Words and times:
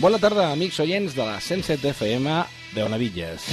Bona 0.00 0.16
tarda, 0.16 0.46
amics 0.54 0.78
oients 0.80 1.12
de 1.12 1.20
la 1.20 1.34
107 1.44 1.90
FM 1.90 2.32
de 2.72 2.84
Onavilles. 2.86 3.44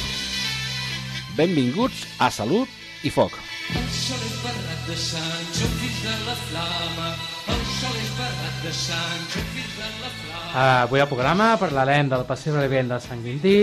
Benvinguts 1.35 2.05
a 2.23 2.29
Salut 2.31 2.71
i 3.03 3.09
Foc. 3.11 3.33
El 3.75 3.89
sol 3.91 4.21
és 4.23 4.37
barrat 4.45 4.85
de 4.87 4.95
Sant, 4.95 5.49
jo 5.57 5.67
fill 5.73 5.97
de 6.05 6.13
la 6.23 6.35
flama. 6.45 7.09
El 7.51 7.65
sol 7.73 7.97
és 7.99 8.13
barrat 8.15 8.61
de 8.63 8.71
Sant, 8.77 9.25
jo 9.33 9.43
fill 9.49 9.73
de 9.73 9.89
la 9.89 10.13
flama. 10.21 10.45
Uh, 10.53 10.61
avui 10.85 11.03
al 11.03 11.09
programa 11.11 11.49
parlarem 11.59 12.13
del 12.15 12.23
pessebre 12.31 12.63
vivent 12.63 12.93
de 12.95 13.01
Sant 13.03 13.27
Quintí, 13.27 13.57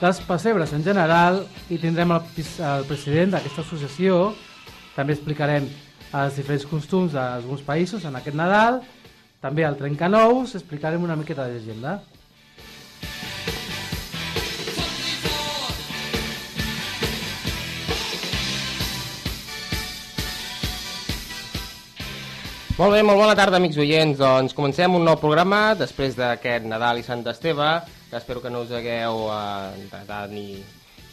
dels 0.00 0.20
pessebres 0.26 0.74
en 0.74 0.82
general 0.82 1.44
i 1.70 1.78
tindrem 1.78 2.16
el, 2.16 2.26
el 2.72 2.90
president 2.90 3.36
d'aquesta 3.36 3.62
associació. 3.62 4.32
També 4.98 5.14
explicarem 5.14 5.70
els 6.10 6.42
diferents 6.42 6.66
costums 6.74 7.14
d'alguns 7.14 7.62
països 7.62 8.02
en 8.02 8.18
aquest 8.18 8.34
Nadal. 8.34 8.82
També 9.38 9.62
el 9.62 9.78
Trencanous, 9.78 10.58
explicarem 10.58 11.06
una 11.06 11.14
miqueta 11.14 11.46
de 11.46 11.60
llegenda. 11.60 12.00
Molt 22.76 22.92
bé, 22.92 22.98
molt 23.00 23.16
bona 23.16 23.32
tarda, 23.32 23.56
amics 23.56 23.78
oients. 23.80 24.18
Doncs 24.20 24.52
comencem 24.52 24.92
un 24.98 25.06
nou 25.08 25.14
programa 25.16 25.70
després 25.80 26.12
d'aquest 26.12 26.66
Nadal 26.68 26.98
i 27.00 27.04
Sant 27.06 27.22
Esteve, 27.30 27.68
que 28.10 28.18
espero 28.18 28.42
que 28.44 28.50
no 28.52 28.60
us 28.66 28.74
hagueu 28.76 29.22
eh, 29.32 30.18
ni, 30.28 30.58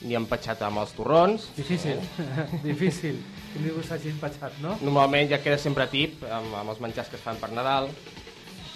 ni 0.01 0.17
empatxat 0.19 0.65
amb 0.67 0.81
els 0.81 0.91
torrons. 0.97 1.45
Difícil, 1.55 2.01
difícil. 2.65 3.21
Que 3.53 3.63
ningú 3.63 3.85
s'hagi 3.87 4.11
empatxat, 4.11 4.59
no? 4.65 4.75
Normalment 4.83 5.31
ja 5.31 5.39
queda 5.39 5.55
sempre 5.55 5.87
tip 5.87 6.27
amb, 6.27 6.51
amb 6.65 6.75
els 6.75 6.83
menjars 6.83 7.07
que 7.07 7.15
es 7.21 7.23
fan 7.23 7.39
per 7.39 7.53
Nadal. 7.55 7.87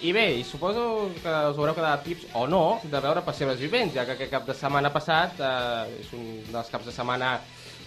I 0.00 0.16
bé, 0.16 0.24
i 0.40 0.48
suposo 0.48 0.88
que 1.20 1.36
us 1.52 1.60
haureu 1.60 1.76
quedat 1.76 2.08
tips, 2.08 2.32
o 2.40 2.48
no, 2.48 2.64
de 2.88 3.04
veure 3.04 3.26
pessebres 3.28 3.60
vivents, 3.60 3.92
ja 4.00 4.08
que 4.08 4.16
aquest 4.16 4.32
cap 4.32 4.48
de 4.48 4.56
setmana 4.56 4.94
passat 4.96 5.36
eh, 5.44 6.00
és 6.00 6.16
un 6.16 6.28
dels 6.48 6.72
caps 6.72 6.88
de 6.88 6.96
setmana 6.96 7.36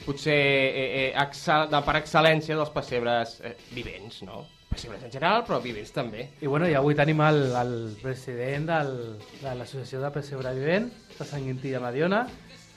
potser 0.06 0.42
eh, 0.46 0.88
eh, 0.88 1.12
excel, 1.26 1.72
de, 1.74 1.86
per 1.90 2.02
excel·lència 2.06 2.54
dels 2.54 2.78
pessebres 2.78 3.40
eh, 3.42 3.58
vivents, 3.74 4.22
no? 4.30 4.46
Pessebres 4.72 5.04
en 5.04 5.12
general, 5.12 5.44
però 5.44 5.60
vivents 5.60 5.92
també. 5.92 6.30
I 6.40 6.48
bueno, 6.48 6.70
i 6.70 6.76
avui 6.80 6.96
tenim 6.96 7.20
el, 7.26 7.42
el 7.60 7.74
president 8.00 8.70
del, 8.70 8.94
de 9.42 9.56
l'Associació 9.60 10.00
de 10.00 10.12
Pessebre 10.16 10.54
Vivent 10.56 10.88
de 11.18 11.28
Sant 11.28 11.44
Quintí 11.44 11.74
de 11.74 11.82
Mediona, 11.84 12.22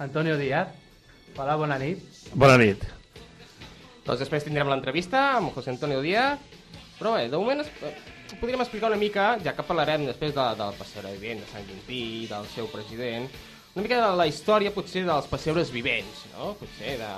Antonio 0.03 0.35
Díaz. 0.41 0.75
Hola, 1.39 1.55
bona 1.61 1.79
nit. 1.79 2.03
Bona 2.35 2.59
nit. 2.59 2.83
Doncs 4.05 4.21
després 4.21 4.45
tindrem 4.45 4.69
l'entrevista 4.69 5.23
amb 5.39 5.55
José 5.55 5.71
Antonio 5.73 6.03
Díaz, 6.03 6.43
però 6.99 7.15
bé, 7.15 7.29
de 7.31 7.39
moment 7.39 7.63
es, 7.63 7.71
eh, 7.87 7.95
podríem 8.41 8.67
explicar 8.67 8.91
una 8.91 9.01
mica, 9.01 9.31
ja 9.47 9.55
que 9.55 9.65
parlarem 9.67 10.05
després 10.11 10.35
de, 10.35 10.45
del 10.59 10.77
pessebre 10.79 11.15
vivent 11.15 11.41
de 11.41 11.49
Sant 11.55 11.65
Quintí, 11.71 12.05
del 12.31 12.51
seu 12.53 12.69
president, 12.75 13.31
una 13.75 13.83
mica 13.87 14.03
de 14.03 14.13
la 14.19 14.27
història 14.31 14.75
potser 14.75 15.07
dels 15.07 15.27
pessebres 15.31 15.73
vivents, 15.75 16.27
no? 16.35 16.53
Potser 16.59 16.99
de... 17.01 17.11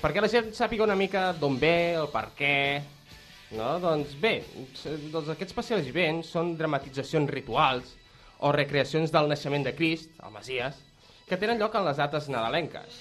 Perquè 0.00 0.20
la 0.20 0.28
gent 0.28 0.50
sàpiga 0.56 0.84
una 0.84 0.96
mica 0.98 1.30
d'on 1.36 1.60
ve, 1.60 1.76
el 2.00 2.10
per 2.12 2.30
què... 2.36 2.54
No? 3.54 3.76
Doncs 3.82 4.16
bé, 4.18 4.40
doncs 5.12 5.30
aquests 5.30 5.54
pessebres 5.54 5.86
vivents 5.86 6.32
són 6.34 6.56
dramatitzacions 6.58 7.30
rituals 7.30 7.92
o 8.42 8.50
recreacions 8.52 9.12
del 9.14 9.30
naixement 9.30 9.66
de 9.66 9.74
Crist, 9.76 10.10
el 10.24 10.32
Masies, 10.34 10.80
que 11.28 11.38
tenen 11.38 11.60
lloc 11.60 11.76
en 11.78 11.86
les 11.86 12.00
dates 12.00 12.26
nadalenques. 12.32 12.98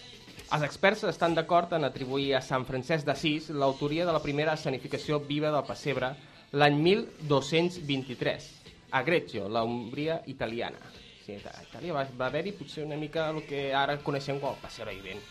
Els 0.54 0.66
experts 0.68 1.02
estan 1.10 1.34
d'acord 1.34 1.74
en 1.74 1.88
atribuir 1.88 2.36
a 2.38 2.44
Sant 2.46 2.68
Francesc 2.68 3.08
d'Assís 3.08 3.50
l'autoria 3.50 4.06
de 4.06 4.14
la 4.14 4.22
primera 4.22 4.54
escenificació 4.54 5.18
viva 5.26 5.50
del 5.54 5.66
pessebre 5.66 6.12
l'any 6.54 6.78
1223, 6.78 8.52
a 8.92 9.02
Greccio, 9.04 9.50
la 9.50 9.66
Umbria 9.66 10.22
italiana. 10.32 10.78
Sí, 11.26 11.40
a 11.42 11.64
Itàlia 11.66 11.98
va, 11.98 12.06
va 12.20 12.30
haver-hi 12.30 12.54
potser 12.54 12.86
una 12.86 13.00
mica 13.02 13.32
el 13.34 13.42
que 13.50 13.72
ara 13.74 13.98
coneixem 14.06 14.38
com 14.40 14.54
el 14.54 14.62
pessebre 14.62 14.94
vivent. 14.94 15.26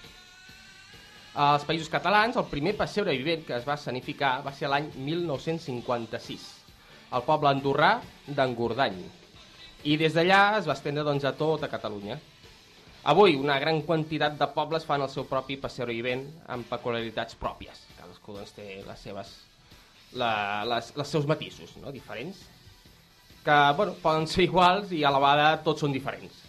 Als 1.35 1.65
països 1.67 1.91
catalans, 1.91 2.37
el 2.39 2.47
primer 2.47 2.77
pessebre 2.79 3.17
vivent 3.19 3.41
que 3.43 3.57
es 3.57 3.65
va 3.67 3.75
escenificar 3.75 4.37
va 4.45 4.53
ser 4.55 4.69
l'any 4.71 4.93
1956, 4.95 6.45
al 7.11 7.25
poble 7.27 7.51
andorrà 7.51 7.97
d'Engordany. 8.29 9.01
I 9.83 9.97
des 9.99 10.15
d'allà 10.15 10.61
es 10.61 10.69
va 10.71 10.77
estendre 10.79 11.03
doncs, 11.03 11.27
a 11.27 11.35
tota 11.35 11.67
Catalunya. 11.73 12.21
Avui, 13.11 13.35
una 13.35 13.59
gran 13.59 13.83
quantitat 13.83 14.39
de 14.39 14.49
pobles 14.55 14.87
fan 14.87 15.03
el 15.03 15.11
seu 15.11 15.27
propi 15.27 15.59
pessebre 15.59 15.99
vivent 15.99 16.23
amb 16.55 16.71
peculiaritats 16.71 17.35
pròpies. 17.43 17.83
Cadascú 17.99 18.39
doncs, 18.39 18.55
té 18.55 18.79
les 18.87 19.03
seves, 19.03 19.35
la, 20.15 20.63
les, 20.71 20.95
els 20.95 21.15
seus 21.19 21.27
matisos 21.27 21.75
no? 21.83 21.91
diferents, 21.91 22.47
que 23.43 23.59
bueno, 23.77 23.99
poden 24.07 24.31
ser 24.31 24.47
iguals 24.47 24.95
i 24.95 25.03
a 25.03 25.11
la 25.11 25.19
vegada 25.19 25.63
tots 25.67 25.83
són 25.83 25.93
diferents. 25.93 26.44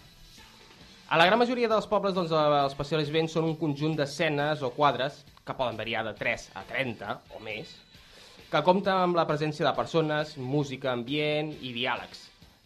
A 1.08 1.20
la 1.22 1.28
gran 1.30 1.38
majoria 1.38 1.68
dels 1.70 1.86
pobles 1.86 2.16
doncs, 2.18 2.32
els 2.34 2.74
pessebres 2.74 3.12
vivents 3.12 3.36
són 3.36 3.46
un 3.46 3.58
conjunt 3.62 3.94
d'escenes 3.94 4.64
o 4.66 4.72
quadres, 4.74 5.20
que 5.46 5.54
poden 5.54 5.78
variar 5.78 6.02
de 6.08 6.16
3 6.18 6.46
a 6.58 6.64
30 6.66 7.12
o 7.38 7.42
més, 7.46 7.76
que 8.50 8.62
compten 8.66 8.98
amb 8.98 9.18
la 9.20 9.28
presència 9.30 9.68
de 9.68 9.74
persones, 9.78 10.32
música, 10.42 10.96
ambient 10.98 11.52
i 11.62 11.76
diàlegs, 11.76 12.24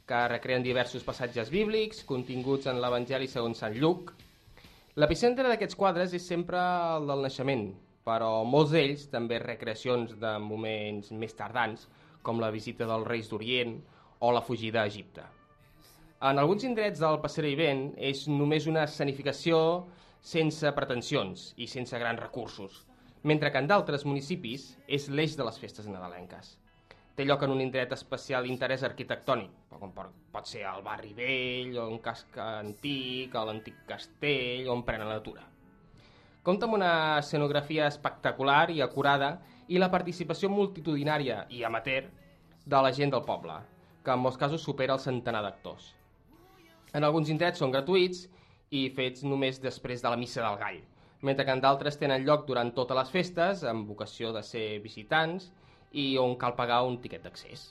que 0.08 0.22
recreen 0.32 0.64
diversos 0.64 1.04
passatges 1.04 1.52
bíblics 1.52 2.06
continguts 2.08 2.70
en 2.72 2.80
l'Evangeli 2.80 3.28
segons 3.28 3.60
Sant 3.60 3.76
Lluc. 3.76 4.14
L'epicentre 4.96 5.50
d'aquests 5.52 5.76
quadres 5.76 6.16
és 6.16 6.28
sempre 6.32 6.62
el 6.94 7.12
del 7.12 7.26
naixement, 7.28 7.66
però 8.08 8.46
molts 8.48 8.72
d'ells 8.72 9.04
també 9.12 9.42
recreacions 9.44 10.16
de 10.24 10.32
moments 10.40 11.12
més 11.12 11.36
tardans, 11.36 11.90
com 12.24 12.40
la 12.40 12.54
visita 12.56 12.88
dels 12.88 13.12
reis 13.12 13.28
d'Orient 13.28 13.76
o 14.24 14.32
la 14.32 14.46
fugida 14.48 14.86
a 14.86 14.88
Egipte. 14.88 15.28
En 16.20 16.36
alguns 16.36 16.66
indrets 16.68 17.00
del 17.00 17.16
Passeig 17.24 17.54
Vent 17.56 17.84
és 17.96 18.26
només 18.28 18.66
una 18.68 18.82
escenificació 18.84 19.58
sense 20.20 20.68
pretensions 20.76 21.44
i 21.56 21.68
sense 21.72 21.96
grans 22.02 22.20
recursos, 22.20 22.82
mentre 23.24 23.54
que 23.54 23.62
en 23.64 23.70
d'altres 23.72 24.04
municipis 24.04 24.66
és 24.98 25.06
l'eix 25.08 25.38
de 25.40 25.46
les 25.48 25.60
festes 25.62 25.86
nadalenques. 25.88 26.58
Té 27.16 27.24
lloc 27.24 27.46
en 27.48 27.54
un 27.54 27.62
indret 27.64 27.96
especial 27.96 28.44
d'interès 28.44 28.84
arquitectònic, 28.84 29.54
com 29.80 29.94
pot 29.96 30.50
ser 30.50 30.66
el 30.68 30.84
barri 30.84 31.14
vell, 31.16 31.78
o 31.80 31.86
un 31.88 32.02
casc 32.04 32.36
antic, 32.44 33.38
o 33.40 33.46
l'antic 33.48 33.78
castell, 33.88 34.68
on 34.76 34.84
prenen 34.84 35.08
la 35.08 35.22
natura. 35.22 35.46
Compta 36.44 36.68
amb 36.68 36.76
una 36.82 36.92
escenografia 37.22 37.88
espectacular 37.88 38.66
i 38.76 38.84
acurada 38.84 39.38
i 39.72 39.80
la 39.80 39.88
participació 39.96 40.52
multitudinària 40.52 41.46
i 41.48 41.64
amateur 41.64 42.12
de 42.66 42.84
la 42.84 42.92
gent 42.92 43.16
del 43.16 43.24
poble, 43.24 43.56
que 44.04 44.12
en 44.12 44.20
molts 44.28 44.42
casos 44.44 44.68
supera 44.68 45.00
el 45.00 45.06
centenar 45.08 45.46
d'actors. 45.48 45.94
En 46.94 47.06
alguns 47.06 47.30
indrets 47.30 47.62
són 47.62 47.74
gratuïts 47.74 48.26
i 48.74 48.88
fets 48.96 49.26
només 49.26 49.62
després 49.62 50.02
de 50.02 50.10
la 50.10 50.18
missa 50.18 50.42
del 50.42 50.58
gall, 50.62 50.80
mentre 51.22 51.46
que 51.46 51.54
en 51.54 51.62
d'altres 51.62 51.98
tenen 52.02 52.26
lloc 52.26 52.48
durant 52.48 52.72
totes 52.74 52.98
les 52.98 53.12
festes, 53.14 53.64
amb 53.64 53.90
vocació 53.90 54.32
de 54.34 54.44
ser 54.46 54.80
visitants 54.84 55.52
i 55.92 56.16
on 56.22 56.36
cal 56.38 56.56
pagar 56.58 56.84
un 56.88 56.98
tiquet 57.02 57.24
d'accés. 57.26 57.70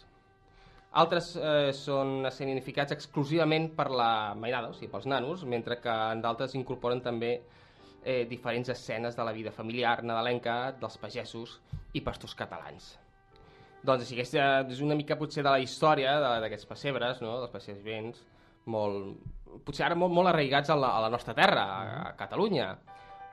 Altres 0.98 1.34
eh, 1.36 1.70
són 1.76 2.24
escenificats 2.26 2.94
exclusivament 2.94 3.68
per 3.76 3.90
la 3.92 4.34
mainada, 4.34 4.70
o 4.70 4.76
sigui, 4.76 4.90
pels 4.92 5.06
nanos, 5.10 5.44
mentre 5.44 5.76
que 5.82 5.96
en 6.14 6.22
d'altres 6.24 6.54
incorporen 6.56 7.02
també 7.04 7.34
eh, 7.36 8.24
diferents 8.30 8.70
escenes 8.72 9.18
de 9.18 9.26
la 9.26 9.34
vida 9.36 9.52
familiar 9.52 10.00
nadalenca 10.02 10.72
dels 10.80 10.96
pagesos 10.98 11.58
i 11.92 12.00
pastors 12.00 12.34
catalans. 12.38 12.94
Doncs 13.84 14.02
així, 14.02 14.16
aquesta 14.16 14.64
és 14.72 14.80
una 14.82 14.96
mica 14.98 15.18
potser 15.20 15.44
de 15.44 15.52
la 15.52 15.60
història 15.62 16.16
d'aquests 16.42 16.66
pessebres, 16.66 17.20
no? 17.22 17.36
dels 17.42 17.52
pessebres 17.52 17.84
vents, 17.84 18.24
molt, 18.68 19.16
potser 19.66 19.86
ara 19.88 19.96
molt, 19.98 20.12
molt 20.14 20.30
arraigats 20.30 20.70
a 20.70 20.76
la, 20.78 20.92
a 20.98 21.02
la 21.06 21.10
nostra 21.12 21.34
terra, 21.34 21.64
a, 21.64 21.98
a 22.10 22.14
Catalunya, 22.18 22.70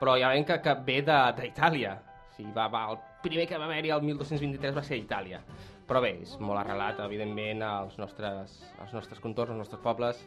però 0.00 0.16
ja 0.20 0.32
veiem 0.32 0.44
que, 0.48 0.58
que 0.64 0.74
ve 0.86 1.00
de- 1.06 1.22
d'Itàlia. 1.38 1.94
O 2.30 2.34
sigui, 2.36 2.50
va, 2.56 2.66
va, 2.72 2.86
el 2.92 2.98
primer 3.24 3.46
que 3.48 3.58
va 3.60 3.64
haver-hi 3.68 3.92
el 3.94 4.02
1223 4.04 4.74
va 4.76 4.82
ser 4.84 4.98
a 4.98 5.02
Itàlia. 5.04 5.40
Però 5.86 6.00
bé, 6.02 6.16
és 6.24 6.32
molt 6.42 6.58
arrelat, 6.58 6.98
evidentment, 7.04 7.62
als 7.62 7.94
nostres, 8.00 8.56
als 8.82 8.92
nostres 8.96 9.20
contorns, 9.22 9.52
als 9.54 9.60
nostres 9.62 9.80
pobles, 9.84 10.24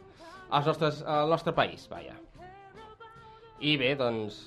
als 0.50 0.66
nostres, 0.66 1.02
al 1.04 1.28
nostre 1.30 1.52
país, 1.52 1.84
vaja. 1.92 2.16
I 3.60 3.74
bé, 3.76 3.92
doncs, 4.00 4.40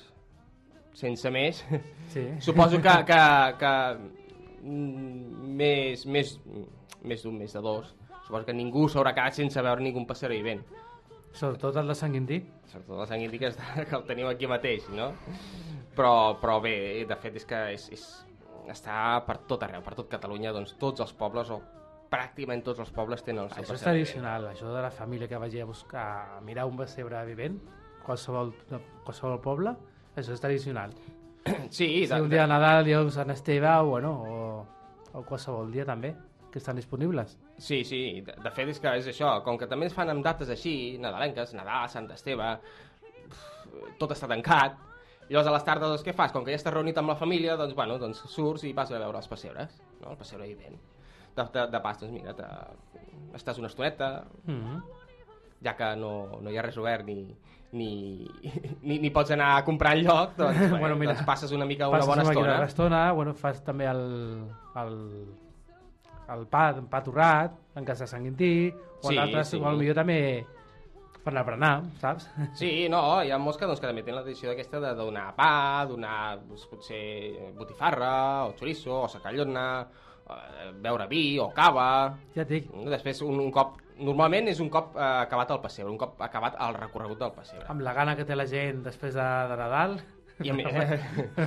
sense 0.94 1.30
més, 1.30 1.62
Sí. 2.12 2.26
Suposo 2.46 2.80
que, 2.82 2.92
que, 3.08 3.20
que 3.58 3.72
mm, 4.62 5.54
més, 5.58 6.04
més, 6.06 6.34
més 7.04 7.22
d'un, 7.24 7.38
més 7.38 7.54
de 7.54 7.62
dos, 7.62 7.94
suposo 8.26 8.48
que 8.48 8.56
ningú 8.56 8.88
s'haurà 8.88 9.14
quedat 9.14 9.36
sense 9.36 9.62
veure 9.62 9.84
ningú 9.84 10.04
passeig 10.08 10.32
vivent. 10.32 10.64
Sobretot 11.34 11.76
el 11.80 11.88
de 11.90 11.94
Sant 11.98 12.12
Quintí. 12.14 12.38
Sobretot 12.70 13.00
la 13.00 13.06
sang 13.10 13.22
índica 13.24 13.50
que 13.88 13.96
el 13.96 14.04
teniu 14.06 14.28
aquí 14.30 14.46
mateix, 14.46 14.86
no? 14.94 15.10
Però, 15.96 16.36
però 16.40 16.60
bé, 16.62 17.04
de 17.08 17.16
fet 17.18 17.40
és 17.40 17.46
que 17.50 17.62
és, 17.74 17.88
és, 17.94 18.04
està 18.70 18.98
per 19.26 19.40
tot 19.50 19.62
arreu, 19.66 19.82
per 19.82 19.96
tot 19.98 20.10
Catalunya, 20.10 20.52
doncs 20.54 20.76
tots 20.78 21.02
els 21.02 21.14
pobles, 21.18 21.50
o 21.50 21.58
pràcticament 22.10 22.62
tots 22.62 22.84
els 22.84 22.92
pobles 22.94 23.24
tenen 23.26 23.48
el 23.48 23.50
seu 23.50 23.64
Això 23.64 23.74
és 23.74 23.82
tradicional, 23.82 24.46
això 24.52 24.70
de 24.70 24.84
la 24.84 24.92
família 24.94 25.26
que 25.30 25.40
vagi 25.42 25.62
a 25.62 25.66
buscar, 25.66 26.06
a 26.36 26.40
mirar 26.46 26.68
un 26.70 26.78
pessebre 26.78 27.24
vivent, 27.26 27.58
qualsevol, 28.06 28.54
qualsevol 29.02 29.40
poble, 29.42 29.74
això 30.14 30.36
és 30.36 30.42
tradicional. 30.42 30.94
Sí, 31.68 32.06
Si 32.06 32.14
un 32.14 32.30
dia 32.30 32.46
de 32.46 32.52
Nadal, 32.54 32.86
de 32.86 33.10
Sant 33.10 33.34
Esteve, 33.34 33.68
o, 33.68 33.90
bueno, 33.90 34.12
o, 34.22 34.66
o 35.18 35.24
qualsevol 35.26 35.74
dia 35.74 35.84
també. 35.84 36.14
Que 36.54 36.60
estan 36.62 36.76
disponibles. 36.78 37.34
Sí, 37.58 37.82
sí, 37.84 38.00
de, 38.22 38.34
de 38.44 38.50
fet 38.54 38.68
és 38.70 38.78
que 38.80 38.92
és 39.00 39.08
això, 39.10 39.34
com 39.42 39.58
que 39.58 39.66
també 39.66 39.88
es 39.90 39.94
fan 39.96 40.12
amb 40.12 40.22
dates 40.24 40.48
així, 40.54 40.74
nadalenques, 41.02 41.52
Nadal, 41.58 41.88
Sant 41.90 42.06
Esteve, 42.14 42.52
tot 43.98 44.12
està 44.14 44.28
tancat, 44.30 44.76
llavors 45.28 45.48
a 45.50 45.54
les 45.56 45.64
tardes 45.66 45.88
doncs, 45.90 46.04
què 46.06 46.14
fas? 46.14 46.32
Com 46.34 46.44
que 46.46 46.52
ja 46.54 46.60
estàs 46.60 46.74
reunit 46.76 46.98
amb 47.00 47.10
la 47.10 47.16
família, 47.18 47.56
doncs, 47.58 47.74
bueno, 47.74 47.98
doncs 47.98 48.22
surts 48.30 48.64
i 48.68 48.72
vas 48.76 48.92
a 48.92 49.00
veure 49.02 49.18
els 49.18 49.28
pessebres, 49.30 49.80
no? 50.00 50.12
el 50.14 50.20
pessebre 50.20 50.46
vivent. 50.46 50.78
De, 51.34 51.42
de, 51.56 51.66
de 51.72 51.80
pas, 51.82 51.98
doncs 51.98 52.14
mira, 52.14 52.34
te, 52.38 52.46
estàs 53.34 53.58
una 53.58 53.66
estoneta, 53.72 54.24
Mm 54.46 54.60
-hmm. 54.60 54.82
ja 55.64 55.74
que 55.76 55.96
no, 55.96 56.38
no 56.40 56.50
hi 56.50 56.58
ha 56.58 56.62
res 56.62 56.76
obert 56.78 57.04
ni, 57.06 57.34
ni, 57.72 58.28
ni, 58.82 58.98
ni 58.98 59.10
pots 59.10 59.30
anar 59.30 59.56
a 59.58 59.64
comprar 59.64 59.96
enlloc, 59.96 60.36
doncs, 60.36 60.58
bueno, 60.70 60.78
Bueno, 60.78 60.96
mira, 60.96 61.12
doncs 61.14 61.26
passes 61.26 61.50
una 61.52 61.64
mica 61.64 61.88
una 61.88 62.04
bona 62.04 62.22
una 62.22 62.30
estona. 62.30 62.52
mica 62.52 62.64
estona, 62.64 63.12
bueno, 63.12 63.34
fas 63.34 63.64
també 63.64 63.86
el, 63.86 64.44
el, 64.76 64.94
el 66.32 66.46
pa, 66.50 66.68
el 66.72 66.84
pa 66.90 67.02
torrat 67.04 67.56
en 67.76 67.84
casa 67.84 68.04
de 68.06 68.12
Sant 68.12 68.24
Quintí, 68.24 68.72
o 69.02 69.08
Sí, 69.08 69.16
en 69.16 69.22
altres, 69.26 69.48
sí. 69.48 69.58
sí. 69.58 69.62
potser 69.62 69.94
també 69.96 70.18
per 71.24 71.32
anar 71.32 71.40
a 71.40 71.48
berenar, 71.48 71.72
saps? 72.02 72.26
Sí, 72.58 72.70
no, 72.92 73.00
hi 73.24 73.30
ha 73.32 73.38
molts 73.40 73.58
que, 73.58 73.66
doncs, 73.68 73.80
que 73.80 73.88
també 73.88 74.02
tenen 74.04 74.20
la 74.20 74.24
tradició 74.26 74.50
d'aquesta 74.50 74.80
de 74.82 74.90
donar 74.98 75.30
pa, 75.36 75.84
donar 75.88 76.16
doncs, 76.42 76.66
potser 76.68 77.52
botifarra, 77.56 78.44
o 78.44 78.52
chorizo, 78.58 78.98
o 79.06 79.08
sacallona, 79.08 79.64
eh, 80.28 80.68
beure 80.84 81.08
vi, 81.08 81.38
o 81.40 81.48
cava... 81.56 81.86
Ja 82.36 82.44
et 82.44 82.52
dic, 82.52 82.68
Després, 82.92 83.24
un, 83.24 83.40
un 83.40 83.50
cop... 83.54 83.80
Normalment 83.94 84.50
és 84.50 84.58
un 84.60 84.68
cop 84.74 84.96
eh, 84.98 85.04
acabat 85.22 85.54
el 85.54 85.62
pessebre, 85.64 85.92
un 85.92 86.00
cop 86.00 86.20
acabat 86.26 86.58
el 86.66 86.76
recorregut 86.76 87.20
del 87.22 87.32
pessebre. 87.36 87.68
amb 87.72 87.84
la 87.86 87.94
gana 87.96 88.16
que 88.18 88.26
té 88.28 88.36
la 88.36 88.46
gent 88.50 88.82
després 88.84 89.14
de, 89.16 89.28
de 89.50 89.58
Nadal, 89.60 90.00
I 90.42 90.50
a, 90.50 90.54
mi... 90.58 90.64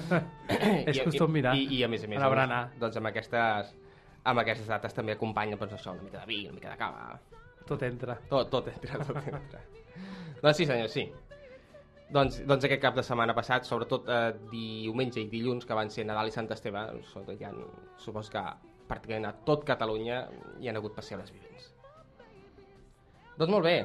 És 0.90 1.04
costum 1.04 1.34
mirar. 1.36 1.54
I, 1.60 1.68
i, 1.76 1.84
a 1.84 1.90
més 1.92 2.06
a 2.06 2.10
més, 2.10 2.24
a 2.24 2.32
berenar. 2.32 2.64
doncs, 2.72 2.80
doncs 2.86 3.02
amb 3.02 3.12
aquestes, 3.12 3.76
amb 4.28 4.44
aquestes 4.44 4.68
dates 4.68 4.96
també 4.96 5.16
acompanya 5.16 5.58
doncs, 5.60 5.78
això, 5.78 5.94
una 5.96 6.04
mica 6.04 6.20
de 6.22 6.28
vi, 6.30 6.42
una 6.50 6.58
mica 6.58 6.74
de 6.74 6.80
cava... 6.80 7.20
tot 7.68 7.84
entra. 7.84 8.18
Tot, 8.30 8.50
tot 8.52 8.68
entra, 8.72 9.00
tot 9.04 9.18
entra. 9.34 9.64
doncs 10.42 10.58
sí, 10.58 10.68
senyor, 10.68 10.92
sí. 10.92 11.08
Doncs, 12.14 12.40
doncs 12.48 12.64
aquest 12.64 12.82
cap 12.84 12.96
de 12.96 13.04
setmana 13.04 13.36
passat, 13.36 13.68
sobretot 13.68 14.08
eh, 14.08 14.32
diumenge 14.52 15.20
i 15.20 15.28
dilluns, 15.32 15.68
que 15.68 15.76
van 15.76 15.92
ser 15.92 16.06
Nadal 16.08 16.32
i 16.32 16.36
Sant 16.36 16.48
Esteve, 16.56 16.86
sobretot 17.12 17.42
hi 17.42 17.48
ha, 17.48 17.52
supos 18.00 18.32
que 18.32 18.44
pràcticament 18.88 19.28
a 19.28 19.34
tot 19.48 19.66
Catalunya 19.68 20.22
hi 20.62 20.72
han 20.72 20.80
hagut 20.80 20.96
pessebres 20.96 21.34
vivents. 21.36 21.72
Doncs 23.38 23.52
molt 23.52 23.68
bé. 23.68 23.78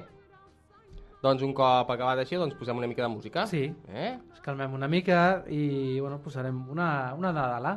Doncs 1.23 1.43
un 1.47 1.53
cop 1.55 1.91
acabat 1.95 2.23
així, 2.23 2.39
doncs 2.39 2.55
posem 2.59 2.79
una 2.79 2.89
mica 2.91 3.05
de 3.05 3.11
música. 3.11 3.45
Sí. 3.51 3.67
Eh? 3.91 4.13
Ens 4.15 4.43
calmem 4.43 4.75
una 4.75 4.89
mica 4.91 5.43
i 5.51 5.99
bueno, 6.01 6.19
posarem 6.23 6.63
una, 6.71 6.89
una 7.19 7.31
Nadala. 7.35 7.77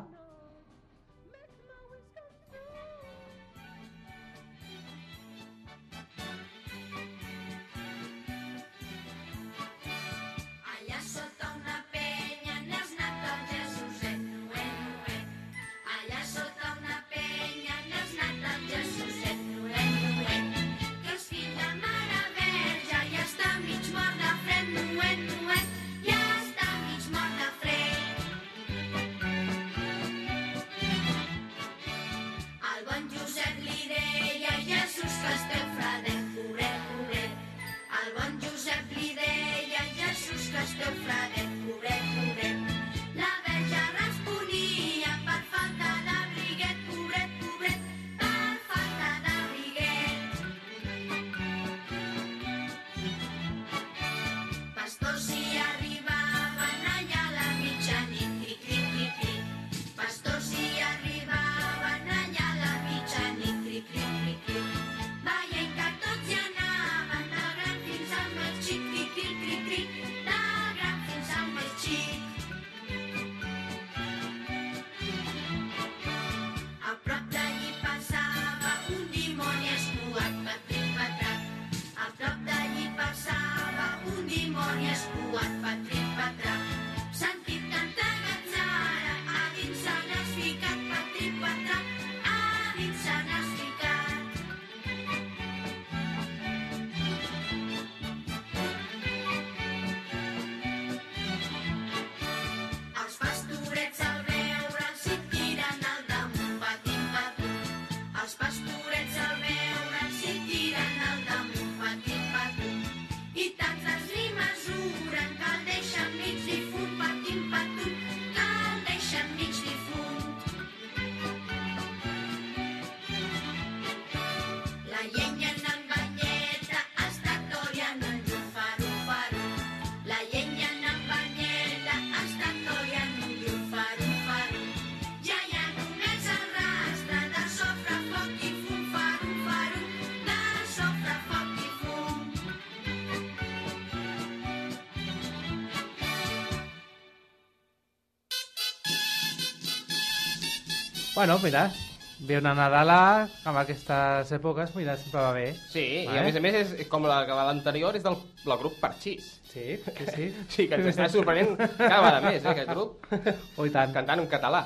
Bueno, 151.16 151.40
mira, 151.40 151.72
ve 152.19 152.38
una 152.38 152.52
Nadala 152.54 153.30
amb 153.48 153.60
aquestes 153.62 154.34
èpoques, 154.36 154.74
mira, 154.76 154.98
sempre 155.00 155.22
va 155.24 155.30
bé. 155.31 155.45
Sí, 155.72 155.84
i 156.02 156.07
Vale. 156.10 156.19
a 156.19 156.24
més 156.26 156.36
a 156.36 156.42
més, 156.44 156.74
és 156.84 156.90
com 156.92 157.07
la, 157.07 157.22
l'anterior, 157.24 157.95
és 157.95 158.04
del, 158.04 158.18
del 158.42 158.57
grup 158.60 158.76
Parxís. 158.81 159.30
Sí, 159.48 159.78
sí, 159.80 160.10
sí. 160.12 160.28
Sí, 160.57 160.68
que 160.68 160.76
ens 160.76 160.90
està 160.92 161.07
sorprenent 161.14 161.56
cada 161.56 162.02
vegada 162.04 162.19
més, 162.28 162.44
eh, 162.44 162.52
aquest 162.52 162.69
grup. 162.74 163.07
Oh, 163.56 163.64
i 163.64 163.72
tant. 163.72 163.95
Cantant 163.95 164.26
en 164.26 164.28
català. 164.28 164.66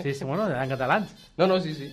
Sí, 0.00 0.14
sí, 0.14 0.24
bueno, 0.24 0.48
eren 0.48 0.72
catalans. 0.72 1.12
No, 1.36 1.52
no, 1.52 1.60
sí, 1.60 1.76
sí. 1.76 1.92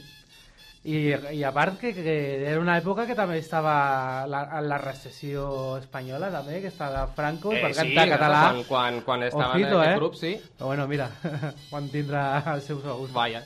I, 0.88 0.98
i 1.36 1.44
a 1.44 1.52
part 1.54 1.76
que, 1.84 1.92
que 1.94 2.16
era 2.48 2.58
una 2.64 2.80
època 2.80 3.04
que 3.06 3.14
també 3.20 3.44
estava 3.44 4.26
la, 4.26 4.46
la 4.64 4.80
recessió 4.82 5.76
espanyola 5.84 6.32
també, 6.34 6.64
que 6.64 6.72
estava 6.72 7.04
Franco, 7.12 7.52
i 7.52 7.60
per 7.60 7.76
cantar 7.76 8.08
clar, 8.08 8.12
català. 8.16 8.44
Quan, 8.48 8.68
quan, 8.72 9.02
quan 9.06 9.28
estaven 9.28 9.60
Ojito, 9.60 9.76
en 9.76 9.82
aquest 9.84 9.92
eh? 9.92 10.00
grup, 10.00 10.22
sí. 10.24 10.38
Però 10.56 10.72
bueno, 10.72 10.88
mira, 10.88 11.12
quan 11.70 11.92
tindrà 11.92 12.30
els 12.56 12.72
seus 12.72 12.88
ous. 12.88 13.12
Vaja. 13.12 13.44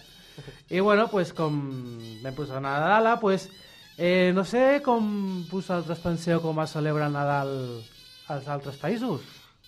I 0.69 0.79
bueno, 0.79 1.07
pues 1.11 1.33
com 1.33 1.59
vam 2.23 2.35
posar 2.35 2.61
Nadala, 2.61 3.19
pues 3.19 3.49
eh, 3.97 4.31
no 4.35 4.43
sé 4.45 4.81
com 4.85 5.45
vosaltres 5.51 5.99
penseu 6.03 6.41
com 6.41 6.59
es 6.63 6.71
celebra 6.75 7.07
el 7.07 7.13
Nadal 7.13 7.51
als 8.27 8.47
altres 8.47 8.75
països. 8.81 9.21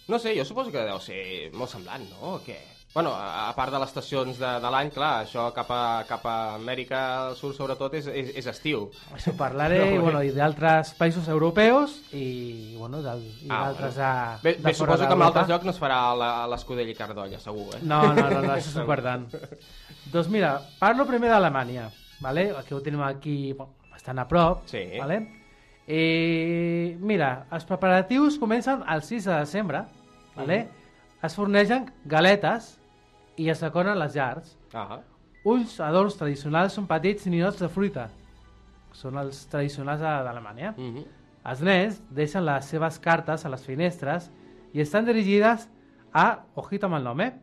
No 0.08 0.18
sé, 0.20 0.34
jo 0.38 0.46
suposo 0.48 0.72
que 0.72 0.86
deu 0.88 1.00
ser 1.04 1.52
molt 1.54 1.70
semblant, 1.72 2.06
no? 2.10 2.36
O 2.38 2.42
què? 2.46 2.58
Bueno, 2.94 3.12
a 3.14 3.50
a 3.50 3.54
part 3.54 3.70
de 3.70 3.78
les 3.78 3.90
estacions 3.92 4.40
de, 4.40 4.48
de 4.64 4.70
l'any, 4.74 4.88
clar, 4.90 5.26
això 5.26 5.52
cap 5.54 5.68
a, 5.76 5.82
cap 6.10 6.24
a 6.26 6.56
Amèrica 6.56 7.02
del 7.28 7.36
Sud 7.38 7.54
sobretot 7.54 7.94
és, 8.00 8.08
és, 8.10 8.32
és 8.40 8.48
estiu. 8.50 8.88
Això 9.14 9.36
parlaré, 9.38 9.78
No, 9.84 9.92
i, 9.92 10.00
bueno, 10.02 10.22
i 10.26 10.32
d'altres 10.34 10.96
països 10.98 11.28
europeus 11.30 12.00
i, 12.16 12.74
bueno, 12.80 13.04
del, 13.06 13.22
i 13.44 13.52
Ah, 13.52 13.68
d'altres 13.68 14.00
bueno. 14.00 14.40
de, 14.40 14.40
Bé, 14.48 14.56
bé 14.64 14.74
suposo 14.74 15.06
que 15.06 15.14
en 15.14 15.22
altres 15.28 15.52
llocs 15.52 15.66
no 15.68 15.76
es 15.76 15.82
farà 15.84 16.00
la- 16.18 16.48
l'escudella 16.50 16.90
i 16.90 16.98
cardolla, 16.98 17.40
segur, 17.44 17.68
eh? 17.76 17.84
No, 17.84 18.02
no, 18.16 18.30
no, 18.32 18.42
no 18.42 18.56
això 18.56 18.72
és 18.74 18.80
important. 18.86 19.28
Doncs 20.12 20.30
mira, 20.30 20.60
parlo 20.80 21.06
primer 21.06 21.30
d'Alemanya. 21.30 21.90
vale? 22.22 22.52
Aquí 22.58 22.74
ho 22.74 22.82
tenim 22.82 23.02
aquí 23.02 23.54
bueno, 23.54 23.74
bastant 23.92 24.20
a 24.20 24.28
prop. 24.28 24.64
Sí. 24.66 24.84
Vale? 25.00 25.20
I, 25.88 26.98
mira, 27.00 27.46
els 27.52 27.66
preparatius 27.66 28.38
comencen 28.40 28.84
el 28.90 29.02
6 29.04 29.26
de 29.26 29.34
desembre. 29.40 29.84
Vale? 30.36 30.68
Es 31.24 31.36
fornegen 31.36 31.88
galetes 32.06 32.76
i 33.38 33.50
es 33.50 33.62
decoren 33.62 33.98
les 34.00 34.16
llars. 34.16 34.58
Ah, 34.74 35.00
Uns 35.48 35.80
adorns 35.80 36.18
tradicionals 36.20 36.74
són 36.76 36.88
petits 36.90 37.26
ninots 37.26 37.62
de 37.62 37.70
fruita. 37.72 38.10
Són 38.92 39.18
els 39.18 39.46
tradicionals 39.48 40.02
d'Alemanya. 40.02 40.74
mm 40.78 40.96
-hmm. 40.96 41.06
Els 41.48 41.62
nens 41.62 42.02
deixen 42.10 42.44
les 42.46 42.66
seves 42.66 43.00
cartes 43.00 43.46
a 43.46 43.50
les 43.50 43.64
finestres 43.66 44.30
i 44.74 44.82
estan 44.82 45.06
dirigides 45.06 45.70
a, 46.12 46.40
ojito 46.56 46.88
amb 46.88 46.96
el 46.96 47.04
nom, 47.04 47.22
eh? 47.22 47.34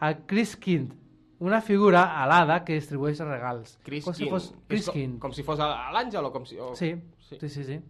a 0.00 0.12
Christkind, 0.26 0.92
una 1.40 1.60
figura 1.60 2.02
alada 2.22 2.64
que 2.64 2.74
distribueix 2.74 3.20
regals. 3.20 3.78
Chris 3.84 4.04
com 4.04 4.14
si 4.14 4.24
King. 4.24 4.30
fos 4.32 4.54
És 4.68 4.88
com, 4.90 5.18
com 5.22 5.32
si 5.32 5.42
fos 5.46 5.58
l'àngel 5.58 6.24
o 6.24 6.32
com 6.34 6.44
si... 6.46 6.58
O... 6.58 6.74
Sí, 6.74 6.94
Sí. 7.28 7.36
sí, 7.40 7.48
sí, 7.48 7.64
sí. 7.64 7.80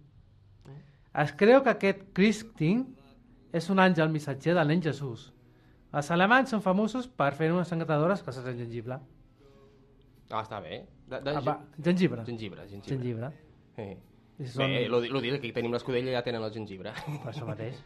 Es 1.14 1.33
creu 1.33 1.62
que 1.62 1.71
aquest 1.71 2.02
Christkind 2.12 2.87
és 3.52 3.69
un 3.71 3.78
àngel 3.81 4.11
missatger 4.12 4.55
del 4.55 4.69
nen 4.69 4.83
Jesús. 4.83 5.33
Els 5.93 6.11
alemanys 6.12 6.50
són 6.52 6.61
famosos 6.61 7.07
per 7.09 7.31
fer 7.35 7.49
unes 7.52 7.71
encantadores 7.73 8.23
coses 8.23 8.45
de 8.45 8.52
gengibre. 8.59 8.99
Ah, 10.31 10.43
està 10.43 10.61
bé. 10.61 10.83
De, 11.09 11.21
de, 11.25 11.31
Ah, 11.33 11.40
va, 11.40 11.55
gengibre. 11.83 12.25
Gengibre, 12.26 12.67
gengibre. 12.69 12.97
Gengibre. 12.99 13.31
Sí. 13.76 13.88
I 14.38 14.47
són- 14.52 14.69
Bé, 14.69 14.83
lo, 14.88 15.00
lo 15.00 15.21
dit, 15.25 15.33
aquí 15.35 15.50
tenim 15.52 15.73
l'escudella 15.73 16.12
ja 16.12 16.23
tenen 16.23 16.43
el 16.45 16.52
gengibre. 16.52 16.93
per 17.25 17.33
això 17.33 17.47
mateix. 17.52 17.81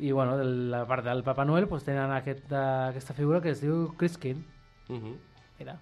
I 0.00 0.10
bueno, 0.10 0.38
de 0.38 0.44
la 0.44 0.86
part 0.86 1.04
del 1.04 1.22
Papa 1.22 1.44
Noel 1.44 1.68
pues, 1.68 1.84
tenen 1.84 2.10
aquest, 2.10 2.50
eh, 2.50 2.88
aquesta 2.88 3.14
figura 3.14 3.40
que 3.42 3.50
es 3.50 3.60
diu 3.60 3.92
Christkind. 3.98 4.42
Mm 4.88 4.96
-hmm. 4.96 5.16
Mira. 5.58 5.78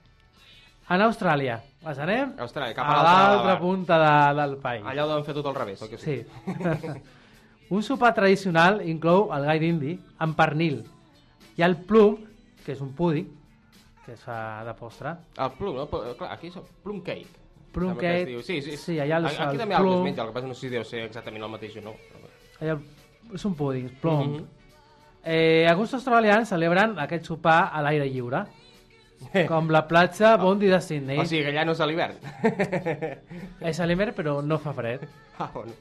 En 0.90 1.00
Austràlia, 1.02 1.61
ens 1.87 1.99
anem 1.99 2.33
Austràlia, 2.38 2.75
cap 2.75 2.87
a 2.87 3.00
a 3.00 3.02
l'altra 3.04 3.59
punta 3.61 3.97
de, 3.99 4.40
del 4.40 4.57
país. 4.59 4.85
Allà 4.85 5.04
ho 5.04 5.09
deuen 5.09 5.25
fer 5.25 5.35
tot 5.35 5.47
al 5.47 5.54
revés, 5.54 5.83
oi 5.83 5.88
que 5.88 5.99
sí? 5.99 6.16
Sí. 6.16 6.26
Un 7.71 7.85
sopar 7.87 8.12
tradicional 8.14 8.80
inclou 8.83 9.28
el 9.33 9.45
gai 9.47 9.61
d'indi 9.61 9.92
amb 10.19 10.35
pernil. 10.37 10.80
Ha 11.61 11.66
el 11.66 11.76
plum, 11.87 12.16
que 12.64 12.73
és 12.73 12.80
un 12.80 12.92
púdic, 12.97 13.28
que 14.04 14.12
es 14.14 14.21
fa 14.25 14.64
de 14.64 14.75
postre. 14.75 15.12
El 15.38 15.50
plum, 15.59 15.76
no? 15.76 15.87
Clar, 15.87 16.33
aquí 16.33 16.49
és 16.49 16.57
el 16.57 16.64
plum 16.83 17.00
cake. 17.07 17.28
Plum 17.71 17.95
cake, 17.95 18.25
diu. 18.26 18.42
Sí, 18.42 18.61
sí. 18.62 18.76
sí, 18.76 18.99
allà 18.99 19.19
el- 19.19 19.26
aquí, 19.26 19.37
aquí 19.37 19.54
el 19.54 19.61
també 19.61 19.75
hi 19.75 19.76
ha 19.76 19.78
el 19.78 19.85
que 19.85 19.90
es 19.90 19.95
plum. 19.95 20.04
menja, 20.04 20.23
el 20.23 20.28
que 20.28 20.35
passa 20.35 20.49
no 20.49 20.54
sé 20.54 20.61
si 20.61 20.69
deu 20.69 20.85
ser 20.85 21.04
exactament 21.04 21.45
el 21.45 21.50
mateix 21.50 21.76
o 21.76 21.80
no. 21.85 21.95
Allà, 22.61 22.80
és 23.35 23.45
un 23.45 23.54
púdic, 23.54 23.85
és 23.85 23.92
plum. 24.00 24.33
Mhm. 24.33 24.47
eh, 25.23 25.66
alguns 25.69 25.95
australians 25.95 26.49
celebren 26.49 26.99
aquest 26.99 27.25
sopar 27.26 27.71
a 27.73 27.83
l'aire 27.83 28.09
lliure, 28.11 28.47
com 29.49 29.71
la 29.71 29.87
platja 29.89 30.37
Bondi 30.41 30.67
de 30.71 30.81
Sydney. 30.81 31.19
O 31.21 31.27
sigui 31.29 31.45
que 31.45 31.53
allà 31.53 31.65
no 31.69 31.75
és 31.77 31.81
a 31.81 31.87
l'hivern. 31.87 32.17
És 33.71 33.81
a 33.81 33.87
l'hivern, 33.87 34.15
però 34.17 34.41
no 34.43 34.59
fa 34.59 34.73
fred. 34.77 35.07
ah, 35.39 35.50
bueno. 35.55 35.73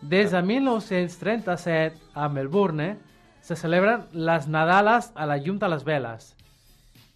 Des 0.00 0.30
de 0.32 0.40
1937, 0.42 1.98
a 2.14 2.28
Melbourne, 2.32 2.96
se 3.42 3.56
celebren 3.56 4.06
les 4.12 4.46
Nadales 4.48 5.10
a 5.14 5.26
la 5.26 5.36
llum 5.36 5.58
de 5.58 5.68
les 5.68 5.84
veles, 5.84 6.34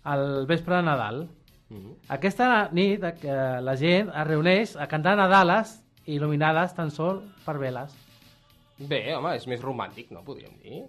al 0.05 0.47
vespre 0.47 0.77
de 0.77 0.83
Nadal. 0.83 1.29
Mhm. 1.71 1.95
Aquesta 2.13 2.69
nit 2.73 3.05
eh, 3.05 3.37
la 3.65 3.77
gent 3.77 4.11
es 4.13 4.27
reuneix 4.29 4.77
a 4.77 4.87
cantar 4.87 5.17
Nadales 5.17 5.79
il·luminades 6.07 6.75
tan 6.77 6.91
sol 6.91 7.23
per 7.45 7.57
veles. 7.59 7.95
Bé, 8.79 9.15
home, 9.15 9.37
és 9.39 9.47
més 9.47 9.63
romàntic, 9.63 10.11
no? 10.13 10.25
Podríem 10.27 10.59
dir. 10.61 10.83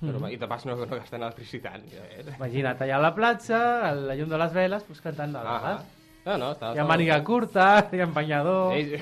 Però, 0.00 0.28
I 0.28 0.36
de 0.36 0.46
pas 0.50 0.64
no, 0.66 0.74
no 0.76 0.86
gasten 0.90 1.22
electricitat. 1.22 1.84
Ja. 1.92 2.02
Imagina't 2.36 2.80
allà 2.82 2.96
a 2.98 3.02
la 3.04 3.12
platja, 3.16 3.60
a 3.88 3.92
la 3.94 4.16
llum 4.18 4.28
de 4.28 4.38
les 4.42 4.52
veles, 4.52 4.82
pues, 4.88 5.00
cantant 5.00 5.32
Nadales. 5.32 5.80
Ah, 6.24 6.26
no, 6.26 6.36
no, 6.40 6.50
està... 6.56 6.72
Hi 6.74 6.80
ha 6.82 6.86
màniga 6.88 7.18
curta, 7.24 7.68
hi 7.92 8.00
ha 8.02 8.06
banyador... 8.10 8.74
Ei, 8.74 8.98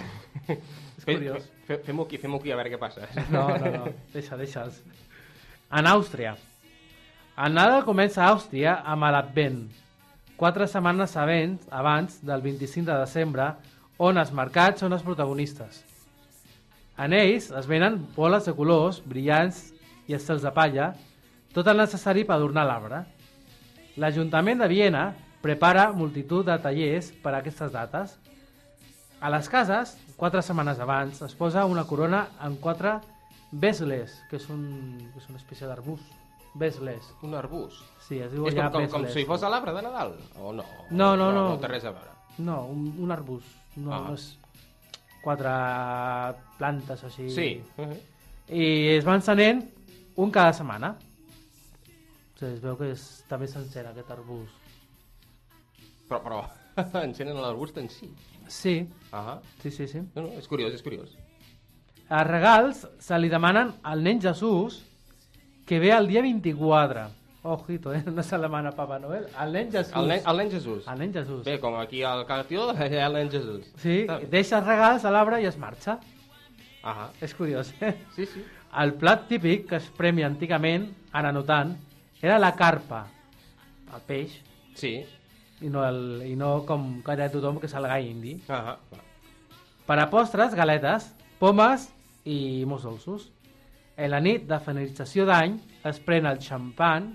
És 1.03 1.07
curiós. 1.09 1.49
fe- 1.67 1.81
Fem-ho 1.83 2.05
aquí, 2.07 2.19
fem-ho 2.23 2.39
aquí 2.39 2.53
a 2.55 2.57
veure 2.61 2.71
què 2.71 2.79
passa. 2.79 3.09
No, 3.33 3.49
no, 3.59 3.71
no, 3.75 3.89
deixa, 4.13 4.37
deixa'ls. 4.39 4.83
En 5.75 5.89
Àustria. 5.91 6.37
El 7.43 7.55
Nadal 7.57 7.83
comença 7.89 8.23
a 8.23 8.29
Àustria 8.37 8.77
amb 8.85 9.09
l'Advent, 9.11 9.65
quatre 10.39 10.69
setmanes 10.71 11.17
abans, 11.17 11.65
abans 11.73 12.21
del 12.23 12.43
25 12.45 12.87
de 12.93 12.99
desembre, 13.01 13.49
on 13.99 14.21
els 14.21 14.31
mercats 14.37 14.85
són 14.85 14.93
els 14.95 15.03
protagonistes. 15.03 15.81
En 17.03 17.15
ells 17.17 17.49
es 17.51 17.67
venen 17.67 17.97
boles 18.15 18.45
de 18.47 18.55
colors, 18.55 19.01
brillants 19.03 19.72
i 20.13 20.17
estels 20.19 20.45
de 20.45 20.53
palla, 20.53 20.93
tot 21.57 21.69
el 21.73 21.81
necessari 21.81 22.25
per 22.29 22.37
adornar 22.37 22.67
l'arbre. 22.69 23.03
L'Ajuntament 24.01 24.61
de 24.63 24.69
Viena 24.71 25.07
prepara 25.43 25.89
multitud 25.97 26.47
de 26.47 26.57
tallers 26.63 27.11
per 27.25 27.35
a 27.35 27.41
aquestes 27.43 27.73
dates. 27.75 28.15
A 29.23 29.31
les 29.31 29.49
cases, 29.49 29.97
quatre 30.19 30.43
setmanes 30.43 30.81
abans, 30.83 31.21
es 31.23 31.35
posa 31.39 31.65
una 31.71 31.85
corona 31.87 32.27
amb 32.43 32.61
quatre 32.61 32.97
besles, 33.53 34.15
que 34.31 34.39
és, 34.41 34.49
un, 34.51 34.65
que 35.13 35.21
és 35.21 35.29
una 35.31 35.39
espècie 35.41 35.69
d'arbust. 35.69 36.19
Besles. 36.59 37.07
Un 37.25 37.35
arbust. 37.39 37.81
Sí, 38.07 38.19
es 38.21 38.33
diu 38.33 38.45
És 38.49 38.55
allà 38.57 38.67
com, 38.73 38.83
com, 38.83 38.91
com 38.93 39.05
besles. 39.07 39.15
si 39.17 39.25
fos 39.29 39.43
a 39.45 39.49
l'arbre 39.53 39.73
de 39.73 39.83
Nadal? 39.87 40.17
O 40.41 40.53
no? 40.53 40.65
No, 40.91 41.15
no, 41.17 41.31
no. 41.33 41.45
No 41.55 41.61
té 41.63 41.71
res 41.71 41.85
a 41.89 41.93
veure. 41.95 42.11
No, 42.45 42.65
un, 42.73 42.91
un 43.01 43.13
arbust. 43.15 43.49
No, 43.77 43.93
Ah. 43.95 44.01
no 44.09 44.15
és 44.19 44.27
quatre 45.23 45.53
plantes 46.59 47.05
així. 47.09 47.29
Sí. 47.31 47.49
Uh 47.79 47.85
-huh. 47.87 48.01
I 48.53 48.97
es 48.99 49.07
va 49.07 49.15
encenent 49.15 49.63
un 50.17 50.31
cada 50.31 50.53
setmana. 50.53 50.95
O 50.97 52.39
sigui, 52.39 52.53
es 52.55 52.61
veu 52.63 52.77
que 52.77 52.91
és, 52.93 53.03
també 53.31 53.47
sencer 53.49 53.87
aquest 53.87 54.11
arbust. 54.11 54.53
Però, 56.09 56.21
però 56.25 56.41
encenen 57.07 57.39
l'arbust 57.41 57.79
en 57.79 57.89
si. 57.93 58.11
Sí, 58.49 58.89
Ah, 59.13 59.39
sí, 59.63 59.71
sí, 59.71 59.87
sí. 59.89 60.01
no, 60.15 60.23
no, 60.25 60.29
és 60.41 60.49
curiós, 60.49 60.73
és 60.75 60.83
curiós. 60.83 61.13
Els 62.13 62.27
regals 62.29 62.87
se 63.01 63.19
li 63.21 63.29
demanen 63.33 63.71
al 63.89 64.03
nen 64.05 64.21
Jesús 64.21 64.83
que 65.67 65.79
ve 65.81 65.93
el 65.95 66.09
dia 66.09 66.21
24. 66.23 67.07
Ojito, 67.45 67.93
eh? 67.95 68.03
No 68.07 68.23
se 68.23 68.37
la 68.37 68.43
demana 68.47 68.71
Papa 68.71 68.99
Noel. 69.01 69.27
El 69.41 69.53
nen 69.53 69.71
Jesús. 69.73 69.93
El 69.97 70.09
nen, 70.09 70.21
el 70.27 70.37
nen 70.37 70.51
Jesús. 70.51 70.85
El 70.89 70.99
nen 70.99 71.13
Jesús. 71.15 71.45
Bé, 71.45 71.59
com 71.61 71.75
aquí 71.81 72.03
al 72.03 72.25
Cartió, 72.27 72.69
allà 72.77 73.07
el 73.07 73.13
nen 73.19 73.31
Jesús. 73.33 73.71
Sí, 73.83 74.03
Està 74.05 74.19
bé. 74.21 74.29
deixa 74.31 74.59
els 74.61 74.67
regals 74.69 75.05
a 75.05 75.11
l'arbre 75.15 75.41
i 75.43 75.47
es 75.51 75.57
marxa. 75.59 75.97
Ah, 76.83 77.09
És 77.23 77.35
curiós, 77.35 77.73
eh? 77.81 77.95
sí, 78.17 78.27
sí. 78.27 78.45
El 78.81 78.95
plat 78.97 79.27
típic 79.29 79.67
que 79.69 79.77
es 79.77 79.89
premia 79.97 80.27
antigament, 80.27 80.87
ara 81.13 81.33
no 81.33 81.43
tant, 81.45 81.75
era 82.23 82.39
la 82.39 82.55
carpa, 82.57 83.07
el 83.93 84.01
peix, 84.07 84.39
Sí. 84.75 85.05
i 85.61 85.69
no, 85.69 85.85
el, 85.87 86.23
i 86.27 86.35
no 86.35 86.65
com 86.67 87.03
calla 87.05 87.29
tothom, 87.31 87.59
que 87.61 87.67
és 87.69 87.75
el 87.77 87.85
gai 87.87 88.09
indi. 88.09 88.39
Ah, 88.49 88.79
clar. 88.89 89.03
Per 89.87 89.99
a 89.99 90.09
postres, 90.11 90.55
galetes, 90.55 91.11
pomes 91.39 91.91
i 92.25 92.65
molts 92.67 92.85
dolços. 92.89 93.29
En 93.97 94.11
la 94.11 94.21
nit 94.21 94.47
de 94.49 94.59
finalització 94.59 95.27
d'any 95.29 95.59
es 95.85 96.01
pren 96.01 96.27
el 96.27 96.39
xampan 96.41 97.13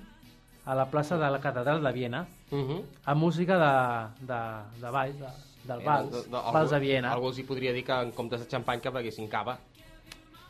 a 0.66 0.76
la 0.76 0.86
plaça 0.92 1.18
de 1.18 1.30
la 1.32 1.40
catedral 1.42 1.82
de 1.84 1.92
Viena 1.92 2.26
Uh 2.50 2.58
-huh. 2.64 2.82
amb 3.06 3.20
música 3.22 3.58
de, 3.60 4.26
de, 4.26 4.40
de 4.82 4.90
ball, 4.92 5.12
de, 5.20 5.28
del 5.68 5.82
vals, 5.84 6.30
vals 6.30 6.70
de 6.72 6.80
Viena. 6.80 7.12
Algú 7.12 7.28
els 7.28 7.40
hi 7.40 7.44
podria 7.44 7.74
dir 7.74 7.84
que 7.84 7.92
en 7.92 8.12
comptes 8.12 8.40
de 8.40 8.48
xampany 8.50 8.80
que 8.80 8.90
beguessin 8.90 9.28
cava. 9.28 9.58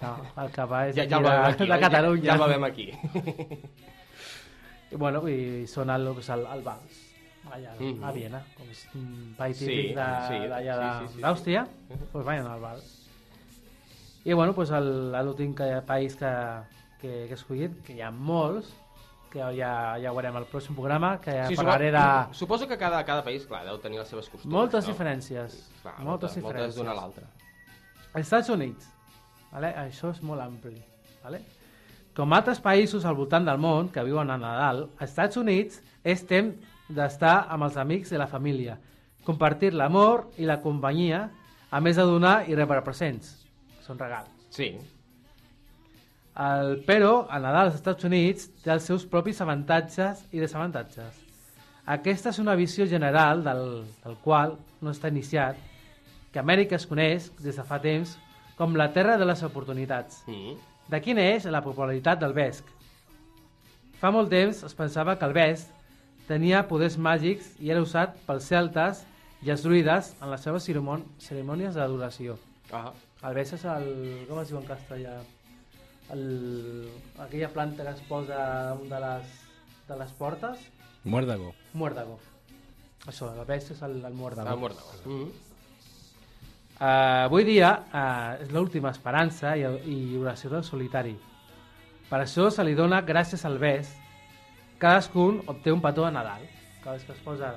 No, 0.02 0.44
el 0.44 0.52
cava 0.54 0.88
és 0.88 0.96
Ja, 0.96 1.06
ja 1.10 1.20
de, 1.20 1.28
aquí. 1.30 1.66
de 1.66 1.74
oi? 1.74 1.80
Catalunya. 1.82 2.32
Ja, 2.32 2.38
ja 2.38 2.44
el 2.44 2.50
veiem 2.52 2.64
aquí. 2.64 2.92
I, 4.92 4.96
bueno, 4.96 5.28
i 5.28 5.66
sona 5.68 5.96
el, 5.96 6.08
pues, 6.14 6.30
el, 6.30 6.46
el 6.46 6.62
vals 6.64 7.04
allà 7.48 7.74
Mhm. 7.80 8.04
a 8.04 8.12
Viena, 8.12 8.42
com 8.58 8.68
és 8.70 8.82
un 8.94 9.34
ball 9.38 9.54
Sí, 9.56 9.66
típic 9.66 9.96
de- 9.96 10.28
sí, 10.28 10.40
d'allà 10.52 10.74
sí, 10.76 10.88
sí, 11.00 11.08
sí, 11.08 11.14
sí. 11.16 11.22
d'Àustria, 11.22 11.68
doncs 12.12 12.26
vayan 12.26 12.48
al 12.48 12.60
vals. 12.60 13.08
I 14.26 14.34
bueno, 14.34 14.54
pues 14.54 14.70
el- 14.72 15.12
l'últim 15.14 15.56
que- 15.56 15.82
país 15.86 16.16
que, 16.18 16.26
que, 17.00 17.08
que 17.08 17.30
he 17.30 17.34
escollit, 17.34 17.82
que 17.84 17.94
hi 17.94 18.02
ha 18.02 18.12
molts, 18.12 18.74
que 19.32 19.40
ja, 19.40 19.96
ja 20.02 20.12
ho 20.12 20.16
veurem 20.16 20.36
al 20.36 20.46
pròxim 20.48 20.76
programa, 20.76 21.20
que 21.22 21.32
ja 21.32 21.48
Sí, 21.48 21.56
parlaré 21.56 21.92
de 21.92 21.98
supo- 21.98 22.34
Suposo 22.34 22.68
que 22.68 22.78
cada, 22.78 23.04
cada 23.06 23.24
país, 23.24 23.46
clar, 23.48 23.64
deu 23.66 23.80
tenir 23.80 24.00
les 24.00 24.08
seves 24.10 24.28
costums. 24.30 24.52
moltes 24.52 24.86
no? 24.86 24.94
diferències. 24.94 25.70
Clar, 25.82 26.00
moltes 26.00 26.04
moltes 26.04 26.36
diferències. 26.36 26.76
d'una 26.76 26.92
a 26.92 26.96
l'altra. 26.96 27.28
Estats 28.16 28.50
Units. 28.50 28.94
Vale? 29.52 29.74
Això 29.88 30.12
és 30.14 30.22
molt 30.26 30.44
ampli. 30.44 30.78
Vale? 31.24 31.42
Com 32.18 32.34
altres 32.34 32.60
països 32.64 33.06
al 33.06 33.16
voltant 33.18 33.46
del 33.46 33.60
món 33.62 33.92
que 33.94 34.04
viuen 34.04 34.32
a 34.34 34.40
Nadal, 34.42 34.88
als 34.98 35.12
Estats 35.12 35.38
Units 35.38 35.82
és 36.04 36.24
temps 36.26 36.56
d'estar 36.90 37.46
amb 37.54 37.68
els 37.68 37.78
amics 37.78 38.14
i 38.14 38.18
la 38.18 38.30
família, 38.32 38.78
compartir 39.28 39.74
l'amor 39.76 40.26
i 40.40 40.48
la 40.48 40.62
companyia, 40.64 41.28
a 41.70 41.80
més 41.84 42.00
de 42.00 42.06
donar 42.08 42.48
i 42.48 42.56
rebre 42.56 42.82
presents. 42.82 43.36
Són 43.86 44.00
regals. 44.00 44.32
Sí. 44.56 44.72
El, 46.38 46.78
però, 46.88 47.26
a 47.30 47.40
Nadal 47.44 47.68
als 47.68 47.80
Estats 47.80 48.08
Units 48.08 48.50
té 48.64 48.72
els 48.74 48.86
seus 48.88 49.06
propis 49.10 49.42
avantatges 49.44 50.24
i 50.32 50.42
desavantatges. 50.42 51.24
Aquesta 51.88 52.34
és 52.34 52.40
una 52.44 52.56
visió 52.60 52.86
general 52.88 53.44
del, 53.46 53.66
del 54.04 54.18
qual 54.24 54.58
no 54.82 54.94
està 54.94 55.12
iniciat, 55.14 55.60
que 56.32 56.42
Amèrica 56.42 56.76
es 56.78 56.86
coneix 56.88 57.30
des 57.40 57.58
de 57.58 57.66
fa 57.68 57.80
temps 57.84 58.18
com 58.58 58.76
la 58.76 58.90
terra 58.94 59.18
de 59.18 59.26
les 59.30 59.44
oportunitats. 59.46 60.24
Mm. 60.28 60.56
D'aquí 60.90 61.14
neix 61.14 61.46
la 61.52 61.62
popularitat 61.62 62.20
del 62.22 62.34
vesc. 62.34 62.66
Fa 64.00 64.12
molt 64.14 64.30
temps 64.30 64.64
es 64.64 64.76
pensava 64.78 65.18
que 65.18 65.26
el 65.26 65.34
vesc 65.36 65.74
tenia 66.28 66.64
poders 66.70 66.98
màgics 67.02 67.54
i 67.64 67.72
era 67.74 67.82
usat 67.82 68.18
pels 68.28 68.46
celtes 68.52 69.04
i 69.46 69.52
els 69.54 69.64
druides 69.66 70.14
en 70.22 70.32
les 70.32 70.42
seves 70.44 70.66
cerimon 70.66 71.04
cerimònies 71.22 71.76
d'adoració. 71.78 72.38
Ah, 72.74 72.92
El 73.26 73.34
bes 73.34 73.54
és 73.56 73.64
el... 73.66 73.88
com 74.30 74.40
es 74.42 74.52
diu 74.52 74.60
en 74.60 74.66
castellà? 74.68 75.16
El, 76.14 76.90
aquella 77.20 77.50
planta 77.50 77.84
que 77.84 77.94
es 77.96 78.02
posa 78.08 78.38
damunt 78.70 78.90
de 78.92 79.00
les, 79.02 79.32
de 79.90 79.98
les 79.98 80.12
portes, 80.20 80.60
Muérdago. 81.04 81.54
muérdago. 81.74 82.20
Això, 83.08 83.32
el 83.34 83.46
bes 83.48 83.72
és 83.72 83.82
el, 83.82 83.98
el 84.06 84.14
muérdago. 84.14 84.50
ah 84.50 84.56
mort 84.56 84.78
de 84.78 85.10
mm. 85.10 85.47
Uh, 86.78 87.26
avui 87.26 87.44
dia 87.44 87.72
uh, 87.90 88.44
és 88.44 88.52
l'última 88.54 88.92
esperança 88.94 89.56
i, 89.58 89.64
i 89.90 90.18
oració 90.20 90.52
del 90.52 90.64
solitari. 90.64 91.16
Per 92.10 92.20
això 92.22 92.52
se 92.54 92.64
li 92.64 92.76
dona 92.78 93.02
gràcies 93.02 93.42
al 93.50 93.58
bes. 93.58 93.90
Cadascun 94.78 95.42
obté 95.50 95.72
un 95.74 95.82
petó 95.82 96.06
a 96.06 96.12
Nadal. 96.14 96.44
Cada 96.84 96.96
vegada 96.98 97.08
que 97.08 97.14
es 97.18 97.24
posa 97.26 97.56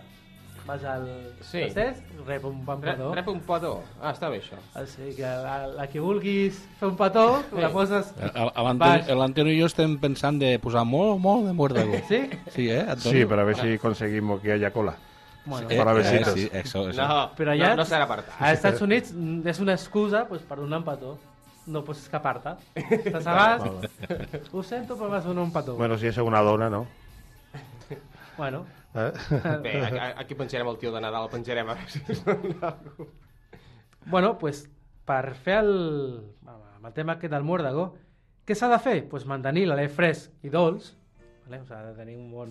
vas 0.67 0.85
al 0.85 1.05
Sí. 1.41 1.63
procés, 1.67 2.01
rep 2.27 2.45
un 2.45 2.65
bon 2.65 2.81
Re, 2.83 2.93
petó. 2.93 3.13
rep 3.15 3.29
un 3.29 3.41
petó. 3.41 3.83
Ah, 4.01 4.13
està 4.15 4.29
bé 4.31 4.41
això. 4.41 4.57
O 4.77 4.87
sigui 4.87 5.15
que 5.17 5.23
la, 5.29 5.67
la 5.69 5.87
que 5.89 6.01
vulguis 6.01 6.59
fer 6.79 6.89
un 6.89 6.97
petó, 6.97 7.43
Sí. 7.51 7.61
la 7.61 7.71
poses... 7.73 8.15
L'Antonio 8.17 8.79
Vas. 8.79 9.09
l'Antonio 9.21 9.53
i 9.53 9.61
jo 9.61 9.67
estem 9.67 9.99
pensant 10.01 10.39
de 10.41 10.59
posar 10.59 10.85
molt, 10.85 11.21
molt 11.21 11.47
de 11.47 11.53
muérdago. 11.53 11.93
Sí? 12.09 12.23
Sí, 12.57 12.69
eh, 12.71 12.81
Antonio? 12.89 13.21
Sí, 13.21 13.25
para 13.27 13.45
ver 13.45 13.57
si 13.57 13.79
conseguimos 13.79 14.41
que 14.41 14.53
haya 14.53 14.71
cola. 14.73 14.97
Bueno, 15.47 15.71
Eh, 15.71 15.77
Para 15.79 15.93
eh, 15.93 15.95
besitos. 15.95 16.35
sí, 16.35 16.49
eso, 16.53 16.89
eso. 16.91 17.01
No, 17.03 17.31
Però 17.37 17.53
allà- 17.53 17.71
no, 17.71 17.77
no 17.77 17.85
serà 17.85 18.07
per 18.07 18.23
tant. 18.23 18.37
als 18.43 18.59
Estats 18.59 18.81
Units 18.83 19.15
és 19.47 19.61
una 19.61 19.73
excusa 19.73 20.27
pues, 20.29 20.43
per 20.43 20.59
donar 20.59 20.79
un 20.81 20.85
petó. 20.85 21.19
No 21.67 21.83
pots 21.85 22.01
escapar-te. 22.03 22.57
Estàs 22.75 23.27
a 23.27 23.33
bas, 23.35 23.63
ho 24.53 24.63
sento, 24.63 24.97
però 24.97 25.09
vas 25.11 25.25
donar 25.25 25.45
un 25.45 25.53
petó. 25.53 25.77
Bueno, 25.77 25.97
si 25.99 26.07
es 26.09 26.17
una 26.19 26.41
dona, 26.41 26.69
¿no? 26.71 26.87
bueno 28.37 28.65
¿Eh? 28.95 29.13
Bé, 29.63 30.01
a- 30.01 30.15
aquí 30.19 30.35
penjarem 30.35 30.67
el 30.69 30.79
tio 30.79 30.91
de 30.93 31.01
Nadal, 31.01 31.25
el 31.25 31.31
penjarem 31.31 31.69
a 31.69 31.75
veure. 31.75 32.77
Bueno, 34.07 34.39
pues, 34.39 34.69
per 35.05 35.35
fer 35.35 35.59
el, 35.65 36.35
amb 36.49 36.87
el 36.87 36.93
tema 36.97 37.15
aquest 37.19 37.33
del 37.33 37.45
muérdago, 37.45 37.95
què 38.47 38.55
s'ha 38.57 38.69
de 38.73 38.79
fer? 38.83 38.97
Pues 39.09 39.27
mantenir 39.29 39.67
l'alè 39.69 39.87
fresc 39.93 40.33
i 40.43 40.51
dolç, 40.51 40.95
vale? 41.47 41.61
o 41.61 41.65
sigui, 41.67 41.77
ha 41.79 41.83
de 41.91 41.95
tenir 41.99 42.17
un 42.17 42.31
bon, 42.33 42.51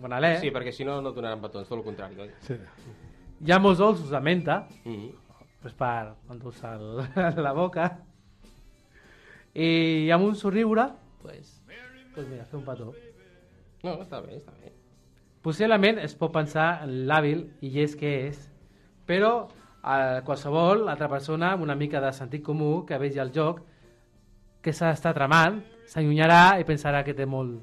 bon 0.00 0.12
alè. 0.12 0.36
Sí, 0.40 0.50
perquè 0.54 0.72
si 0.72 0.84
no, 0.84 0.98
no 1.02 1.10
et 1.12 1.16
donaran 1.16 1.40
petons, 1.42 1.68
tot 1.68 1.78
el 1.78 1.84
contrari. 1.84 2.18
Oi? 2.20 2.30
Sí. 2.46 2.56
Hi 3.46 3.52
ha 3.52 3.58
molts 3.60 3.78
dolços 3.82 4.10
de 4.10 4.20
menta, 4.20 4.66
Mm. 4.84 5.10
pues, 5.62 5.74
per 5.74 6.14
endolçar 6.30 6.78
la 7.46 7.52
boca. 7.52 7.90
I 9.56 10.10
amb 10.12 10.24
un 10.26 10.34
somriure, 10.36 10.88
pues, 11.22 11.62
pues 12.14 12.26
mira, 12.28 12.44
fer 12.44 12.58
un 12.58 12.64
petó. 12.66 12.90
No, 13.82 13.94
està 14.02 14.20
bé, 14.20 14.36
està 14.40 14.52
bé. 14.60 14.72
Possiblement 15.42 15.98
es 16.02 16.14
pot 16.18 16.32
pensar 16.34 16.82
en 16.84 17.06
l'hàbil 17.06 17.44
i 17.62 17.70
llest 17.70 17.96
que 18.00 18.10
és, 18.28 18.40
però 19.06 19.46
a 19.86 20.20
qualsevol 20.26 20.88
altra 20.90 21.08
persona 21.08 21.52
amb 21.54 21.62
una 21.62 21.76
mica 21.78 22.00
de 22.02 22.10
sentit 22.12 22.42
comú 22.42 22.84
que 22.86 22.98
vegi 22.98 23.20
el 23.22 23.30
joc 23.32 23.60
que 24.60 24.72
s'ha 24.74 24.88
d'estar 24.90 25.12
tramant, 25.14 25.60
s'allunyarà 25.86 26.58
i 26.60 26.64
pensarà 26.66 27.04
que 27.06 27.14
té 27.14 27.24
molt, 27.30 27.60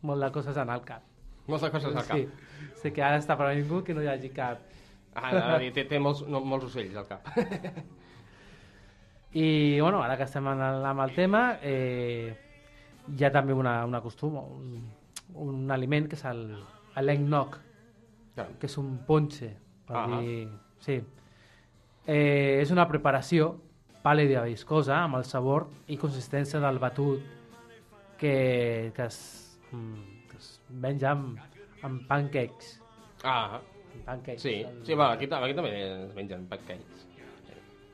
molt 0.00 0.22
de 0.24 0.30
coses 0.32 0.56
en 0.56 0.70
el 0.72 0.80
cap. 0.88 1.02
Moltes 1.46 1.70
coses 1.70 1.94
al 1.94 2.06
cap. 2.06 2.16
Sí, 2.16 2.72
sé 2.82 2.92
que 2.92 3.04
ara 3.04 3.20
està 3.20 3.36
per 3.38 3.52
ningú 3.54 3.82
que 3.86 3.94
no 3.94 4.02
hi 4.02 4.10
hagi 4.10 4.32
cap. 4.34 4.64
Ah, 5.14 5.30
anava 5.30 5.56
a 5.56 5.60
dir, 5.62 5.70
té, 5.72 5.86
té 5.88 6.00
molts, 6.02 6.24
no, 6.28 6.42
molts 6.44 6.68
ocells 6.68 6.96
al 7.00 7.06
cap. 7.08 7.28
I 9.36 9.80
bueno, 9.80 10.02
ara 10.02 10.16
que 10.16 10.24
estem 10.24 10.46
en 10.48 10.60
amb 10.64 11.02
el 11.04 11.14
tema, 11.16 11.42
eh, 11.62 12.34
hi 13.12 13.24
ha 13.24 13.30
també 13.32 13.54
una, 13.56 13.78
una 13.88 14.00
costum, 14.04 14.38
un, 14.40 14.82
un 15.46 15.70
aliment 15.72 16.08
que 16.08 16.16
és 16.16 16.24
el, 16.28 16.42
l'eggnog, 17.04 17.58
Clar. 18.34 18.48
que 18.60 18.68
és 18.68 18.76
un 18.80 18.96
ponche, 19.06 19.52
per 19.86 20.02
Ahà. 20.02 20.20
dir... 20.20 20.48
Sí. 20.84 21.00
Eh, 22.06 22.60
és 22.62 22.70
una 22.70 22.84
preparació 22.86 23.54
pàl·lida 24.04 24.44
viscosa 24.46 25.00
amb 25.00 25.18
el 25.18 25.24
sabor 25.26 25.66
i 25.90 25.96
consistència 25.98 26.60
del 26.62 26.78
batut 26.78 27.24
que, 28.20 28.92
que, 28.94 29.06
es, 29.06 29.18
mm, 29.72 30.15
menja 30.70 31.10
amb, 31.12 31.38
amb 31.82 32.06
pancakes. 32.08 32.80
Ah, 33.24 33.60
Amb 33.94 34.04
pancakes. 34.04 34.42
sí. 34.42 34.64
Sí, 34.84 34.94
bueno, 34.94 35.10
aquí, 35.12 35.24
aquí 35.30 35.54
també 35.54 36.04
es 36.06 36.14
mengen 36.14 36.46
pancakes. 36.46 37.06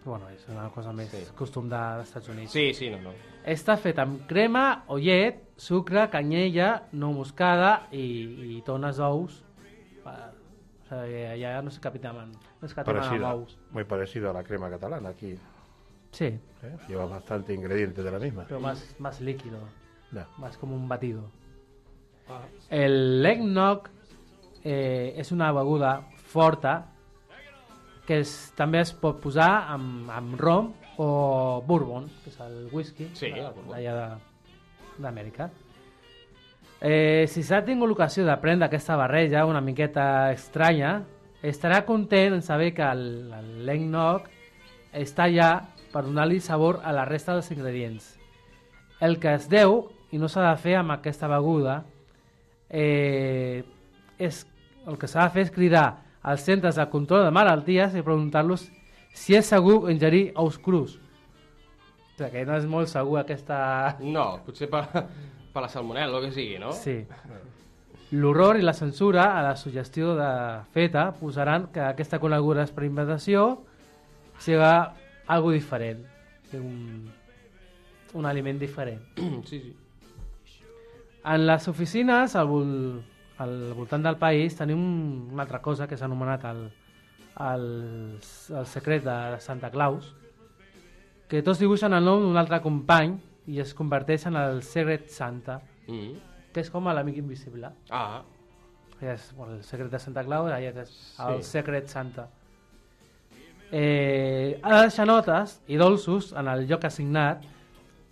Bueno, 0.04 0.28
és 0.30 0.48
una 0.48 0.68
cosa 0.70 0.92
més 0.92 1.08
Sí. 1.10 1.24
costum 1.36 1.68
de- 1.68 1.76
dels 1.76 2.08
Estats 2.08 2.28
Units. 2.28 2.50
Sí, 2.50 2.74
sí, 2.74 2.90
no, 2.90 2.98
no. 3.00 3.12
Està 3.46 3.76
fet 3.78 3.98
amb 4.00 4.26
crema 4.26 4.82
o 4.88 4.98
llet, 4.98 5.52
sucre, 5.56 6.08
canyella, 6.10 6.88
no 6.92 7.12
moscada 7.12 7.86
i, 7.92 8.56
i 8.56 8.62
tones 8.66 8.96
d'ous. 8.96 9.44
Per- 10.02 10.40
O 10.92 10.94
sigui, 11.06 11.22
allà 11.24 11.62
no 11.62 11.70
se 11.70 11.80
capitamen, 11.80 12.32
no 12.32 12.68
amb 12.68 12.84
Parecida, 12.84 13.34
ous. 13.34 13.58
muy 13.70 13.84
parecido 13.84 14.28
a 14.28 14.32
la 14.34 14.42
crema 14.42 14.68
catalana 14.68 15.08
aquí. 15.10 15.36
Sí, 16.10 16.24
¿eh? 16.26 16.76
Lleva 16.88 17.06
bastante 17.06 17.54
ingredientes 17.54 18.04
de 18.04 18.10
la 18.10 18.18
misma. 18.18 18.44
pero 18.46 18.60
más, 18.60 18.94
más 18.98 19.20
líquido, 19.22 19.58
Ya. 20.10 20.26
más 20.36 20.58
como 20.58 20.74
un 20.74 20.86
batido. 20.88 21.30
El 22.72 23.26
eggnog 23.26 23.88
eh, 24.64 25.14
és 25.18 25.32
una 25.32 25.50
beguda 25.52 26.00
forta 26.32 26.78
que 28.06 28.20
es, 28.22 28.52
també 28.58 28.80
es 28.82 28.92
pot 28.98 29.20
posar 29.22 29.50
amb, 29.70 30.10
amb 30.10 30.38
rom 30.40 30.72
o 31.02 31.62
bourbon, 31.66 32.08
que 32.22 32.32
és 32.32 32.40
el 32.42 32.56
whisky 32.72 33.08
Sí, 33.16 33.30
d'allà 33.32 34.16
d'Amèrica. 34.98 35.50
Eh, 36.82 37.28
si 37.30 37.44
s'ha 37.46 37.62
tingut 37.62 37.88
l'ocasió 37.88 38.24
de 38.26 38.34
prendre 38.42 38.66
aquesta 38.66 38.96
barreja 38.98 39.46
una 39.46 39.62
miqueta 39.62 40.32
estranya, 40.34 41.04
estarà 41.42 41.84
content 41.86 42.34
en 42.34 42.42
saber 42.42 42.72
que 42.74 42.88
l'eggnog 42.96 44.26
està 44.92 45.28
allà 45.28 45.52
per 45.92 46.04
donar-li 46.06 46.40
sabor 46.40 46.80
a 46.82 46.92
la 46.94 47.06
resta 47.06 47.36
dels 47.36 47.50
ingredients. 47.54 48.16
El 49.00 49.18
que 49.22 49.34
es 49.36 49.48
deu, 49.50 49.92
i 50.12 50.18
no 50.18 50.28
s'ha 50.28 50.44
de 50.48 50.58
fer 50.60 50.76
amb 50.78 50.94
aquesta 50.94 51.30
beguda, 51.30 51.82
eh, 52.72 53.62
és, 54.18 54.42
el 54.88 54.98
que 54.98 55.10
s'ha 55.10 55.28
de 55.28 55.34
fer 55.36 55.46
és 55.46 55.52
cridar 55.54 55.86
als 56.22 56.46
centres 56.46 56.78
de 56.78 56.86
control 56.90 57.26
de 57.26 57.34
malalties 57.34 57.94
i 57.98 58.02
preguntar-los 58.02 58.66
si 59.12 59.36
és 59.36 59.46
segur 59.46 59.90
ingerir 59.92 60.30
ous 60.40 60.58
crus. 60.58 60.96
O 60.96 62.16
sigui, 62.16 62.30
que 62.32 62.44
no 62.48 62.56
és 62.56 62.66
molt 62.70 62.90
segur 62.90 63.20
aquesta... 63.20 63.58
No, 64.00 64.26
potser 64.46 64.68
per, 64.70 64.84
per 65.52 65.64
la 65.64 65.70
salmonel, 65.70 66.14
o 66.14 66.22
que 66.22 66.30
sigui, 66.32 66.58
no? 66.62 66.72
Sí. 66.76 67.00
L'horror 68.12 68.58
i 68.60 68.64
la 68.64 68.74
censura 68.76 69.30
a 69.38 69.42
la 69.44 69.54
suggestió 69.56 70.14
de 70.16 70.30
feta 70.74 71.10
posaran 71.16 71.70
que 71.72 71.80
aquesta 71.80 72.20
coneguda 72.20 72.64
experimentació 72.66 73.64
siga 74.38 74.72
algo 75.32 75.52
diferent, 75.54 76.02
un, 76.58 77.08
un 78.14 78.26
aliment 78.28 78.60
diferent. 78.60 79.00
Sí, 79.48 79.60
sí. 79.60 79.72
En 81.24 81.46
les 81.46 81.68
oficines 81.68 82.34
al, 82.36 82.48
vol, 82.50 83.02
al 83.38 83.52
voltant 83.78 84.02
del 84.02 84.16
país 84.18 84.56
tenim 84.58 84.80
una 85.32 85.44
altra 85.44 85.60
cosa 85.62 85.86
que 85.86 85.96
s'ha 85.96 86.08
anomenat 86.08 86.44
el, 86.50 86.64
el, 87.46 87.66
el 88.58 88.66
secret 88.66 89.04
de 89.06 89.18
Santa 89.40 89.70
Claus, 89.70 90.14
que 91.30 91.42
tots 91.46 91.62
dibuixen 91.62 91.94
el 91.96 92.04
nom 92.04 92.20
d'un 92.26 92.36
altre 92.36 92.58
company 92.60 93.14
i 93.48 93.60
es 93.62 93.72
converteix 93.74 94.26
en 94.30 94.36
el 94.36 94.62
Secret 94.62 95.08
Santa, 95.10 95.60
Mm. 95.88 96.12
que 96.54 96.60
és 96.62 96.68
com 96.70 96.84
l'amic 96.86 97.16
invisible. 97.18 97.66
Ah, 97.90 98.20
és, 99.00 99.32
bueno, 99.34 99.56
el 99.56 99.64
secret 99.66 99.90
de 99.90 99.98
Santa 99.98 100.22
Claus, 100.22 100.46
allà 100.52 100.68
és 100.70 101.18
el 101.18 101.40
Sí. 101.42 101.48
secret 101.58 101.88
Santa. 101.90 102.28
Eh, 103.72 104.60
ha 104.62 104.76
de 104.76 104.82
deixar 104.82 105.06
notes 105.08 105.60
i 105.66 105.76
dolços 105.80 106.32
en 106.38 106.46
el 106.52 106.66
lloc 106.68 106.84
assignat, 106.84 107.42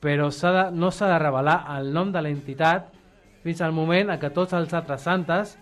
però 0.01 0.31
de, 0.33 0.65
no 0.77 0.91
s'ha 0.91 1.07
de 1.13 1.19
revelar 1.21 1.67
el 1.79 1.93
nom 1.93 2.11
de 2.11 2.23
l'entitat 2.23 2.89
fins 3.45 3.61
al 3.65 3.73
moment 3.77 4.13
en 4.13 4.21
què 4.21 4.31
tots 4.35 4.55
els 4.57 4.73
altres 4.77 5.05
santes, 5.07 5.57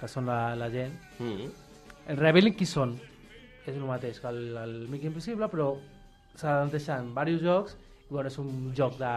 que 0.00 0.08
són 0.08 0.28
la, 0.30 0.54
la 0.56 0.70
gent, 0.72 0.92
mm. 1.18 2.14
revelin 2.20 2.56
qui 2.56 2.68
són. 2.68 2.96
És 3.66 3.74
el 3.74 3.84
mateix 3.84 4.18
que 4.22 4.30
el, 4.32 4.56
el 4.56 4.76
mic 4.90 5.04
invisible, 5.04 5.48
però 5.52 5.74
s'ha 6.40 6.62
de 6.64 6.76
deixar 6.76 7.00
en 7.02 7.10
diversos 7.12 7.42
jocs 7.44 7.76
i 8.10 8.14
bueno, 8.14 8.30
és 8.30 8.38
un 8.40 8.70
joc 8.74 8.96
de, 8.98 9.14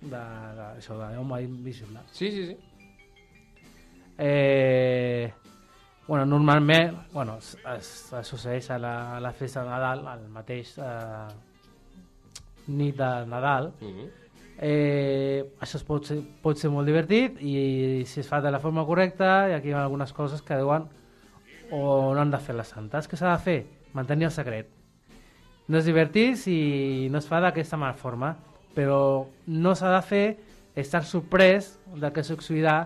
de, 0.00 0.22
de, 0.22 0.70
això, 0.78 0.96
d'home 0.98 1.42
invisible. 1.44 2.00
sí, 2.12 2.30
sí, 2.30 2.46
sí. 2.46 2.56
Eh, 4.18 5.30
bueno, 6.08 6.24
normalment 6.24 6.96
bueno, 7.12 7.36
es, 7.36 7.56
es, 7.76 8.12
es 8.12 8.26
succeeix 8.26 8.70
a 8.70 8.78
la, 8.78 9.16
a 9.16 9.20
la 9.20 9.32
festa 9.32 9.62
de 9.62 9.68
Nadal, 9.68 10.06
al 10.08 10.22
mateix 10.32 10.72
eh, 10.78 11.26
nit 12.68 12.96
de 12.96 13.10
Nadal. 13.28 13.72
Mm. 13.80 14.06
Eh, 14.58 15.44
això 15.60 15.76
es 15.76 15.84
pot, 15.84 16.06
ser, 16.08 16.16
pot 16.42 16.56
ser 16.56 16.70
molt 16.72 16.88
divertit 16.88 17.36
i 17.44 18.04
si 18.08 18.22
es 18.22 18.28
fa 18.28 18.40
de 18.40 18.48
la 18.52 18.60
forma 18.62 18.86
correcta 18.88 19.50
i 19.50 19.56
aquí 19.56 19.68
hi 19.68 19.74
ha 19.76 19.82
algunes 19.84 20.14
coses 20.16 20.40
que 20.40 20.56
diuen 20.56 20.86
o 21.76 22.14
no 22.14 22.22
han 22.22 22.32
de 22.32 22.40
fer 22.40 22.56
les 22.56 22.72
santes. 22.72 23.08
Què 23.08 23.18
s'ha 23.18 23.34
de 23.34 23.42
fer? 23.44 23.58
Mantenir 23.96 24.30
el 24.30 24.34
secret. 24.34 24.70
No 25.68 25.80
és 25.80 25.88
divertit 25.88 26.38
si 26.40 27.08
no 27.10 27.18
es 27.18 27.28
fa 27.28 27.40
d'aquesta 27.42 27.76
mala 27.80 27.98
forma, 27.98 28.36
però 28.76 29.26
no 29.46 29.74
s'ha 29.74 29.92
de 29.92 30.02
fer 30.06 30.26
estar 30.76 31.02
sorprès 31.04 31.74
del 31.92 32.12
que 32.12 32.24
succeirà 32.24 32.84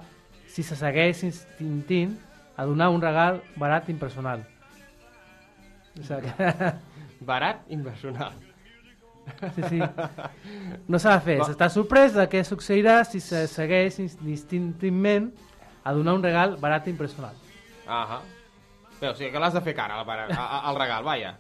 si 0.51 0.65
se 0.67 0.79
segueix 0.79 1.23
insistint 1.27 2.17
a 2.57 2.67
donar 2.67 2.91
un 2.91 3.03
regal 3.03 3.43
barat 3.57 3.89
i 3.89 3.95
impersonal. 3.95 4.47
O 5.99 6.07
sigui 6.07 6.31
que... 6.31 6.73
Barat 7.21 7.67
inversional. 7.69 8.50
Sí, 9.57 9.63
sí. 9.69 9.81
No 10.89 10.99
s'ha 10.99 11.15
de 11.19 11.21
fer. 11.27 11.39
S'està 11.43 11.69
sorprès 11.73 12.15
de 12.15 12.27
què 12.31 12.43
succeirà 12.45 13.05
si 13.05 13.21
se 13.21 13.47
segueix 13.51 13.99
inst- 14.03 14.23
instintivament 14.27 15.31
a 15.85 15.93
donar 15.97 16.15
un 16.19 16.23
regal 16.23 16.57
barat 16.61 16.87
i 16.89 16.91
impersonal. 16.95 17.35
Ahà. 17.87 18.21
Bé, 19.01 19.09
o 19.09 19.15
sigui 19.17 19.31
que 19.33 19.41
l'has 19.41 19.55
de 19.57 19.63
fer 19.65 19.75
cara 19.75 19.99
al, 19.99 20.05
bara- 20.07 20.27
a- 20.31 20.47
a- 20.59 20.61
al 20.71 20.77
regal, 20.79 21.05
vaja. 21.05 21.37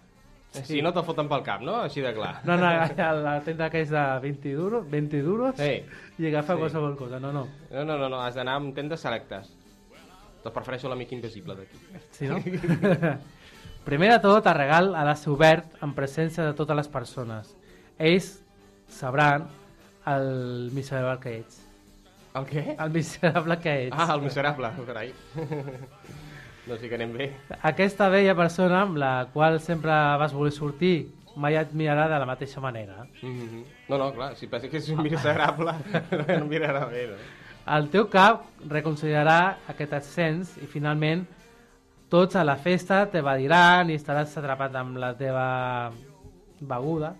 Si 0.50 0.80
no 0.82 0.90
te'l 0.92 1.04
foten 1.06 1.28
pel 1.30 1.44
cap, 1.46 1.60
no? 1.62 1.76
Així 1.84 2.00
de 2.02 2.10
clar. 2.12 2.40
No, 2.44 2.56
no, 2.58 2.66
a 2.66 3.12
la 3.14 3.36
tenda 3.46 3.68
que 3.70 3.82
és 3.84 3.90
de 3.92 4.00
20 4.24 4.54
duros, 4.56 4.88
20 4.90 5.20
duros 5.22 5.54
Sí. 5.56 5.84
i 6.18 6.26
agafa 6.26 6.54
Sí. 6.54 6.58
qualsevol 6.64 6.96
cosa. 6.96 7.20
No, 7.20 7.30
no. 7.32 7.46
No, 7.70 7.84
no, 7.84 7.96
no, 7.98 8.08
no 8.08 8.20
has 8.22 8.34
d'anar 8.34 8.56
amb 8.56 8.74
tendes 8.74 8.98
selectes. 9.00 9.52
Doncs 10.42 10.54
prefereixo 10.54 10.88
l'amic 10.88 11.12
invisible 11.12 11.54
d'aquí. 11.54 11.78
Sí, 12.10 12.26
no? 12.26 12.38
Primer 13.84 14.10
de 14.12 14.18
tot, 14.20 14.44
el 14.46 14.54
regal 14.54 14.94
ha 14.96 15.04
de 15.04 15.14
ser 15.16 15.30
obert 15.32 15.76
en 15.82 15.94
presència 15.94 16.44
de 16.44 16.52
totes 16.54 16.76
les 16.76 16.88
persones. 16.88 17.54
Ells 18.00 18.30
sabran 18.88 19.44
el 20.08 20.70
miserable 20.72 21.20
que 21.20 21.36
ets. 21.42 21.60
El 22.34 22.46
què? 22.48 22.62
El 22.78 22.92
miserable 22.94 23.58
que 23.60 23.74
ets. 23.86 23.96
Ah, 23.96 24.14
el 24.14 24.22
miserable, 24.24 24.70
carai. 24.86 25.12
no 26.66 26.78
sí 26.80 26.88
que 26.88 26.96
anem 26.96 27.12
bé. 27.12 27.30
Aquesta 27.60 28.08
vella 28.08 28.34
persona 28.38 28.84
amb 28.86 28.96
la 29.02 29.12
qual 29.34 29.60
sempre 29.60 29.92
vas 30.22 30.32
voler 30.32 30.54
sortir 30.56 30.94
mai 31.36 31.56
et 31.60 31.74
mirarà 31.76 32.08
de 32.08 32.18
la 32.18 32.26
mateixa 32.26 32.60
manera. 32.60 33.04
Mm 33.22 33.36
-hmm. 33.36 33.64
No, 33.88 33.98
no, 33.98 34.12
clar, 34.12 34.34
si 34.36 34.46
pensa 34.46 34.68
que 34.68 34.78
és 34.78 34.88
un 34.88 35.02
miserable, 35.02 35.72
no 36.40 36.46
mirarà 36.46 36.86
bé, 36.88 37.06
no? 37.06 37.16
El 37.76 37.90
teu 37.90 38.08
cap 38.08 38.46
reconsiderarà 38.68 39.58
aquest 39.68 39.92
ascens 39.92 40.56
i 40.62 40.66
finalment 40.66 41.26
tots 42.08 42.34
a 42.36 42.44
la 42.44 42.56
festa 42.56 43.06
t'evadiran 43.06 43.90
i 43.90 43.94
estaràs 43.94 44.36
atrapat 44.36 44.74
amb 44.74 44.96
la 44.96 45.14
teva 45.14 45.92
beguda, 46.60 47.14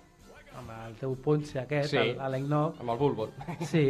el 0.91 0.97
teu 0.99 1.15
ponche 1.23 1.61
aquest, 1.63 1.91
Sí. 1.95 1.99
sí. 1.99 2.17
l'eggnog. 2.35 2.81
Amb 2.83 2.91
el 2.97 2.99
bulbul. 2.99 3.31
Sí. 3.65 3.87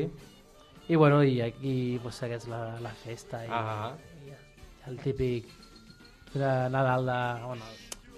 I 0.91 0.97
bueno, 0.97 1.23
i 1.23 1.41
aquí 1.41 1.99
pues, 2.03 2.17
segueix 2.19 2.47
la, 2.51 2.79
la 2.83 2.91
festa 2.91 3.45
i, 3.45 3.49
Ah. 3.51 3.93
i 4.27 4.33
el 4.91 4.97
típic 4.99 5.47
de 6.35 6.69
Nadal 6.71 7.07
de... 7.07 7.45
Bueno, 7.47 7.65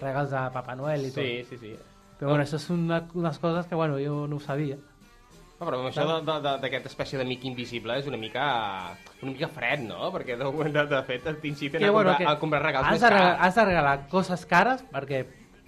regals 0.01 0.31
de 0.31 0.39
Papa 0.53 0.75
Noel 0.75 1.05
i 1.05 1.11
tot. 1.11 1.23
Sí, 1.23 1.43
sí, 1.49 1.57
sí. 1.57 1.75
Però 2.19 2.29
bueno, 2.33 2.43
això 2.45 2.57
són 2.59 2.83
una, 2.87 3.03
unes 3.13 3.37
coses 3.39 3.67
que 3.67 3.75
bueno, 3.75 3.95
jo 4.01 4.25
no 4.27 4.37
ho 4.37 4.39
sabia. 4.39 4.75
No, 5.59 5.67
però 5.69 5.79
això 5.87 6.03
de- 6.07 6.25
de- 6.27 6.39
de- 6.43 6.57
d'aquesta 6.63 6.89
espècie 6.89 7.17
d'amic 7.19 7.45
invisible 7.45 7.95
és 7.99 8.07
una 8.09 8.17
mica 8.17 8.43
una 9.21 9.31
mica 9.31 9.47
fred, 9.47 9.79
no? 9.85 10.09
Perquè 10.11 10.35
de, 10.37 10.49
de, 10.73 10.85
de 10.91 11.03
fet 11.07 11.29
t'inciten 11.41 11.83
a, 11.85 11.91
comprar, 11.93 12.17
a 12.27 12.39
comprar 12.39 12.61
regals 12.63 12.85
has 12.87 12.91
més 12.97 13.01
de, 13.05 13.09
cars. 13.09 13.37
has 13.39 13.55
de 13.55 13.65
regalar 13.69 14.07
coses 14.09 14.45
cares 14.49 14.83
perquè 14.91 15.21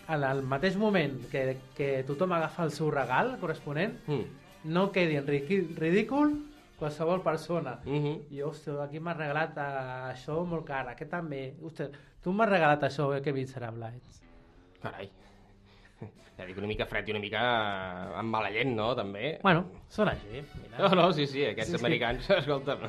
en 0.07 0.23
el 0.23 0.41
mateix 0.43 0.75
moment 0.77 1.15
que, 1.31 1.57
que 1.75 2.03
tothom 2.07 2.31
agafa 2.37 2.63
el 2.63 2.71
seu 2.71 2.91
regal 2.91 3.37
corresponent 3.41 3.95
Mm. 4.07 4.25
no 4.65 4.91
quedi 4.91 5.15
en 5.17 5.27
ridícul 5.27 6.35
qualsevol 6.79 7.21
persona. 7.21 7.79
Mm 7.85 8.03
-hmm. 8.03 8.21
I, 8.31 8.41
hòstia, 8.41 8.83
aquí 8.83 8.99
m'has 8.99 9.17
regalat 9.17 9.57
eh, 9.57 10.13
això 10.13 10.45
molt 10.45 10.65
car, 10.65 10.87
aquest 10.89 11.11
també. 11.11 11.53
Hòstia, 11.61 11.89
tu 12.21 12.33
m'has 12.33 12.49
regalat 12.49 12.83
això, 12.83 13.15
eh, 13.15 13.21
que 13.21 13.31
miserable 13.33 13.87
ets. 13.95 14.21
Carai. 14.81 15.09
Ja 16.37 16.45
dic, 16.45 16.57
una 16.57 16.67
mica 16.67 16.85
fred 16.85 17.07
i 17.07 17.11
una 17.11 17.19
mica 17.19 17.39
amb 18.19 18.29
mala 18.29 18.49
llet, 18.49 18.67
no? 18.67 18.93
També. 18.93 19.39
Bueno, 19.41 19.65
són 19.87 20.09
així. 20.09 20.43
Mira. 20.61 20.77
No, 20.79 20.89
no, 20.95 21.13
sí, 21.13 21.25
sí, 21.27 21.45
aquests 21.45 21.71
Sí, 21.71 21.77
sí. 21.77 21.85
americans, 21.85 22.29
escolta'm. 22.41 22.79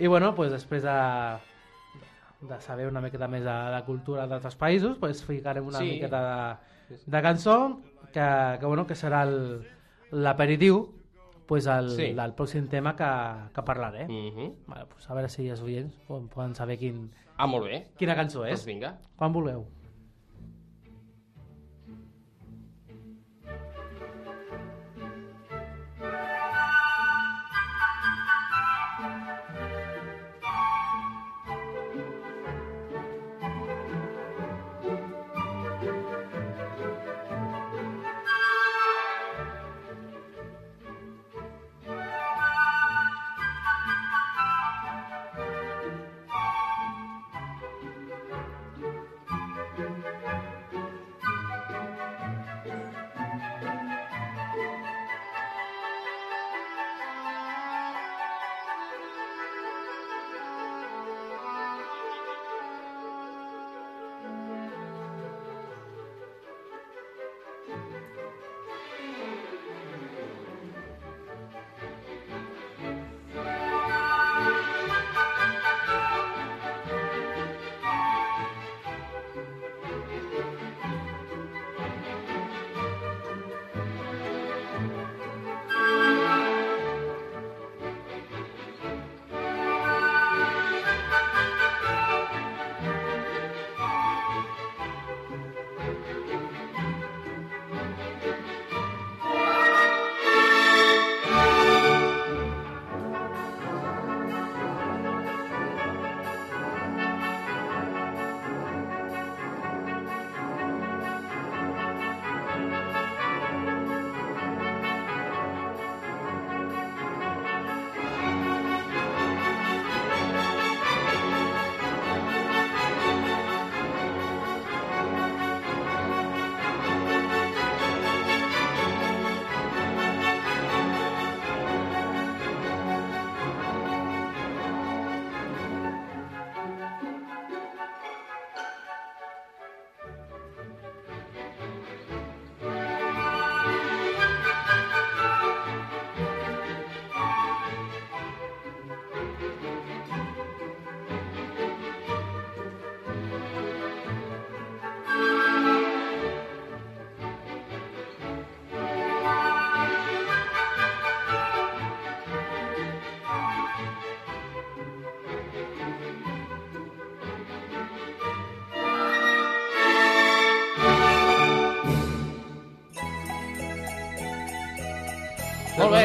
I 0.00 0.06
bueno, 0.08 0.34
pues, 0.34 0.50
després 0.50 0.82
de, 0.82 1.38
de 2.42 2.60
saber 2.60 2.88
una 2.88 3.00
miqueta 3.00 3.28
més 3.28 3.44
de, 3.44 3.52
de 3.74 3.82
cultura 3.86 4.26
d'altres 4.26 4.56
països, 4.58 4.98
pues, 4.98 5.22
ficarem 5.24 5.66
una 5.66 5.78
Sí. 5.78 5.84
miqueta 5.94 6.58
de, 6.90 6.96
de 7.06 7.22
cançó 7.22 7.80
que, 8.12 8.56
que, 8.60 8.66
bueno, 8.66 8.86
que 8.86 8.94
serà 8.94 9.22
el- 9.22 9.62
l'aperitiu 10.10 10.88
pues, 11.46 11.66
el, 11.66 11.90
Sí. 11.90 12.12
del 12.14 12.34
pròxim 12.34 12.68
tema 12.68 12.94
que, 12.96 13.08
que 13.54 13.62
parlaré. 13.62 14.06
Mm. 14.08 14.10
Mm 14.12 14.36
-hmm. 14.36 14.52
Vale, 14.66 14.86
pues, 14.86 15.08
a 15.10 15.14
veure 15.14 15.28
si 15.28 15.48
els 15.48 15.60
oients 15.62 15.94
poden, 16.06 16.28
poden 16.28 16.54
saber 16.54 16.78
quin, 16.78 17.10
Ah, 17.36 17.46
molt 17.46 17.64
bé. 17.64 17.88
quina 17.96 18.14
cançó 18.14 18.40
Doncs 18.40 18.60
és. 18.60 18.66
vinga. 18.66 18.98
Quan 19.16 19.32
vulgueu. 19.32 19.66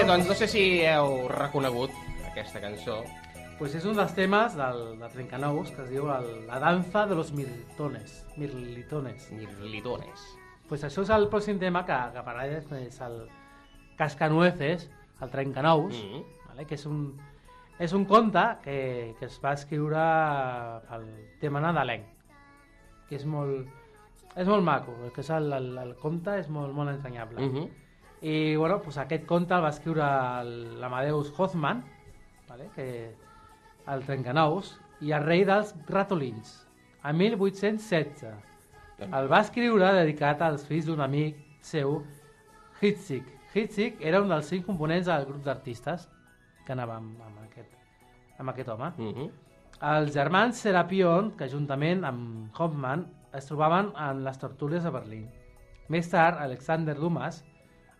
Doncs 0.08 0.28
no 0.30 0.36
sé 0.40 0.48
si 0.48 0.62
heu 0.88 1.26
reconegut 1.28 1.92
aquesta 2.30 2.62
cançó. 2.64 3.02
pues 3.60 3.74
és 3.76 3.86
un 3.90 3.96
dels 3.98 4.14
temes 4.16 4.54
del, 4.56 5.00
de 5.00 5.08
Trencanous 5.12 5.72
que 5.74 5.82
es 5.84 5.90
diu 5.90 6.06
el, 6.14 6.28
la 6.48 6.60
danza 6.62 7.08
de 7.08 7.16
los 7.16 7.34
mirlitones. 7.34 8.24
Mirlitones. 8.38 9.32
Mirlitones. 9.34 10.28
Pues 10.70 10.86
això 10.86 11.02
és 11.04 11.10
el 11.10 11.28
pròxim 11.28 11.60
tema 11.60 11.82
que, 11.84 11.98
que 12.14 12.24
parlarem, 12.24 12.70
és 12.86 13.02
el 13.02 13.18
Cascanueces, 13.98 14.88
el 15.22 15.30
Trencanous, 15.30 15.94
Mm 15.96 16.14
-hmm. 16.14 16.24
vale? 16.48 16.66
que 16.66 16.76
és 16.76 16.86
un, 16.86 17.18
és 17.80 17.94
un 17.94 18.06
conte 18.06 18.46
que, 18.64 19.16
que 19.20 19.26
es 19.26 19.40
va 19.44 19.54
escriure 19.54 20.06
pel 20.88 21.06
tema 21.42 21.60
nadalenc, 21.60 22.06
que 23.10 23.16
és 23.16 23.26
molt, 23.26 23.68
és 24.36 24.48
molt 24.48 24.64
maco, 24.64 24.94
que 25.14 25.22
és 25.22 25.30
el, 25.30 25.52
el, 25.52 25.78
el 25.78 25.96
conte 25.96 26.40
és 26.40 26.48
molt, 26.48 26.74
molt 26.74 26.92
ensenyable. 26.92 27.42
Mm 27.42 27.54
-hmm. 27.56 27.87
I 28.22 28.56
bueno, 28.56 28.82
pues 28.82 28.98
aquest 28.98 29.26
conte 29.30 29.54
el 29.54 29.64
va 29.64 29.70
escriure 29.70 30.08
l'Amadeus 30.82 31.32
Hoffman, 31.38 31.84
vale? 32.50 32.70
que 32.76 33.16
el 33.88 34.06
Trencanous, 34.06 34.74
i 35.06 35.14
el 35.14 35.24
rei 35.24 35.44
dels 35.46 35.76
ratolins, 35.88 36.56
a 37.04 37.14
1816. 37.14 38.32
El 39.06 39.28
va 39.30 39.42
escriure 39.46 39.92
dedicat 39.94 40.42
als 40.42 40.66
fills 40.66 40.88
d'un 40.88 41.04
amic 41.06 41.38
seu, 41.62 42.00
Hitzig. 42.82 43.26
Hitzig 43.54 44.02
era 44.06 44.22
un 44.22 44.30
dels 44.30 44.50
cinc 44.50 44.66
components 44.66 45.08
del 45.10 45.26
grup 45.30 45.44
d'artistes 45.46 46.08
que 46.66 46.74
anava 46.74 46.98
amb, 46.98 47.22
amb, 47.26 47.44
aquest, 47.46 47.76
amb 48.38 48.50
aquest 48.50 48.70
home. 48.70 48.90
Mm 48.98 49.14
-hmm. 49.14 49.30
Els 49.92 50.14
germans 50.14 50.58
Serapion, 50.58 51.32
que 51.38 51.48
juntament 51.48 52.04
amb 52.04 52.50
Hoffman 52.58 53.06
es 53.34 53.46
trobaven 53.46 53.92
en 53.96 54.24
les 54.24 54.38
tertúlies 54.38 54.84
de 54.84 54.90
Berlín. 54.90 55.30
Més 55.88 56.10
tard, 56.10 56.40
Alexander 56.42 56.96
Dumas 56.96 57.44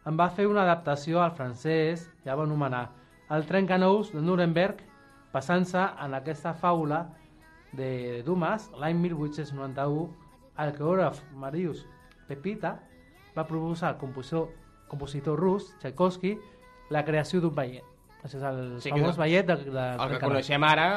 en 0.08 0.18
va 0.20 0.30
fer 0.32 0.46
una 0.48 0.64
adaptació 0.64 1.22
al 1.22 1.34
francès 1.36 2.08
la 2.26 2.36
va 2.36 2.44
anomenar 2.48 2.86
El 3.30 3.44
Trencanous 3.46 4.14
de 4.14 4.22
Nuremberg, 4.24 4.78
passant-se 5.34 5.82
en 6.06 6.14
aquesta 6.16 6.54
faula 6.56 7.02
de 7.76 8.24
Dumas 8.24 8.70
l'any 8.80 8.96
1891 9.04 10.08
el 10.64 10.72
coreògraf 10.78 11.20
Marius 11.36 11.84
Pepita 12.28 12.78
va 13.38 13.44
proposar 13.46 13.90
al 13.94 13.98
compositor, 14.00 14.48
compositor 14.88 15.38
rus 15.40 15.74
Tchaikovsky 15.80 16.38
la 16.90 17.04
creació 17.06 17.42
d'un 17.44 17.54
ballet. 17.54 17.84
Això 18.24 18.38
és 18.40 18.44
el 18.48 18.62
Sí, 18.80 18.88
sí, 18.88 18.92
que 18.92 18.96
famós 19.02 19.12
és- 19.14 19.20
ballet 19.20 19.46
de, 19.46 19.56
de 19.68 19.84
El 20.04 20.10
que 20.16 20.20
coneixem 20.24 20.64
ara, 20.64 20.88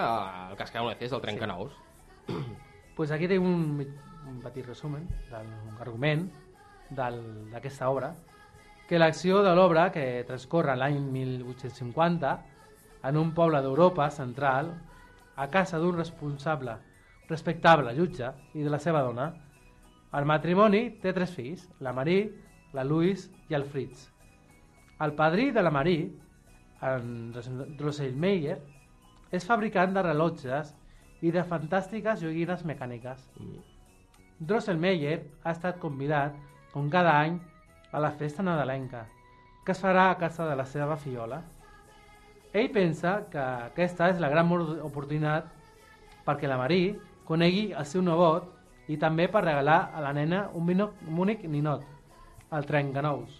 el 0.51 0.57
Cascanueces 0.57 1.11
del 1.11 1.20
Trencanous. 1.20 1.73
pues 2.96 3.11
aquí 3.11 3.27
tenim 3.29 3.44
un, 3.44 3.87
un 4.29 4.40
petit 4.40 4.64
resumen 4.66 5.07
d'un 5.31 5.77
argument 5.81 6.29
d'aquesta 6.90 7.88
obra, 7.90 8.14
que 8.90 8.98
l'acció 8.98 9.44
de 9.46 9.53
l'obra, 9.55 9.85
que 9.94 10.24
transcorre 10.26 10.74
l'any 10.74 10.96
1850, 11.14 12.31
en 13.07 13.16
un 13.20 13.29
poble 13.37 13.61
d'Europa 13.62 14.09
central, 14.11 14.72
a 15.38 15.46
casa 15.46 15.79
d'un 15.79 15.94
responsable, 15.94 16.74
respectable 17.29 17.92
jutge 17.94 18.33
i 18.59 18.64
de 18.66 18.72
la 18.72 18.81
seva 18.83 19.05
dona, 19.07 19.29
el 20.18 20.26
matrimoni 20.26 20.81
té 20.98 21.12
tres 21.14 21.31
fills, 21.37 21.68
la 21.79 21.92
Marie, 21.94 22.33
la 22.74 22.83
Louise 22.83 23.31
i 23.46 23.55
el 23.55 23.68
Fritz. 23.70 24.09
El 25.07 25.14
padrí 25.14 25.53
de 25.55 25.62
la 25.62 25.70
Marie, 25.70 26.11
en 26.83 27.31
Drosselmeyer, 27.79 28.59
és 29.31 29.46
fabricant 29.46 29.94
de 29.94 30.03
rellotges 30.03 30.74
i 31.22 31.31
de 31.31 31.46
fantàstiques 31.46 32.26
joguines 32.26 32.66
mecàniques. 32.66 33.22
Drosselmeyer 34.40 35.20
ha 35.44 35.55
estat 35.55 35.79
convidat, 35.79 36.35
com 36.74 36.90
cada 36.90 37.14
any, 37.22 37.38
a 37.92 38.00
la 38.00 38.11
festa 38.12 38.42
nadalenca, 38.42 39.07
que 39.64 39.72
es 39.72 39.81
farà 39.83 40.11
a 40.11 40.18
casa 40.18 40.46
de 40.48 40.57
la 40.57 40.64
seva 40.66 40.96
fillola. 40.96 41.42
Ell 42.53 42.70
pensa 42.74 43.26
que 43.31 43.38
aquesta 43.40 44.09
és 44.11 44.18
la 44.20 44.29
gran 44.29 44.50
oportunitat 44.50 45.46
perquè 46.26 46.48
la 46.48 46.59
Marie 46.59 46.96
conegui 47.26 47.70
el 47.72 47.87
seu 47.87 48.03
nebot 48.03 48.48
i 48.90 48.96
també 48.98 49.29
per 49.31 49.44
regalar 49.44 49.92
a 49.94 50.00
la 50.03 50.12
nena 50.12 50.48
un, 50.55 50.66
mino- 50.66 50.92
un 51.07 51.18
únic 51.22 51.44
ninot, 51.44 51.85
el 52.50 52.66
trencanous. 52.66 53.31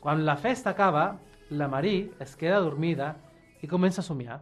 Quan 0.00 0.24
la 0.26 0.36
festa 0.36 0.70
acaba, 0.70 1.16
la 1.50 1.68
Marie 1.68 2.10
es 2.20 2.36
queda 2.36 2.60
dormida 2.60 3.14
i 3.62 3.68
comença 3.68 4.00
a 4.00 4.04
somiar. 4.04 4.40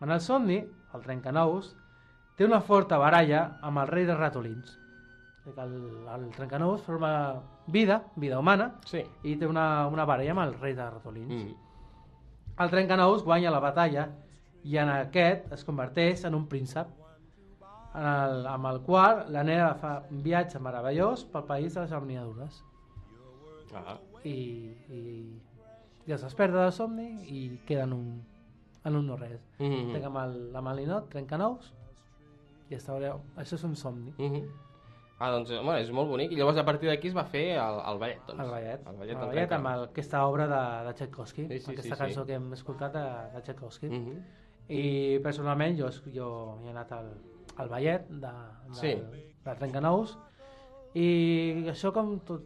En 0.00 0.10
el 0.12 0.20
somni, 0.20 0.58
el 0.94 1.02
trencanous 1.02 1.74
té 2.36 2.44
una 2.44 2.60
forta 2.60 2.98
baralla 3.00 3.56
amb 3.64 3.80
el 3.80 3.88
rei 3.88 4.04
dels 4.04 4.20
ratolins. 4.20 4.76
Que 5.46 5.60
El, 5.62 5.74
el 6.12 6.30
trencanous 6.34 6.82
forma 6.82 7.40
vida, 7.68 8.02
vida 8.16 8.38
humana, 8.38 8.80
Sí. 8.84 9.04
i 9.22 9.36
té 9.38 9.46
una, 9.46 9.86
una 9.86 10.04
baralla 10.04 10.32
amb 10.32 10.40
el 10.42 10.54
rei 10.58 10.74
dels 10.74 10.92
ratolins. 10.92 11.30
Mm. 11.30 11.54
El 12.58 12.70
trencanous 12.72 13.22
guanya 13.22 13.50
la 13.54 13.60
batalla 13.60 14.08
i 14.64 14.76
en 14.82 14.88
aquest 14.90 15.52
es 15.52 15.62
converteix 15.64 16.24
en 16.24 16.34
un 16.34 16.48
príncep 16.48 16.88
en 17.94 18.04
el, 18.06 18.46
amb 18.46 18.66
el 18.66 18.80
qual 18.82 19.26
la 19.32 19.44
nena 19.44 19.74
fa 19.78 20.02
un 20.10 20.22
viatge 20.24 20.58
meravellós 20.58 21.22
pel 21.30 21.44
país 21.44 21.74
de 21.74 21.80
les 21.84 21.92
amniadures 21.92 22.62
Ah. 23.74 23.98
i, 24.24 24.72
i, 24.90 25.00
i 26.06 26.12
es 26.12 26.22
desperta 26.22 26.62
del 26.64 26.72
somni 26.72 27.06
i 27.28 27.60
queda 27.66 27.84
en 27.84 27.92
un, 27.92 28.24
en 28.84 28.96
un 28.96 29.06
no 29.06 29.16
res. 29.16 29.40
Mm 29.58 29.64
-hmm. 29.70 29.92
Tenc 29.92 30.04
amb 30.04 30.16
el, 30.16 30.56
amb 30.56 30.68
el 30.68 30.76
ninot, 30.76 31.08
trencanous 31.08 31.72
i 32.70 32.74
està, 32.74 32.98
això 33.36 33.54
és 33.54 33.64
un 33.64 33.76
somni. 33.76 34.12
Mm 34.18 34.32
-hmm. 34.34 34.44
Ah, 35.18 35.30
doncs, 35.32 35.50
home, 35.56 35.78
és 35.80 35.90
molt 35.96 36.10
bonic. 36.10 36.32
I 36.32 36.36
llavors 36.36 36.58
a 36.60 36.64
partir 36.68 36.90
d'aquí 36.90 37.08
es 37.08 37.14
va 37.16 37.24
fer 37.24 37.44
el, 37.56 37.78
el 37.90 38.00
ballet, 38.02 38.18
doncs. 38.26 38.42
El 38.42 38.50
ballet, 38.52 38.82
El 38.82 38.92
el 38.92 38.98
ballet, 39.00 39.20
ballet, 39.22 39.54
amb 39.56 39.70
el, 39.70 39.84
aquesta 39.88 40.26
obra 40.28 40.46
de, 40.50 40.64
de 40.88 40.92
Tchaikovsky, 40.98 41.46
Sí, 41.48 41.58
sí, 41.58 41.70
aquesta 41.72 41.94
sí, 41.94 42.00
cançó 42.02 42.20
sí. 42.20 42.26
que 42.26 42.34
hem 42.36 42.50
escoltat 42.52 42.92
de, 42.98 43.06
de 43.36 43.42
Tchaikovsky. 43.46 43.88
Mm 43.88 44.04
-hmm. 44.04 44.20
I 44.68 45.18
personalment 45.22 45.78
jo, 45.78 45.88
jo 46.12 46.58
he 46.64 46.70
anat 46.70 46.92
al, 46.92 47.08
al 47.56 47.68
ballet 47.68 48.08
de, 48.08 48.34
de, 48.68 48.74
Sí. 48.74 48.94
de 49.44 49.54
Trencanous 49.54 50.18
i 50.94 51.68
això 51.68 51.92
com 51.92 52.18
tot 52.20 52.42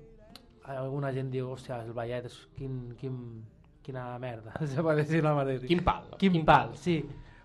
alguna 0.64 1.12
gent 1.12 1.30
diu, 1.30 1.50
hòstia, 1.50 1.83
el 1.85 1.92
ballet 1.92 2.24
és 2.24 2.37
quin, 2.56 2.94
quin, 3.00 3.44
quina 3.83 4.18
merda, 4.18 4.52
se 4.66 4.83
pot 4.83 4.96
dir 4.96 5.22
la 5.22 5.35
manera. 5.35 5.66
Quin 5.66 5.83
pal. 5.85 6.11
Quin 6.18 6.44
pal, 6.44 6.76
sí. 6.76 7.04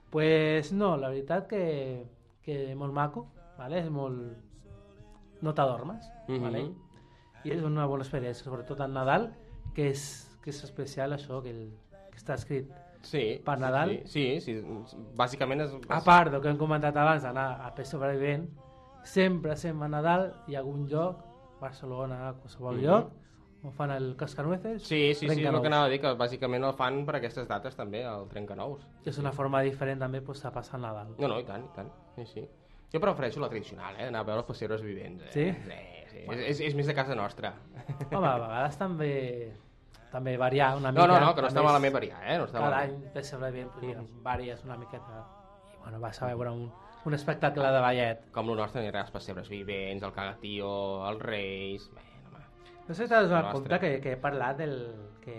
Pues 0.09 0.71
no, 0.71 0.95
la 0.97 1.09
veritat 1.09 1.47
que, 1.47 2.05
que 2.41 2.71
és 2.71 2.75
molt 2.77 2.93
maco, 2.93 3.27
vale? 3.57 3.79
és 3.79 3.89
molt... 3.89 4.44
no 5.45 5.53
t'adormes, 5.53 6.09
Mhm. 6.27 6.41
vale? 6.41 6.65
i 7.45 7.51
és 7.53 7.61
una 7.63 7.85
bona 7.85 8.03
experiència, 8.03 8.43
sobretot 8.43 8.79
en 8.81 8.93
Nadal, 8.93 9.27
que 9.75 9.89
és, 9.91 10.05
que 10.41 10.49
és 10.49 10.63
especial 10.65 11.13
això, 11.13 11.43
que, 11.43 11.51
el, 11.51 11.71
que 12.11 12.17
està 12.17 12.33
escrit 12.35 12.71
Sí. 13.05 13.39
Per 13.45 13.59
Nadal? 13.59 13.99
Sí, 14.09 14.39
sí, 14.41 14.55
sí. 14.59 14.97
Bàsicament 15.15 15.61
és... 15.61 15.75
a 15.89 15.99
part 16.01 16.31
del 16.31 16.41
que 16.41 16.49
hem 16.49 16.57
comentat 16.57 16.95
abans 16.97 17.21
d'anar 17.21 17.61
a 17.61 17.69
Pes 17.75 17.87
Sobrevivent, 17.93 18.47
sempre, 19.03 19.55
sempre 19.55 19.85
a 19.85 19.89
Nadal 19.89 20.33
hi 20.47 20.55
ha 20.55 20.59
algun 20.63 20.87
lloc, 20.89 21.19
Barcelona, 21.61 22.33
qualsevol 22.41 22.77
Mhm. 22.77 22.81
lloc, 22.83 23.11
on 23.63 23.71
fan 23.73 23.91
el 23.91 24.15
cascanueces, 24.15 24.81
Sí, 24.81 25.13
sí, 25.13 25.19
sí, 25.19 25.25
és 25.27 25.31
el 25.47 25.61
que 25.61 25.67
anava 25.67 25.85
a 25.85 25.89
dir, 25.89 25.99
que 26.01 26.15
bàsicament 26.17 26.63
el 26.65 26.73
fan 26.73 27.05
per 27.05 27.15
aquestes 27.17 27.47
dates 27.47 27.75
també, 27.75 28.03
el 28.03 28.27
Trencanous. 28.27 28.81
Que 29.03 29.11
és 29.11 29.17
una 29.19 29.31
forma 29.31 29.61
diferent 29.61 29.99
també 29.99 30.21
pues, 30.21 30.41
de 30.41 30.49
passar 30.51 30.79
Nadal. 30.79 31.15
No, 31.19 31.27
no, 31.27 31.39
i 31.39 31.43
tant, 31.43 31.63
i 31.63 31.69
tant. 31.75 31.91
Sí, 32.15 32.25
sí. 32.25 32.49
Jo 32.93 32.99
prefereixo 33.01 33.39
la 33.41 33.49
tradicional, 33.49 33.95
eh? 33.99 34.07
Anar 34.07 34.21
a 34.21 34.27
veure 34.27 34.39
els 34.43 34.47
pessebres 34.47 34.81
vivents. 34.85 35.23
Eh? 35.25 35.31
Sí? 35.33 35.45
Sí, 35.65 36.09
sí. 36.11 36.23
És, 36.31 36.39
és, 36.53 36.59
és 36.69 36.75
més 36.75 36.87
de 36.87 36.93
casa 36.95 37.15
nostra. 37.15 37.53
Home, 38.11 38.27
a 38.27 38.37
vegades 38.39 38.77
també 38.79 39.11
també 40.11 40.37
variar 40.39 40.77
una 40.77 40.91
No, 40.93 41.01
mica. 41.01 41.07
no, 41.19 41.25
no, 41.25 41.33
que 41.35 41.41
no 41.43 41.47
està 41.49 41.61
malament 41.65 41.91
variar, 41.93 42.21
eh? 42.23 42.37
No 42.39 42.45
està 42.45 42.59
Cada 42.61 42.69
malament. 42.69 43.01
any 43.03 43.11
Pes 43.13 43.27
Sobrevivent 43.33 43.71
pues, 43.73 43.83
mira, 43.83 44.03
varies 44.23 44.63
una 44.63 44.77
miqueta 44.79 45.25
i 45.73 45.77
bueno, 45.81 45.99
vas 45.99 46.21
a 46.21 46.29
veure 46.29 46.51
un, 46.55 46.71
un 47.05 47.13
espectacle 47.13 47.67
de 47.71 47.81
ballet. 47.83 48.21
Com 48.31 48.49
el 48.53 48.55
nostre 48.61 48.79
anirà 48.81 49.01
als 49.03 49.11
pessebres 49.11 49.49
vivents, 49.51 50.03
el 50.07 50.13
cagatío, 50.15 50.69
els 51.09 51.21
reis... 51.21 51.89
Bueno, 51.91 52.29
home. 52.29 52.45
No 52.87 52.93
sé 52.95 53.03
si 53.03 53.09
t'has 53.11 53.27
donat 53.27 53.51
compte 53.51 53.79
que, 53.81 53.91
que 53.99 54.13
he 54.13 54.17
parlat 54.17 54.57
del 54.61 54.77
que, 55.25 55.35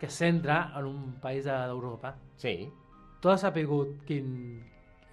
que 0.00 0.06
es 0.10 0.18
centra 0.24 0.72
en 0.76 0.84
un 0.90 1.12
país 1.22 1.44
de- 1.44 1.52
d'Europa. 1.70 2.16
Sí. 2.36 2.72
Tu 3.20 3.30
has 3.30 3.40
sapigut 3.46 4.02
quin, 4.08 4.64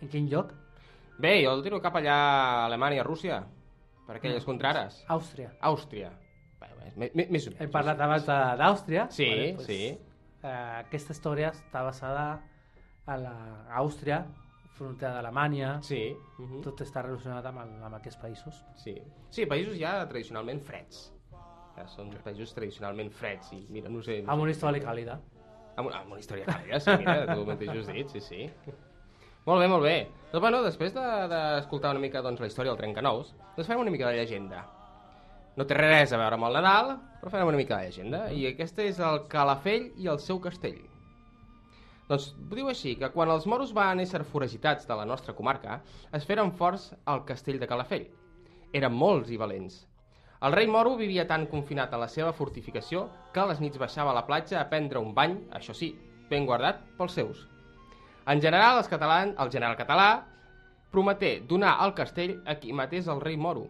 en 0.02 0.10
quin 0.10 0.28
lloc? 0.32 0.56
Bé, 1.18 1.44
jo 1.46 1.54
el 1.56 1.64
tiro 1.64 1.80
cap 1.82 1.96
allà 1.96 2.16
a 2.16 2.66
Alemanya, 2.66 3.04
Rússia, 3.04 3.40
per 4.08 4.18
aquelles 4.18 4.44
Mm. 4.44 4.46
contrares. 4.46 5.06
Àustria. 5.08 5.52
Àustria. 5.62 6.10
Bé, 6.60 6.68
bé, 6.98 7.12
més, 7.16 7.30
més. 7.32 7.48
Hem 7.60 7.72
parlat 7.72 8.00
abans 8.02 8.26
d'Àustria. 8.28 9.08
Sí, 9.10 9.54
pues, 9.56 9.66
sí. 9.68 9.98
Eh, 10.44 10.48
aquesta 10.84 11.14
història 11.14 11.52
està 11.52 11.84
basada 11.84 12.42
a 13.08 13.18
l'Àustria, 13.18 14.26
frontera 14.76 15.14
d'Alemanya, 15.14 15.82
Sí. 15.82 16.16
Uh 16.38 16.44
-huh. 16.50 16.62
tot 16.64 16.82
està 16.82 17.02
relacionat 17.02 17.46
amb, 17.46 17.60
el, 17.60 17.84
amb 17.84 17.96
aquests 17.96 18.20
països. 18.22 18.66
Sí. 18.76 19.02
sí, 19.30 19.46
països 19.46 19.78
ja 19.80 20.06
tradicionalment 20.08 20.62
freds. 20.62 21.14
Ja 21.78 21.88
són 21.88 22.10
països 22.24 22.54
tradicionalment 22.54 23.10
freds 23.12 23.52
i, 23.54 23.66
mira, 23.70 23.90
no 23.90 24.02
sé... 24.02 24.22
No 24.22 24.32
Amb 24.34 24.42
una 24.44 24.52
història 24.52 24.82
càlida. 24.82 25.20
amb, 25.78 25.88
una, 25.88 25.98
amb 26.00 26.12
una 26.12 26.20
història 26.20 26.46
càlida, 26.46 26.80
sí, 26.80 26.92
mira, 26.98 27.36
tu 27.36 27.46
mateix 27.46 27.70
has 27.70 27.88
dit, 27.88 28.08
sí, 28.10 28.20
sí. 28.22 28.52
Molt 29.46 29.62
bé, 29.62 29.68
molt 29.70 29.84
bé. 29.86 29.96
Doncs, 30.32 30.42
bueno, 30.42 30.62
després 30.64 30.94
de- 30.94 31.28
d'escoltar 31.32 31.92
de, 31.92 31.98
una 31.98 32.06
mica 32.08 32.22
doncs, 32.22 32.40
la 32.42 32.48
història 32.48 32.72
del 32.72 32.80
Trencanous, 32.80 33.34
doncs 33.56 33.68
fem 33.68 33.80
una 33.80 33.92
mica 33.92 34.10
de 34.10 34.18
llegenda. 34.18 34.66
No 35.56 35.66
té 35.66 35.76
res 35.78 36.12
a 36.12 36.18
veure 36.18 36.36
amb 36.36 36.46
el 36.50 36.54
Nadal, 36.58 36.98
però 37.22 37.32
fem 37.32 37.48
una 37.48 37.58
mica 37.58 37.78
de 37.78 37.86
llegenda. 37.86 38.32
I 38.34 38.48
aquest 38.48 38.80
és 38.80 39.00
el 39.00 39.28
Calafell 39.32 39.92
i 39.98 40.08
el 40.08 40.20
seu 40.20 40.40
castell. 40.42 40.82
Doncs 42.10 42.36
diu 42.52 42.68
així, 42.70 42.96
que 43.00 43.10
quan 43.10 43.30
els 43.34 43.46
moros 43.48 43.72
van 43.74 44.00
ésser 44.00 44.24
foragitats 44.24 44.86
de 44.88 44.96
la 44.96 45.06
nostra 45.06 45.34
comarca, 45.34 45.82
es 46.14 46.26
feren 46.26 46.52
forts 46.52 46.94
al 47.06 47.24
castell 47.26 47.60
de 47.60 47.68
Calafell. 47.68 48.10
Eren 48.74 48.94
molts 48.94 49.32
i 49.32 49.38
valents. 49.38 49.88
El 50.42 50.52
rei 50.54 50.68
moro 50.68 50.98
vivia 50.98 51.26
tan 51.26 51.48
confinat 51.48 51.94
a 51.94 51.98
la 51.98 52.08
seva 52.12 52.34
fortificació 52.34 53.08
que 53.34 53.40
a 53.40 53.46
les 53.48 53.62
nits 53.62 53.78
baixava 53.80 54.12
a 54.12 54.14
la 54.14 54.26
platja 54.28 54.60
a 54.60 54.70
prendre 54.70 55.00
un 55.00 55.14
bany, 55.16 55.48
això 55.52 55.74
sí, 55.74 55.96
ben 56.30 56.46
guardat 56.46 56.82
pels 56.98 57.14
seus. 57.14 57.48
En 58.26 58.42
general, 58.42 58.80
els 58.80 58.90
catalans, 58.90 59.36
el 59.38 59.52
general 59.54 59.76
català 59.78 60.10
prometé 60.92 61.42
donar 61.46 61.76
al 61.84 61.94
castell 61.94 62.40
a 62.50 62.56
qui 62.62 62.74
matés 62.74 63.10
el 63.12 63.22
rei 63.22 63.38
moro. 63.38 63.68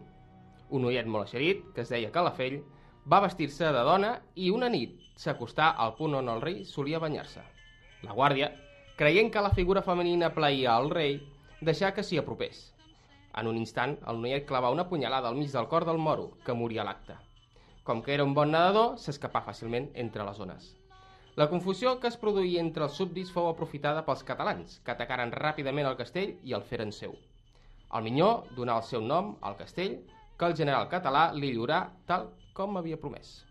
Un 0.70 0.86
noiet 0.86 1.06
molt 1.06 1.28
eixerit, 1.28 1.64
que 1.74 1.84
es 1.84 1.92
deia 1.92 2.12
Calafell, 2.14 2.62
va 3.06 3.20
vestir-se 3.22 3.68
de 3.74 3.82
dona 3.86 4.14
i 4.34 4.48
una 4.50 4.70
nit 4.72 4.96
s'acostà 5.20 5.74
al 5.84 5.92
punt 5.98 6.16
on 6.18 6.30
el 6.32 6.40
rei 6.40 6.64
solia 6.64 7.02
banyar-se. 7.02 7.44
La 8.06 8.16
guàrdia, 8.16 8.48
creient 8.96 9.28
que 9.32 9.44
la 9.44 9.52
figura 9.52 9.84
femenina 9.84 10.32
plaïa 10.32 10.72
al 10.72 10.88
rei, 10.90 11.20
deixà 11.60 11.92
que 11.92 12.04
s'hi 12.06 12.18
apropés. 12.22 12.64
En 13.36 13.52
un 13.52 13.60
instant, 13.60 13.98
el 14.08 14.24
noiet 14.24 14.48
clavà 14.48 14.72
una 14.72 14.88
punyalada 14.88 15.28
al 15.28 15.36
mig 15.36 15.52
del 15.52 15.68
cor 15.68 15.84
del 15.84 16.00
moro, 16.00 16.30
que 16.44 16.56
moria 16.56 16.80
a 16.80 16.88
l'acte. 16.88 17.20
Com 17.84 18.00
que 18.02 18.16
era 18.16 18.24
un 18.24 18.32
bon 18.34 18.50
nedador, 18.56 18.96
s'escapà 18.96 19.44
fàcilment 19.44 19.92
entre 19.94 20.24
les 20.24 20.40
ones. 20.40 20.72
La 21.36 21.48
confusió 21.52 21.98
que 22.00 22.08
es 22.08 22.16
produïa 22.16 22.62
entre 22.64 22.86
els 22.86 22.94
súbdits 22.96 23.28
fou 23.32 23.50
aprofitada 23.50 24.00
pels 24.06 24.22
catalans, 24.24 24.78
que 24.84 24.92
atacaren 24.94 25.34
ràpidament 25.36 25.88
el 25.90 25.96
castell 25.98 26.32
i 26.48 26.54
el 26.56 26.62
feren 26.64 26.92
seu. 26.96 27.12
El 27.94 28.06
minyó 28.06 28.28
donà 28.56 28.78
el 28.80 28.86
seu 28.88 29.02
nom 29.04 29.34
al 29.44 29.56
castell, 29.58 29.98
que 30.38 30.48
el 30.48 30.56
general 30.56 30.88
català 30.88 31.26
li 31.36 31.50
lliurà 31.52 31.82
tal 32.08 32.30
com 32.56 32.76
havia 32.80 32.96
promès. 33.00 33.42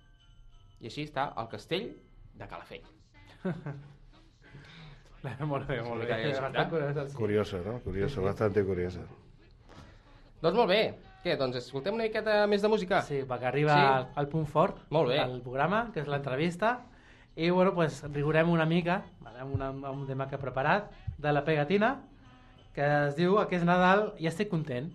I 0.82 0.89
així 0.89 1.06
està 1.06 1.28
el 1.38 1.48
castell 1.52 1.91
de 2.36 2.48
Calafell. 2.50 2.82
molt 5.52 5.69
bé, 5.69 5.80
molt 5.86 6.06
bé. 6.06 6.17
Bastant 6.41 6.69
curiós, 6.74 7.12
sí. 7.12 7.17
Curioso, 7.17 7.62
¿no? 7.65 7.78
Curioso, 7.86 8.26
bastante 8.26 8.65
curioso. 8.65 9.06
Doncs 10.41 10.58
molt 10.58 10.69
bé. 10.69 10.82
Què, 11.26 11.38
doncs 11.38 11.58
escoltem 11.58 11.95
una 11.98 12.06
miqueta 12.06 12.41
més 12.50 12.62
de 12.62 12.69
música? 12.69 13.00
Sí, 13.06 13.21
perquè 13.26 13.48
arriba 13.50 13.78
Sí. 13.78 14.12
al 14.21 14.28
punt 14.30 14.45
fort 14.45 14.84
Molt 14.89 15.10
bé. 15.10 15.21
del 15.21 15.41
programa, 15.41 15.91
que 15.93 16.02
és 16.02 16.08
l'entrevista, 16.08 16.80
i 17.36 17.50
bueno, 17.50 17.74
pues, 17.74 18.02
rigorem 18.13 18.50
una 18.50 18.65
mica 18.65 19.04
amb, 19.26 19.54
una, 19.54 19.67
amb 19.67 20.00
un 20.00 20.08
tema 20.08 20.30
que 20.30 20.36
he 20.36 20.39
preparat 20.39 20.91
de 21.17 21.34
la 21.34 21.43
pegatina, 21.43 21.95
que 22.76 22.86
es 23.08 23.15
diu 23.19 23.39
Aquest 23.39 23.65
Nadal 23.67 24.13
ja 24.19 24.32
estic 24.32 24.50
content. 24.52 24.91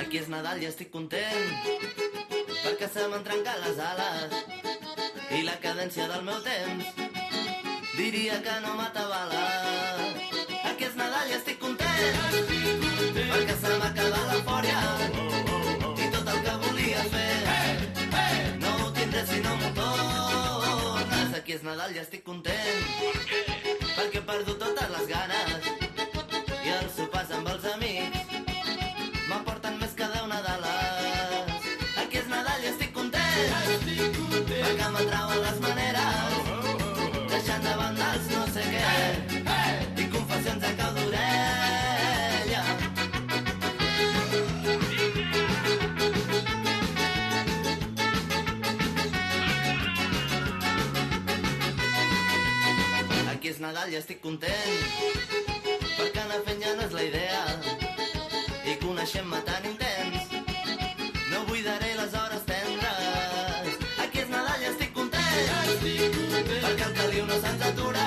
Aquí 0.00 0.22
és 0.22 0.30
Nadal 0.32 0.62
i 0.62 0.68
estic 0.70 0.90
content 0.94 1.52
perquè 2.64 2.88
se 2.90 3.04
m'han 3.10 3.24
trencat 3.26 3.60
les 3.62 3.78
ales 3.78 4.36
i 5.36 5.42
la 5.44 5.58
cadència 5.60 6.08
del 6.08 6.24
meu 6.24 6.40
temps 6.44 6.88
diria 7.96 8.40
que 8.42 8.56
no 8.64 8.72
m'atabala. 8.80 9.44
Aquí 10.72 10.88
és 10.88 10.96
Nadal 10.96 11.28
i 11.28 11.36
estic 11.40 11.60
content 11.60 12.22
perquè 13.26 13.60
se 13.60 13.76
m'ha 13.76 13.92
acabat 13.92 14.32
l'eufòria 14.32 15.05
Aquí 21.46 21.54
és 21.54 21.62
Nadal 21.62 21.92
i 21.94 22.00
estic 22.02 22.24
content. 22.26 22.56
Perquè 23.94 24.18
he 24.18 24.24
perdut 24.32 24.58
totes 24.64 24.90
les 24.96 25.06
ganes 25.12 25.75
Nadal 53.66 53.90
i 53.90 53.96
estic 53.98 54.20
content, 54.22 54.82
perquè 55.96 56.20
anar 56.22 56.36
fent 56.46 56.60
ja 56.62 56.74
no 56.78 56.84
és 56.84 56.92
la 56.94 57.02
idea, 57.02 57.40
i 58.62 58.76
coneixent-me 58.78 59.40
tan 59.48 59.66
intens. 59.66 60.28
No 61.32 61.40
buidaré 61.48 61.88
les 61.98 62.14
hores 62.14 62.44
tendres. 62.46 63.74
Aquí 64.04 64.22
és 64.22 64.30
Nadal 64.30 64.62
i 64.62 64.68
estic 64.70 64.94
content. 64.94 65.82
Perquè 65.82 66.86
el 66.86 66.94
caliu 67.00 67.26
no 67.26 67.40
se'ns 67.42 67.66
atura. 67.72 68.06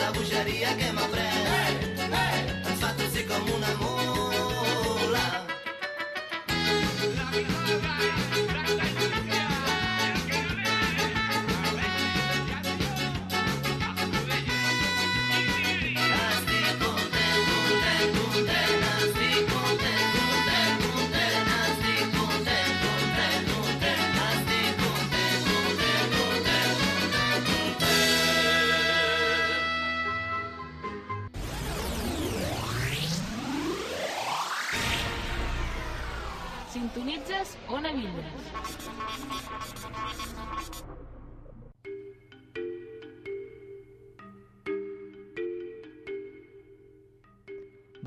La 0.00 0.10
bogeria 0.18 0.74
que 0.82 0.90
m'ha 0.98 1.06
pres 1.14 1.78
ens 2.10 2.82
fa 2.82 2.90
tossir 2.98 3.28
com 3.30 3.54
una 3.54 3.72
mula. 3.84 5.26
Estic 6.58 8.13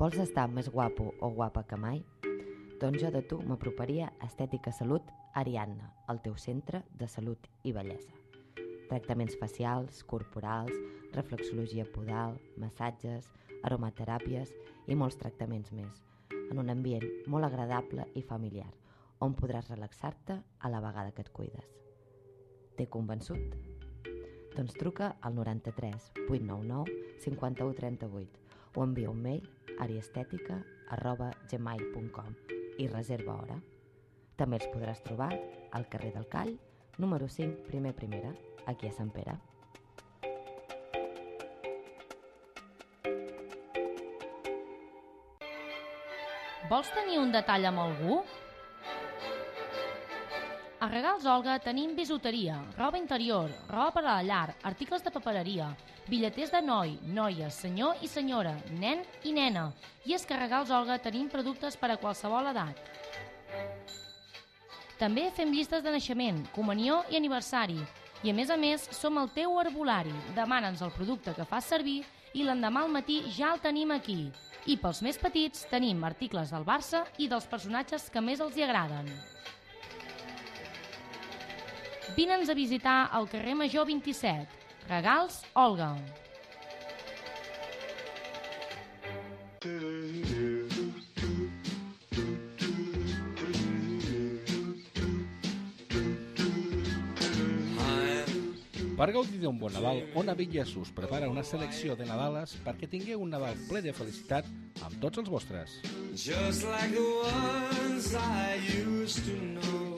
Vols 0.08 0.22
estar 0.22 0.46
més 0.48 0.70
guapo 0.72 1.10
o 1.20 1.28
guapa 1.36 1.60
que 1.68 1.76
mai? 1.76 1.98
Doncs 2.80 3.02
jo 3.02 3.08
de 3.12 3.20
tu 3.28 3.36
m'aproparia 3.44 4.06
a 4.08 4.24
Estètica 4.24 4.72
Salut 4.72 5.10
Ariadna, 5.36 5.90
el 6.08 6.22
teu 6.24 6.38
centre 6.40 6.80
de 6.96 7.04
salut 7.12 7.44
i 7.68 7.74
bellesa. 7.76 8.14
Tractaments 8.88 9.36
facials, 9.36 9.98
corporals, 10.08 10.72
reflexologia 11.12 11.84
podal, 11.92 12.38
massatges, 12.56 13.28
aromateràpies 13.68 14.54
i 14.88 14.96
molts 14.96 15.20
tractaments 15.20 15.74
més, 15.76 16.00
en 16.38 16.64
un 16.64 16.72
ambient 16.72 17.04
molt 17.28 17.50
agradable 17.50 18.08
i 18.16 18.24
familiar, 18.32 18.72
on 19.20 19.36
podràs 19.36 19.68
relaxar-te 19.74 20.38
a 20.40 20.72
la 20.72 20.80
vegada 20.86 21.12
que 21.12 21.26
et 21.26 21.32
cuides. 21.36 21.76
T'he 22.80 22.88
convençut? 22.88 23.60
Doncs 24.56 24.72
truca 24.80 25.18
al 25.20 25.36
93 25.36 26.10
899 26.30 26.98
51 27.28 27.80
38 27.84 28.44
o 28.72 28.88
envia 28.88 29.12
un 29.12 29.20
mail 29.28 29.57
ariestètica 29.84 30.58
arroba 30.96 31.30
gmail.com 31.50 32.34
i 32.78 32.88
reserva 32.88 33.34
hora. 33.34 33.58
També 34.38 34.58
els 34.60 34.70
podràs 34.72 35.02
trobar 35.02 35.32
al 35.74 35.88
carrer 35.90 36.12
del 36.14 36.28
Call, 36.30 36.54
número 36.98 37.28
5, 37.28 37.66
primer 37.68 37.94
primera, 37.94 38.32
aquí 38.66 38.88
a 38.88 38.94
Sant 38.94 39.10
Pere. 39.14 39.38
Vols 46.68 46.90
tenir 46.92 47.16
un 47.16 47.32
detall 47.32 47.64
amb 47.70 47.80
algú? 47.80 48.20
A 50.80 50.86
Regals 50.86 51.24
Olga 51.26 51.56
tenim 51.58 51.96
bisuteria, 51.96 52.60
roba 52.76 52.98
interior, 53.00 53.50
roba 53.66 53.90
per 53.90 54.02
a 54.04 54.12
la 54.12 54.22
llar, 54.22 54.54
articles 54.62 55.02
de 55.02 55.10
papereria, 55.10 55.72
bitlleters 56.06 56.52
de 56.54 56.60
noi, 56.62 56.92
noia, 57.02 57.48
senyor 57.50 57.98
i 57.98 58.06
senyora, 58.06 58.52
nen 58.78 59.02
i 59.26 59.32
nena. 59.34 59.72
I 60.06 60.14
és 60.14 60.22
que 60.22 60.36
a 60.36 60.38
Regals 60.38 60.70
Olga 60.70 61.00
tenim 61.02 61.26
productes 61.32 61.74
per 61.74 61.90
a 61.90 61.96
qualsevol 61.98 62.46
edat. 62.52 62.78
També 65.00 65.26
fem 65.34 65.50
llistes 65.50 65.82
de 65.82 65.90
naixement, 65.90 66.44
comunió 66.54 67.00
i 67.10 67.18
aniversari. 67.18 67.80
I 68.22 68.30
a 68.30 68.36
més 68.38 68.54
a 68.54 68.56
més, 68.56 68.86
som 68.94 69.18
el 69.18 69.34
teu 69.34 69.58
herbolari. 69.58 70.14
Demana'ns 70.38 70.86
el 70.86 70.94
producte 70.94 71.34
que 71.34 71.46
fas 71.46 71.66
servir 71.74 72.04
i 72.38 72.46
l'endemà 72.46 72.86
al 72.86 72.94
matí 72.94 73.24
ja 73.34 73.50
el 73.50 73.58
tenim 73.66 73.90
aquí. 73.98 74.28
I 74.70 74.78
pels 74.78 75.02
més 75.02 75.18
petits 75.18 75.66
tenim 75.66 76.06
articles 76.06 76.54
del 76.54 76.62
Barça 76.62 77.02
i 77.18 77.26
dels 77.26 77.50
personatges 77.50 78.06
que 78.14 78.22
més 78.22 78.38
els 78.38 78.54
hi 78.54 78.62
agraden. 78.62 79.10
Vine'ns 82.16 82.48
a 82.48 82.54
visitar 82.54 83.08
al 83.12 83.28
carrer 83.28 83.54
Major 83.54 83.86
27. 83.86 84.46
Regals 84.88 85.42
Olga. 85.54 85.92
Per 98.98 99.12
gaudir 99.14 99.38
d'un 99.38 99.58
bon 99.60 99.70
Nadal, 99.70 100.00
Ona 100.18 100.34
Villas 100.34 100.72
us 100.80 100.88
prepara 100.90 101.28
una 101.30 101.44
selecció 101.46 101.94
de 101.94 102.08
Nadales 102.08 102.56
perquè 102.64 102.88
tingueu 102.90 103.22
un 103.22 103.30
Nadal 103.30 103.54
ple 103.68 103.78
de 103.84 103.94
felicitat 103.94 104.48
amb 104.82 104.98
tots 104.98 105.22
els 105.22 105.30
vostres. 105.30 105.78
Just 106.16 106.66
like 106.66 106.90
the 106.90 107.06
ones 107.22 108.10
I 108.18 108.58
used 108.74 109.22
to 109.22 109.38
know. 109.54 109.97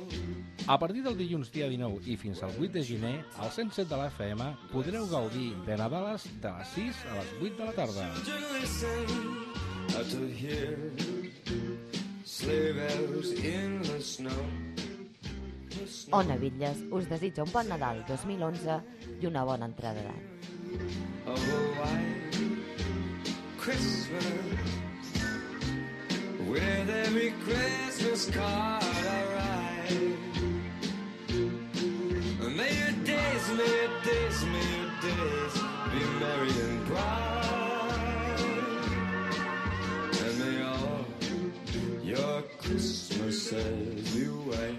A 0.70 0.78
partir 0.78 1.02
del 1.02 1.16
dilluns 1.18 1.48
dia 1.50 1.66
19 1.66 2.04
i 2.06 2.14
fins 2.14 2.44
al 2.46 2.52
8 2.54 2.70
de 2.76 2.82
gener, 2.86 3.24
al 3.42 3.50
107 3.50 3.88
de 3.90 3.96
la 3.98 4.04
FM 4.06 4.44
podreu 4.70 5.08
gaudir 5.10 5.48
de 5.66 5.74
Nadales 5.80 6.28
de 6.44 6.52
les 6.58 6.68
6 6.76 7.00
a 7.10 7.16
les 7.16 7.32
8 7.40 7.56
de 7.58 7.64
la 7.66 7.72
tarda. 7.74 8.04
Ona 16.20 16.38
Bitlles 16.44 16.86
us 17.00 17.10
desitja 17.16 17.42
un 17.42 17.50
bon 17.50 17.66
Nadal 17.74 18.04
2011 18.06 18.78
i 19.18 19.26
una 19.26 19.42
bona 19.50 19.66
entrada 19.66 20.06
d'any. 20.06 20.22
Christmas 23.58 24.24
with 26.46 26.94
every 27.02 27.34
Christmas 27.42 28.30
card 28.30 28.84
I 28.84 29.22
write. 29.34 30.19
Days, 33.41 33.57
may 33.57 33.64
your 33.64 33.88
days, 34.05 34.45
may 34.53 34.66
your 34.76 34.91
days 35.01 35.55
be 35.93 36.01
merry 36.20 36.51
and 36.51 36.86
bright, 36.86 38.41
and 40.20 40.34
may 40.41 40.62
all 40.62 41.05
your 42.05 42.43
Christmases 42.61 44.14
be 44.14 44.24
white. 44.49 44.76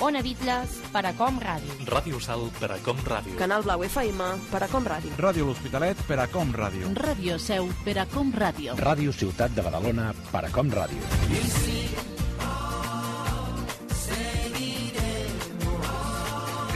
Ona 0.00 0.22
Bitlles, 0.22 0.78
per 0.92 1.06
a 1.06 1.12
Com 1.12 1.40
Ràdio. 1.40 1.74
Ràdio 1.86 2.20
Sal 2.20 2.50
per 2.58 2.70
a 2.72 2.78
Com 2.78 2.96
Ràdio. 3.02 3.34
Canal 3.36 3.62
Blau 3.66 3.82
FM 3.82 4.22
per 4.50 4.62
a 4.62 4.68
Com 4.68 4.86
Ràdio. 4.86 5.10
Ràdio 5.18 5.46
L'Hospitalet 5.48 5.96
per 6.06 6.20
a 6.22 6.28
Com 6.30 6.52
Ràdio. 6.54 6.92
Ràdio 6.94 7.38
Seu 7.38 7.68
per 7.84 7.98
a 7.98 8.06
Com 8.06 8.30
Ràdio. 8.32 8.78
Ràdio 8.78 9.12
Ciutat 9.12 9.50
de 9.58 9.62
Badalona 9.66 10.12
per 10.30 10.44
a 10.46 10.54
Com 10.54 10.70
Ràdio. 10.70 12.17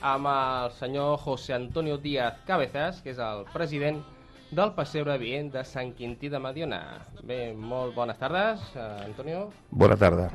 amb 0.00 0.26
el 0.30 0.70
senyor 0.78 1.18
José 1.18 1.54
Antonio 1.54 1.98
Díaz 1.98 2.38
Cabezas, 2.46 3.02
que 3.02 3.10
és 3.10 3.18
el 3.18 3.44
president 3.52 3.98
del 4.50 4.72
Passebre 4.76 5.18
Vient 5.18 5.50
de 5.52 5.64
Sant 5.66 5.92
Quintí 5.98 6.30
de 6.30 6.38
Mediona. 6.40 6.80
Bé, 7.26 7.52
molt 7.52 7.94
bones 7.96 8.18
tardes, 8.18 8.62
eh, 8.76 8.86
Antonio. 9.04 9.48
Bona 9.70 9.96
tarda. 9.96 10.30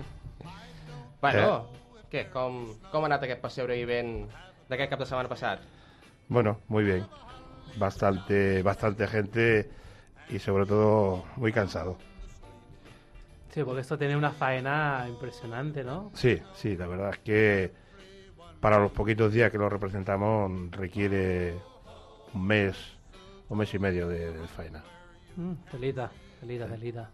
Bueno, 1.22 1.68
què, 2.11 2.28
com, 2.34 2.66
com 2.91 3.03
ha 3.03 3.09
anat 3.09 3.24
aquest 3.26 3.41
Passebre 3.41 3.78
Vivent 3.80 4.28
d'aquest 4.70 4.91
cap 4.91 4.99
de 4.99 5.07
setmana 5.07 5.32
passat? 5.32 5.64
Bueno, 6.28 6.59
muy 6.68 6.84
bien. 6.84 7.05
Bastante, 7.78 8.61
bastante 8.61 9.07
gente 9.07 9.70
y 10.30 10.39
sobre 10.39 10.66
todo 10.66 11.24
muy 11.38 11.51
cansado. 11.51 11.97
Sí, 13.49 13.64
porque 13.64 13.82
esto 13.82 13.97
tiene 13.97 14.18
una 14.18 14.32
faena 14.32 15.05
impresionante, 15.07 15.84
¿no? 15.84 16.11
Sí, 16.14 16.41
sí, 16.53 16.76
la 16.76 16.88
verdad 16.88 17.11
es 17.11 17.20
que 17.20 17.82
para 18.64 18.80
los 18.80 18.93
poquitos 18.93 19.34
días 19.34 19.51
que 19.51 19.57
lo 19.57 19.68
representamos 19.68 20.72
requiere 20.72 21.53
un 22.34 22.47
mes, 22.47 22.78
un 23.49 23.57
mes 23.57 23.74
y 23.74 23.78
medio 23.78 24.07
de, 24.07 24.32
de 24.32 24.47
faena. 24.47 24.82
Mm, 25.36 25.51
telita, 25.70 26.09
telita, 26.39 26.68
telita. 26.68 27.09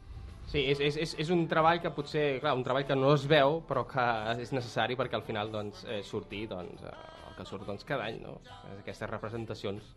Sí, 0.46 0.62
és, 0.70 0.80
és, 0.80 0.98
és, 1.02 1.16
és 1.24 1.32
un 1.34 1.48
treball 1.50 1.82
que 1.82 1.90
potser, 1.90 2.38
clar, 2.44 2.54
un 2.54 2.62
treball 2.62 2.86
que 2.86 2.98
no 2.98 3.16
es 3.16 3.26
veu, 3.26 3.64
però 3.66 3.82
que 3.90 4.06
és 4.44 4.54
necessari 4.54 4.94
perquè 4.98 5.18
al 5.18 5.26
final 5.26 5.50
doncs, 5.50 5.82
eh, 5.90 6.04
surti 6.06 6.44
doncs, 6.50 6.84
eh, 6.86 6.94
el 7.32 7.34
que 7.40 7.48
surt 7.50 7.66
doncs, 7.66 7.86
cada 7.86 8.06
any, 8.06 8.20
no? 8.22 8.36
aquestes 8.76 9.10
representacions 9.10 9.88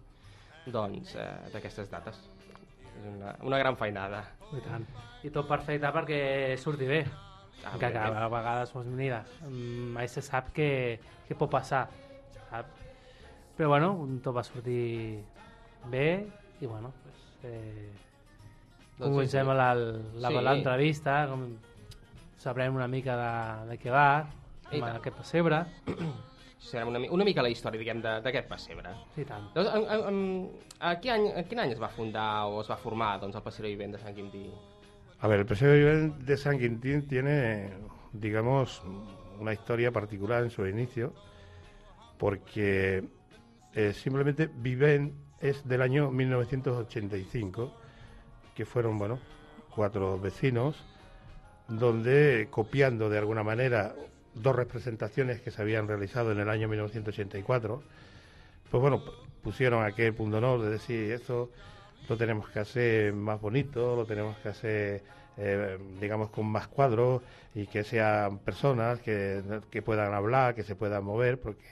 doncs, 0.73 1.13
eh, 1.21 1.27
d'aquestes 1.53 1.93
dates. 1.93 2.23
És 2.95 3.11
una, 3.13 3.37
una 3.45 3.61
gran 3.61 3.77
feinada. 3.77 4.25
I 4.57 4.65
tant. 4.65 4.89
I 5.21 5.35
tot 5.37 5.53
perfecte 5.53 5.93
perquè 6.01 6.23
surti 6.65 6.89
bé. 6.89 7.03
Ah, 7.65 7.77
que 7.79 7.89
bé, 7.89 7.99
a, 7.99 8.29
vegades, 8.29 8.73
doncs, 8.75 8.89
mira, 8.99 9.25
mm, 9.47 9.93
mai 9.95 10.09
se 10.09 10.23
sap 10.23 10.49
què, 10.57 10.99
què 11.29 11.37
pot 11.39 11.51
passar, 11.51 11.85
sap? 12.51 12.67
Però 13.57 13.69
bueno, 13.69 13.93
tot 14.25 14.35
va 14.35 14.43
sortir 14.43 15.23
bé 15.93 16.27
i 16.61 16.67
bueno, 16.67 16.93
pues, 17.03 17.21
eh, 17.45 17.91
Doncs 18.99 19.11
comencem 19.11 19.47
sí, 19.47 19.51
sí. 19.53 19.57
la- 19.57 19.75
la- 19.75 20.29
Sí. 20.29 20.45
l'entrevista, 20.45 21.27
com 21.29 21.47
sabrem 22.37 22.75
una 22.75 22.89
mica 22.89 23.17
de, 23.17 23.69
de 23.71 23.79
què 23.79 23.91
va, 23.91 24.27
amb 24.73 24.85
aquest 24.85 25.17
pessebre. 25.17 25.65
Serà 26.63 26.87
una, 26.87 26.99
una 27.11 27.25
mica 27.25 27.43
la 27.43 27.49
història, 27.51 27.79
diguem, 27.79 28.01
de- 28.03 28.21
d'aquest 28.23 28.49
pessebre. 28.49 28.91
I 29.17 29.25
tant. 29.25 29.49
Doncs, 29.55 29.69
en, 29.75 29.83
en, 29.91 30.05
en, 30.09 30.51
a, 30.81 30.95
quin 31.01 31.13
any, 31.13 31.27
a 31.41 31.43
quin 31.45 31.59
any 31.59 31.73
es 31.73 31.81
va 31.83 31.89
fundar 31.89 32.47
o 32.47 32.61
es 32.61 32.71
va 32.71 32.77
formar 32.77 33.19
doncs, 33.21 33.35
el 33.35 33.43
Passeig 33.43 33.67
Vivent 33.67 33.93
de 33.93 33.99
Sant 33.99 34.15
Quintí? 34.15 34.45
A 35.23 35.29
ver, 35.29 35.39
el 35.39 35.47
Paseo 35.47 36.11
de 36.11 36.37
San 36.37 36.59
Quintín 36.59 37.07
tiene, 37.07 37.71
digamos, 38.13 38.83
una 39.39 39.53
historia 39.53 39.93
particular 39.93 40.43
en 40.43 40.51
su 40.51 40.67
inicio, 40.67 41.15
porque 42.19 43.05
eh, 43.73 43.93
simplemente 43.93 44.51
Viven 44.53 45.15
es 45.39 45.65
del 45.69 45.83
año 45.83 46.11
1985, 46.11 47.73
que 48.57 48.65
fueron, 48.67 48.99
bueno, 48.99 49.21
cuatro 49.73 50.19
vecinos, 50.19 50.85
donde 51.69 52.49
copiando 52.51 53.09
de 53.09 53.19
alguna 53.19 53.45
manera 53.45 53.95
dos 54.35 54.57
representaciones 54.57 55.41
que 55.41 55.53
se 55.53 55.63
habían 55.63 55.87
realizado 55.87 56.33
en 56.33 56.41
el 56.41 56.49
año 56.49 56.67
1984, 56.67 57.81
pues 58.73 58.81
bueno, 58.81 59.05
pusieron 59.41 59.85
aquel 59.85 60.15
punto 60.15 60.39
honor 60.39 60.63
de 60.63 60.71
decir 60.71 61.13
esto 61.13 61.53
lo 62.09 62.17
tenemos 62.17 62.49
que 62.49 62.59
hacer 62.61 63.13
más 63.13 63.41
bonito, 63.41 63.97
lo 63.97 64.05
tenemos 64.05 64.37
que 64.39 64.49
hacer, 64.49 65.03
eh, 65.37 65.79
digamos, 66.01 66.31
con 66.31 66.47
más 66.47 66.69
cuadros 66.69 67.23
y 67.55 67.67
que 67.67 67.85
sean 67.85 68.39
personas 68.39 69.01
que, 69.01 69.43
que 69.71 69.83
puedan 69.83 70.13
hablar, 70.15 70.55
que 70.55 70.63
se 70.63 70.75
puedan 70.75 71.05
mover, 71.05 71.41
porque 71.41 71.65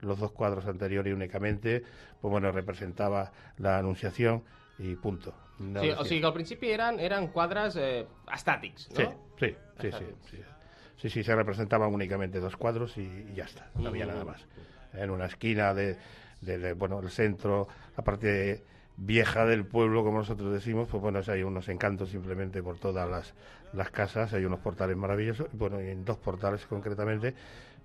los 0.00 0.18
dos 0.18 0.32
cuadros 0.32 0.66
anteriores 0.66 1.12
únicamente, 1.14 1.82
pues 2.20 2.30
bueno, 2.30 2.50
representaba 2.52 3.32
la 3.58 3.78
anunciación 3.78 4.42
y 4.78 4.94
punto. 4.96 5.34
No 5.58 5.80
Sí, 5.80 5.86
o 5.88 5.90
decía- 5.90 6.04
sigui 6.04 6.20
que 6.20 6.26
al 6.26 6.32
principi 6.32 6.70
eren, 6.70 6.98
eren 6.98 7.28
quadres 7.28 7.76
eh, 7.76 8.06
estàtics, 8.32 8.88
no? 8.92 8.96
Sí, 8.96 9.06
sí, 9.38 9.46
sí, 9.46 9.56
sí, 9.80 9.86
Estàtics. 9.88 10.30
sí. 10.30 10.38
Sí, 10.96 11.10
sí, 11.10 11.24
se 11.24 11.34
representaban 11.34 11.92
únicamente 11.92 12.38
dos 12.38 12.56
cuadros 12.56 12.96
y, 12.96 13.00
y 13.02 13.34
ya 13.34 13.44
está, 13.44 13.68
no 13.76 13.88
había 13.88 14.04
Mm. 14.06 14.08
nada 14.08 14.24
más. 14.24 14.46
En 14.92 15.10
una 15.10 15.26
esquina 15.26 15.74
de, 15.74 15.96
de- 16.40 16.58
de, 16.58 16.72
bueno, 16.74 17.00
el 17.00 17.10
centro, 17.10 17.66
la 17.96 18.04
parte 18.04 18.62
vieja 18.96 19.46
del 19.46 19.64
pueblo, 19.64 20.04
como 20.04 20.18
nosotros 20.18 20.52
decimos, 20.52 20.88
pues 20.90 21.02
bueno, 21.02 21.20
hay 21.26 21.42
unos 21.42 21.68
encantos 21.68 22.10
simplemente 22.10 22.62
por 22.62 22.78
todas 22.78 23.08
las, 23.08 23.34
las 23.72 23.90
casas, 23.90 24.32
hay 24.32 24.44
unos 24.44 24.60
portales 24.60 24.96
maravillosos, 24.96 25.48
y 25.52 25.56
bueno, 25.56 25.80
y 25.80 25.88
en 25.88 26.04
dos 26.04 26.18
portales 26.18 26.66
concretamente, 26.66 27.34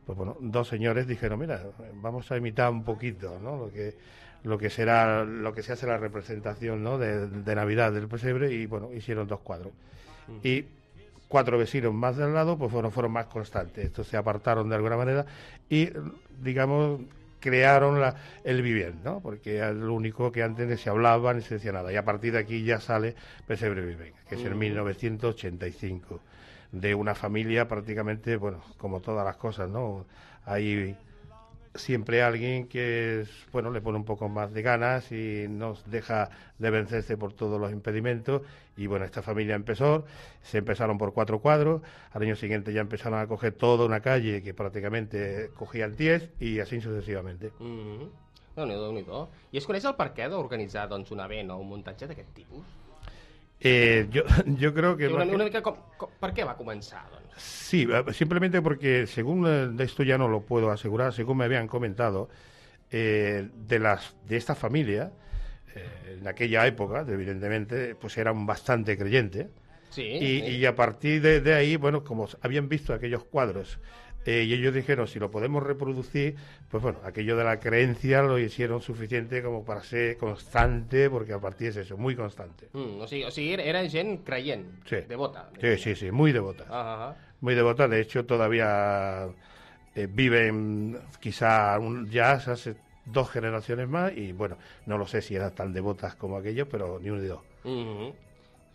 pues 0.06 0.18
bueno, 0.18 0.38
dos 0.40 0.68
señores 0.68 1.08
dijeron, 1.08 1.40
mira, 1.40 1.64
vamos 1.96 2.32
a 2.32 2.38
imitar 2.38 2.72
un 2.72 2.84
poquito, 2.84 3.40
¿no? 3.42 3.58
Lo 3.58 3.72
que 3.72 3.96
lo 4.44 4.58
que 4.58 4.70
será 4.70 5.26
lo 5.26 5.54
que 5.54 5.64
se 5.64 5.74
hace 5.74 5.88
la 5.88 5.98
representación 5.98 6.84
¿no? 6.84 6.98
de, 6.98 7.28
de 7.28 7.56
Navidad 7.56 7.92
del 7.92 8.08
pesebre 8.08 8.54
y 8.54 8.66
bueno 8.66 8.94
hicieron 8.94 9.28
dos 9.28 9.40
cuadros 9.40 9.74
y 10.44 10.66
cuatro 11.28 11.58
vecinos 11.58 11.94
más 11.94 12.18
del 12.18 12.34
lado 12.34 12.58
pues 12.58 12.72
fueron 12.72 12.92
fueron 12.92 13.12
más 13.12 13.26
constantes 13.26 13.86
estos 13.86 14.08
se 14.08 14.16
apartaron 14.16 14.70
de 14.70 14.76
alguna 14.76 14.96
manera 14.96 15.26
y 15.70 15.90
digamos 16.42 17.02
crearon 17.40 18.00
la, 18.00 18.16
el 18.44 18.62
vivien 18.62 19.02
¿no? 19.04 19.20
porque 19.20 19.58
era 19.58 19.72
lo 19.72 19.94
único 19.94 20.32
que 20.32 20.44
antes 20.44 20.68
ni 20.68 20.78
se 20.78 20.90
hablaba 20.90 21.34
ni 21.34 21.42
se 21.42 21.56
decía 21.56 21.72
nada 21.72 21.92
y 21.92 21.96
a 21.96 22.04
partir 22.04 22.34
de 22.34 22.40
aquí 22.40 22.64
ya 22.64 22.80
sale 22.80 23.16
pesebre 23.46 23.86
viven 23.86 24.14
que 24.28 24.36
es 24.36 24.42
en 24.44 24.56
Mm. 24.56 24.60
1985 24.60 26.20
de 26.72 26.96
una 26.96 27.16
familia 27.16 27.68
prácticamente 27.68 28.36
bueno 28.38 28.62
como 28.78 29.00
todas 29.02 29.26
las 29.26 29.38
cosas 29.38 29.70
no 29.70 30.06
hay 30.46 30.96
siempre 31.78 32.24
alguien 32.24 32.68
que 32.68 33.22
es, 33.22 33.30
bueno, 33.52 33.72
le 33.72 33.82
pone 33.82 33.98
un 33.98 34.06
poco 34.06 34.30
más 34.30 34.54
de 34.54 34.62
ganas 34.62 35.12
y 35.12 35.46
nos 35.50 35.90
deja 35.90 36.30
de 36.58 36.70
vencerse 36.70 37.18
por 37.18 37.34
todos 37.34 37.60
los 37.60 37.72
impedimentos. 37.72 38.42
Y 38.78 38.86
bueno, 38.88 39.06
esta 39.06 39.22
familia 39.22 39.56
empezó, 39.56 40.06
se 40.42 40.60
empezaron 40.60 40.98
por 40.98 41.14
cuatro 41.14 41.40
cuadros, 41.40 41.82
al 42.12 42.22
año 42.22 42.36
siguiente 42.36 42.72
ya 42.72 42.82
empezaron 42.82 43.20
a 43.20 43.28
coger 43.28 43.54
toda 43.54 43.86
una 43.86 44.02
calle 44.02 44.44
que 44.44 44.54
prácticamente 44.54 45.50
cogían 45.56 45.96
10 45.96 46.40
y 46.40 46.60
así 46.60 46.80
sucesivamente. 46.80 47.52
Mm 47.60 47.66
-hmm. 47.66 48.10
Déu-n'hi-do, 48.56 48.92
déu 48.92 49.28
I 49.52 49.58
es 49.58 49.66
coneix 49.66 49.86
el 49.86 49.94
per 49.96 50.14
què 50.18 50.30
d'organitzar 50.30 50.88
doncs, 50.90 51.12
un 51.12 51.20
event 51.20 51.52
o 51.52 51.58
un 51.58 51.68
muntatge 51.70 52.08
d'aquest 52.08 52.34
tipus? 52.34 52.66
Eh, 53.60 54.08
yo, 54.10 54.24
yo 54.46 54.74
creo 54.78 54.98
que... 54.98 55.08
Una, 55.08 55.18
más 55.18 55.28
que- 55.30 55.36
una 55.36 55.44
mica 55.44 55.62
com, 55.62 55.76
com, 55.98 56.10
per 56.20 56.34
què 56.34 56.46
va 56.46 56.56
començar, 56.58 57.04
doncs? 57.12 57.38
Sí, 57.38 57.88
eh, 57.90 58.14
simplemente 58.14 58.62
porque 58.62 59.06
según 59.08 59.46
eh, 59.46 59.68
de 59.68 59.84
esto 59.84 60.04
ya 60.04 60.18
no 60.18 60.28
lo 60.28 60.42
puedo 60.42 60.72
asegurar, 60.72 61.14
según 61.14 61.38
me 61.38 61.46
habían 61.46 61.68
comentado, 61.68 62.30
eh, 62.92 63.48
de 63.68 63.80
las 63.80 64.16
de 64.28 64.38
esta 64.38 64.56
familia, 64.56 65.12
eh, 65.78 66.18
en 66.20 66.28
aquella 66.28 66.66
época, 66.68 67.06
evidentemente, 67.08 67.96
pues 67.96 68.18
eran 68.18 68.46
bastante 68.46 68.98
creyentes. 68.98 69.48
Sí, 69.90 70.02
y, 70.04 70.18
sí. 70.20 70.46
y 70.58 70.66
a 70.66 70.76
partir 70.76 71.22
de, 71.22 71.42
de 71.42 71.54
ahí, 71.54 71.76
bueno, 71.76 72.04
como 72.04 72.28
habían 72.42 72.68
visto 72.70 72.94
aquellos 72.94 73.24
cuadros 73.24 73.80
eh, 74.26 74.44
y 74.44 74.54
ellos 74.54 74.74
dijeron, 74.74 75.08
si 75.08 75.20
lo 75.20 75.32
podemos 75.32 75.64
reproducir, 75.64 76.36
pues 76.70 76.84
bueno, 76.84 77.00
aquello 77.06 77.38
de 77.38 77.46
la 77.46 77.60
creencia 77.62 78.22
lo 78.22 78.38
hicieron 78.38 78.82
suficiente 78.82 79.42
como 79.42 79.64
para 79.64 79.82
ser 79.84 80.18
constante, 80.18 81.10
porque 81.10 81.32
a 81.34 81.40
partir 81.40 81.70
es 81.70 81.78
eso, 81.78 81.98
muy 81.98 82.16
constante. 82.16 82.68
Mm, 82.74 83.00
o, 83.02 83.08
sigui, 83.08 83.24
o 83.24 83.32
sigui, 83.32 83.54
era- 83.54 83.88
gent 83.90 84.26
creient, 84.26 84.68
Sí. 84.86 84.98
devota. 85.08 85.50
Sí, 85.62 85.78
sí, 85.78 85.96
sí, 85.96 86.12
muy 86.12 86.34
devota. 86.34 86.66
Ah, 86.70 87.16
muy 87.40 87.56
devota. 87.56 87.88
De 87.88 88.02
hecho, 88.02 88.26
todavía 88.26 89.30
eh, 89.96 90.08
viven 90.12 91.00
quizá 91.22 91.80
un, 91.80 92.10
ya 92.10 92.34
hace 92.34 92.76
dos 93.08 93.30
generaciones 93.30 93.88
más 93.88 94.12
y 94.16 94.32
bueno, 94.32 94.58
no 94.86 94.98
lo 94.98 95.08
sé 95.08 95.22
si 95.22 95.36
eran 95.36 95.54
tan 95.56 95.74
devotas 95.74 96.16
como 96.16 96.38
aquellos, 96.38 96.68
pero 96.70 97.00
ni 97.00 97.10
un 97.10 97.22
ni 97.22 97.28
dos. 97.28 97.42
Mm 97.64 97.70
-hmm. 97.70 98.14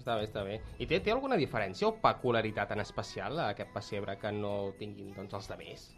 Està 0.03 0.16
bé, 0.18 0.24
està 0.24 0.43
bé. 0.43 0.61
I 0.83 0.87
té, 0.87 0.99
té 0.99 1.12
alguna 1.12 1.37
diferència 1.37 1.87
o 1.87 1.95
peculiaritat 2.03 2.72
en 2.72 2.80
especial 2.80 3.39
a 3.39 3.51
aquest 3.51 3.70
pessebre 3.72 4.16
que 4.18 4.33
no 4.33 4.72
tinguin 4.78 5.14
doncs, 5.14 5.35
els 5.35 5.49
demés? 5.49 5.95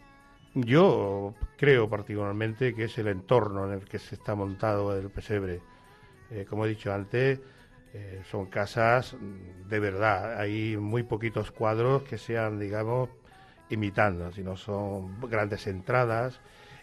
Yo 0.53 1.33
creo 1.57 1.89
particularmente 1.89 2.75
que 2.75 2.83
es 2.83 2.97
el 2.97 3.07
entorno 3.07 3.65
en 3.65 3.73
el 3.73 3.85
que 3.85 3.97
se 3.99 4.15
está 4.15 4.35
montado 4.35 4.95
el 4.95 5.09
pesebre. 5.09 5.59
Eh, 6.29 6.45
como 6.47 6.65
he 6.65 6.69
dicho 6.69 6.93
antes, 6.93 7.41
eh, 7.93 8.21
son 8.29 8.45
casas 8.45 9.15
mm, 9.15 9.69
de 9.69 9.79
verdad. 9.79 10.39
Hay 10.39 10.77
muy 10.77 11.03
poquitos 11.03 11.51
cuadros 11.51 12.03
que 12.03 12.17
sean, 12.17 12.59
digamos, 12.59 13.09
imitando, 13.69 14.31
sino 14.31 14.55
son 14.55 15.19
grandes 15.21 15.65
entradas. 15.67 16.39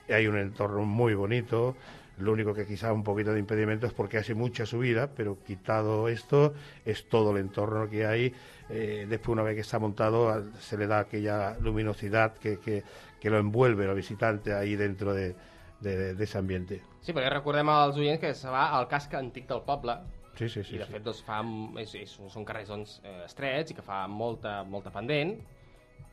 Hay 0.09 0.26
un 0.26 0.38
entorno 0.38 0.84
muy 0.84 1.14
bonito. 1.14 1.76
Lo 2.18 2.32
único 2.32 2.53
que 2.55 2.66
quizá 2.66 2.92
un 2.92 3.03
poquito 3.03 3.32
de 3.32 3.38
impedimento 3.40 3.86
es 3.86 3.92
porque 3.92 4.18
hace 4.18 4.34
mucha 4.34 4.66
subida, 4.66 5.09
pero 5.16 5.38
quitado 5.42 6.09
esto, 6.09 6.53
es 6.84 7.09
todo 7.09 7.32
el 7.32 7.38
entorno 7.38 7.88
que 7.88 8.07
hay. 8.07 8.34
Eh, 8.68 9.07
después, 9.09 9.32
una 9.32 9.42
vez 9.42 9.55
que 9.55 9.62
está 9.62 9.78
montado, 9.78 10.44
se 10.61 10.76
le 10.76 10.86
da 10.86 11.00
aquella 11.00 11.57
luminosidad 11.59 12.34
que, 12.34 12.59
que, 12.59 12.84
que 13.18 13.30
lo 13.30 13.38
envuelve 13.38 13.88
al 13.88 13.94
visitante 13.96 14.53
ahí 14.55 14.76
dentro 14.76 15.14
de, 15.14 15.34
de- 15.80 16.14
de 16.14 16.24
ese 16.24 16.38
ambiente. 16.38 16.82
Sí, 17.03 17.11
perquè 17.12 17.32
recordem 17.32 17.66
als 17.72 17.96
oients 17.98 18.20
que 18.22 18.28
se 18.38 18.46
va 18.53 18.68
al 18.76 18.84
casc 18.86 19.14
antic 19.18 19.48
del 19.50 19.64
poble 19.66 19.96
Sí, 20.38 20.46
sí, 20.48 20.62
sí. 20.62 20.76
i 20.76 20.78
de 20.78 20.86
fet 20.86 21.03
doncs, 21.03 21.24
fa, 21.26 21.40
és, 21.82 21.90
és, 21.98 22.12
són 22.30 22.44
carrers 22.46 22.68
doncs, 22.70 22.92
eh, 23.03 23.24
estrets 23.26 23.72
i 23.72 23.74
que 23.74 23.82
fa 23.82 24.05
molta, 24.07 24.61
molta 24.62 24.92
pendent 24.94 25.34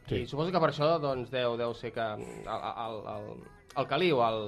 Sí. 0.10 0.24
i 0.24 0.26
suposo 0.26 0.50
que 0.52 0.58
per 0.64 0.72
això 0.72 0.96
doncs, 1.00 1.30
deu, 1.30 1.54
deu 1.62 1.76
ser 1.78 1.92
que 1.94 2.02
el, 2.02 2.24
el, 2.50 2.98
el, 3.14 3.30
el 3.78 3.88
caliu, 3.88 4.22
el, 4.24 4.42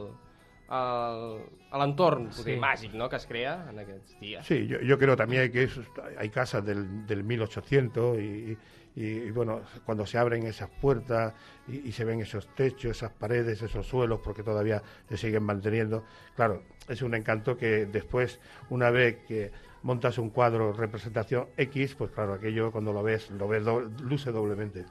l'entorn 1.80 2.32
Sí. 2.32 2.56
màgic 2.60 2.94
no, 2.94 3.10
que 3.10 3.16
es 3.18 3.26
crea 3.28 3.68
en 3.70 3.80
aquests 3.80 4.18
dies. 4.20 4.46
Sí, 4.46 4.68
yo, 4.68 4.80
yo 4.82 4.98
creo 4.98 5.16
también 5.16 5.52
que 5.52 5.64
es- 5.64 5.80
hay 6.18 6.30
casas 6.30 6.64
del, 6.66 7.06
del 7.06 7.24
1800 7.24 8.18
y, 8.20 8.22
y- 8.24 8.58
y, 8.94 9.32
bueno, 9.32 9.62
cuando 9.86 10.06
se 10.06 10.18
abren 10.18 10.46
esas 10.46 10.70
puertas 10.70 11.34
y, 11.68 11.88
y 11.88 11.92
se 11.94 12.04
ven 12.04 12.20
esos 12.22 12.48
techos, 12.56 12.92
esas 12.92 13.12
paredes, 13.12 13.62
esos 13.62 13.88
suelos, 13.88 14.20
porque 14.22 14.44
todavía 14.44 14.82
se 15.08 15.16
siguen 15.18 15.44
manteniendo, 15.44 16.04
claro, 16.36 16.64
es 16.90 17.02
un 17.02 17.16
encanto 17.16 17.56
que 17.58 17.86
después, 17.86 18.40
una 18.70 18.90
vez 18.90 19.20
que 19.28 19.52
montas 19.84 20.18
un 20.18 20.30
cuadro 20.30 20.74
representación 20.74 21.48
X, 21.58 21.96
pues 21.96 22.12
claro, 22.12 22.34
aquello 22.34 22.72
cuando 22.72 22.92
lo 22.92 23.02
ves, 23.02 23.30
lo 23.32 23.48
ves 23.48 23.64
do- 23.64 23.82
luce 24.04 24.32
doblemente. 24.32 24.86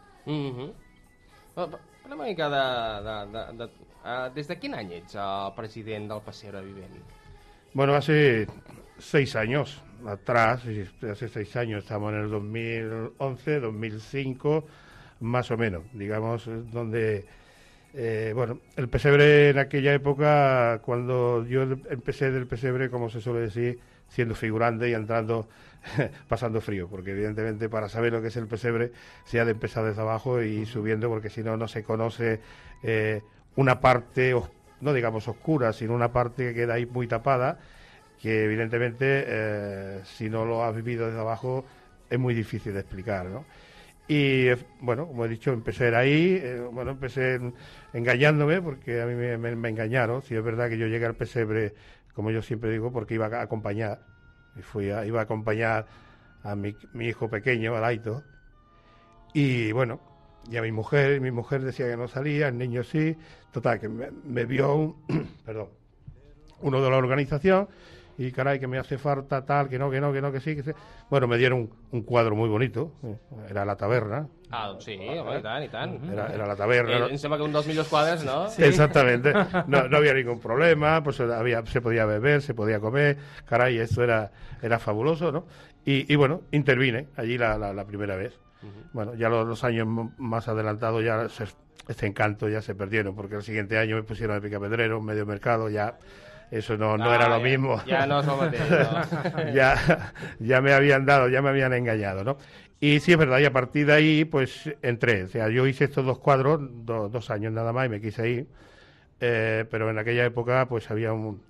Una 2.10 2.24
mica 2.24 2.48
de... 2.50 3.04
de, 3.08 3.38
de, 3.38 3.56
de 3.58 3.64
uh, 4.02 4.34
des 4.34 4.48
de 4.48 4.56
quin 4.58 4.74
any 4.74 4.96
ets 4.96 5.14
el 5.14 5.52
president 5.54 6.08
del 6.10 6.22
Passebre 6.26 6.60
Vivent? 6.64 6.96
Bueno, 7.72 7.94
hace 7.94 8.48
seis 8.98 9.36
años 9.36 9.80
atrás, 10.04 10.64
hace 11.08 11.28
seis 11.28 11.54
años, 11.54 11.84
estamos 11.84 12.12
en 12.12 12.18
el 12.22 12.30
2011, 12.30 13.60
2005, 13.60 14.64
más 15.20 15.52
o 15.52 15.56
menos, 15.56 15.84
digamos, 15.92 16.48
eh, 16.48 16.62
donde, 16.72 17.26
eh, 17.94 18.32
bueno, 18.34 18.58
el 18.74 18.88
pesebre 18.88 19.50
en 19.50 19.58
aquella 19.60 19.94
época, 19.94 20.80
cuando 20.84 21.46
yo 21.46 21.62
empecé 21.62 22.32
del 22.32 22.48
pesebre, 22.48 22.90
como 22.90 23.08
se 23.08 23.20
suele 23.20 23.40
decir, 23.40 23.78
siendo 24.10 24.34
figurante 24.34 24.90
y 24.90 24.94
entrando, 24.94 25.48
pasando 26.28 26.60
frío, 26.60 26.88
porque 26.88 27.12
evidentemente 27.12 27.68
para 27.70 27.88
saber 27.88 28.12
lo 28.12 28.20
que 28.22 28.28
es 28.28 28.36
el 28.36 28.46
pesebre 28.46 28.92
se 29.24 29.40
ha 29.40 29.46
de 29.46 29.52
empezar 29.52 29.84
desde 29.84 30.02
abajo 30.02 30.42
y 30.42 30.66
subiendo, 30.66 31.08
porque 31.08 31.30
si 31.30 31.42
no, 31.42 31.56
no 31.56 31.68
se 31.68 31.82
conoce 31.84 32.40
eh, 32.82 33.22
una 33.56 33.80
parte, 33.80 34.34
no 34.82 34.92
digamos 34.92 35.28
oscura, 35.28 35.72
sino 35.72 35.94
una 35.94 36.12
parte 36.12 36.48
que 36.48 36.54
queda 36.54 36.74
ahí 36.74 36.86
muy 36.86 37.06
tapada, 37.06 37.58
que 38.20 38.44
evidentemente 38.44 39.24
eh, 39.26 40.00
si 40.04 40.28
no 40.28 40.44
lo 40.44 40.64
has 40.64 40.74
vivido 40.76 41.06
desde 41.06 41.20
abajo 41.20 41.64
es 42.10 42.18
muy 42.18 42.34
difícil 42.34 42.74
de 42.74 42.80
explicar, 42.80 43.26
¿no? 43.26 43.44
Y 44.08 44.48
eh, 44.48 44.56
bueno, 44.80 45.06
como 45.06 45.24
he 45.24 45.28
dicho, 45.28 45.52
empecé 45.52 45.94
ahí, 45.94 46.38
eh, 46.42 46.60
bueno, 46.72 46.90
empecé 46.92 47.34
en- 47.34 47.54
engañándome 47.92 48.60
porque 48.60 49.00
a 49.00 49.06
mí 49.06 49.14
me, 49.14 49.38
me- 49.38 49.54
me 49.56 49.68
engañaron. 49.68 50.22
Si 50.22 50.34
es 50.34 50.42
verdad 50.42 50.68
que 50.68 50.78
yo 50.78 50.86
llegué 50.88 51.06
al 51.06 51.14
pesebre, 51.14 51.74
como 52.20 52.32
yo 52.32 52.42
siempre 52.42 52.70
digo, 52.70 52.92
porque 52.92 53.14
iba 53.14 53.28
a 53.28 53.40
acompañar, 53.40 54.02
y 54.54 54.60
fui 54.60 54.90
a, 54.90 55.06
iba 55.06 55.20
a 55.20 55.22
acompañar 55.22 55.86
a 56.42 56.54
mi, 56.54 56.76
mi 56.92 57.06
hijo 57.06 57.30
pequeño, 57.30 57.74
a 57.74 57.80
Laito, 57.80 58.22
y 59.32 59.72
bueno, 59.72 60.00
y 60.50 60.58
a 60.58 60.60
mi 60.60 60.70
mujer, 60.70 61.18
mi 61.22 61.30
mujer 61.30 61.62
decía 61.62 61.88
que 61.88 61.96
no 61.96 62.08
salía, 62.08 62.48
el 62.48 62.58
niño 62.58 62.84
sí, 62.84 63.16
total, 63.52 63.80
que 63.80 63.88
me, 63.88 64.10
me 64.10 64.44
vio 64.44 64.74
un, 64.74 64.96
perdón, 65.46 65.70
uno 66.60 66.82
de 66.82 66.90
la 66.90 66.98
organización 66.98 67.68
y 68.20 68.32
caray 68.32 68.58
que 68.60 68.66
me 68.66 68.78
hace 68.78 68.98
falta 68.98 69.44
tal, 69.46 69.68
que 69.68 69.78
no, 69.78 69.90
que 69.90 70.00
no, 70.00 70.12
que 70.12 70.20
no, 70.20 70.30
que 70.30 70.40
sí, 70.40 70.54
que 70.54 70.62
sí. 70.62 70.70
Bueno, 71.08 71.26
me 71.26 71.38
dieron 71.38 71.60
un, 71.60 71.70
un 71.92 72.02
cuadro 72.02 72.36
muy 72.36 72.48
bonito, 72.50 72.92
eh, 73.02 73.16
era 73.48 73.64
la 73.64 73.76
taberna. 73.76 74.28
Ah, 74.50 74.74
sí, 74.78 74.94
home, 75.00 75.38
i 75.38 75.42
tant, 75.42 75.64
i 75.64 75.68
tant. 75.68 76.10
Era, 76.10 76.26
era 76.34 76.46
la 76.46 76.56
taberna. 76.56 77.06
Eh, 77.06 77.10
em 77.12 77.18
sembla 77.18 77.38
que 77.38 77.44
un 77.46 77.52
dels 77.54 77.66
millors 77.66 77.88
quadres, 77.88 78.24
no? 78.24 78.48
Exactamente. 78.58 79.32
No, 79.66 79.88
no 79.88 79.96
había 79.96 80.12
ningún 80.12 80.38
problema, 80.40 81.02
pues 81.02 81.20
había, 81.20 81.64
se 81.64 81.80
podía 81.80 82.04
beber, 82.04 82.42
se 82.42 82.52
podía 82.52 82.78
comer, 82.80 83.16
caray, 83.46 83.78
esto 83.78 84.02
era, 84.04 84.30
era 84.60 84.78
fabuloso, 84.78 85.32
¿no? 85.32 85.46
Y, 85.86 86.12
y 86.12 86.16
bueno, 86.16 86.42
intervine 86.50 87.08
allí 87.16 87.38
la, 87.38 87.56
la, 87.56 87.72
la 87.72 87.86
primera 87.86 88.16
vez. 88.16 88.38
Bueno, 88.92 89.14
ya 89.14 89.30
los, 89.30 89.46
los 89.48 89.64
años 89.64 89.86
más 90.18 90.46
adelantados 90.48 91.02
ya 91.02 91.28
se- 91.30 91.46
este 91.88 92.06
encanto 92.06 92.48
ya 92.48 92.60
se 92.60 92.74
perdieron, 92.74 93.14
porque 93.16 93.36
el 93.36 93.42
siguiente 93.42 93.78
año 93.78 93.96
me 93.96 94.02
pusieron 94.02 94.36
de 94.36 94.42
picapedrero, 94.46 95.00
medio 95.00 95.24
mercado, 95.24 95.70
ya 95.70 95.96
eso 96.50 96.76
no, 96.76 96.96
no 96.98 97.10
Ah, 97.10 97.14
era 97.14 97.28
lo 97.28 97.40
mismo. 97.40 97.80
ya 97.86 98.06
no 98.06 98.22
no. 98.22 98.32
ya, 99.54 100.12
ya 100.40 100.60
me 100.60 100.72
habían 100.72 101.06
dado, 101.06 101.28
ya 101.28 101.42
me 101.42 101.48
habían 101.50 101.72
engañado, 101.72 102.24
¿no? 102.24 102.36
Y 102.80 103.00
sí 103.00 103.12
es 103.12 103.18
verdad, 103.18 103.38
y 103.40 103.44
a 103.44 103.52
partir 103.52 103.86
de 103.86 103.92
ahí, 103.92 104.24
pues 104.24 104.70
entré. 104.82 105.24
O 105.24 105.28
sea, 105.28 105.48
yo 105.50 105.66
hice 105.66 105.84
estos 105.84 106.04
dos 106.06 106.18
cuadros, 106.18 106.60
do- 106.86 107.08
dos 107.08 107.30
años 107.30 107.52
nada 107.52 107.72
más, 107.72 107.86
y 107.86 107.88
me 107.90 108.00
quise 108.00 108.28
ir. 108.28 108.46
Eh, 109.20 109.66
pero 109.70 109.90
en 109.90 109.98
aquella 109.98 110.24
época, 110.24 110.66
pues 110.66 110.90
había 110.90 111.12
un, 111.12 111.42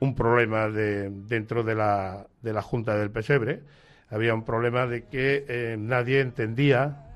un 0.00 0.14
problema 0.14 0.68
de, 0.68 1.10
dentro 1.10 1.62
de 1.64 1.74
la, 1.74 2.26
de 2.42 2.52
la 2.52 2.62
Junta 2.62 2.96
del 2.96 3.10
Pesebre. 3.10 3.60
Había 4.10 4.34
un 4.34 4.44
problema 4.44 4.86
de 4.86 5.04
que 5.06 5.44
eh, 5.48 5.76
nadie 5.78 6.20
entendía, 6.20 7.06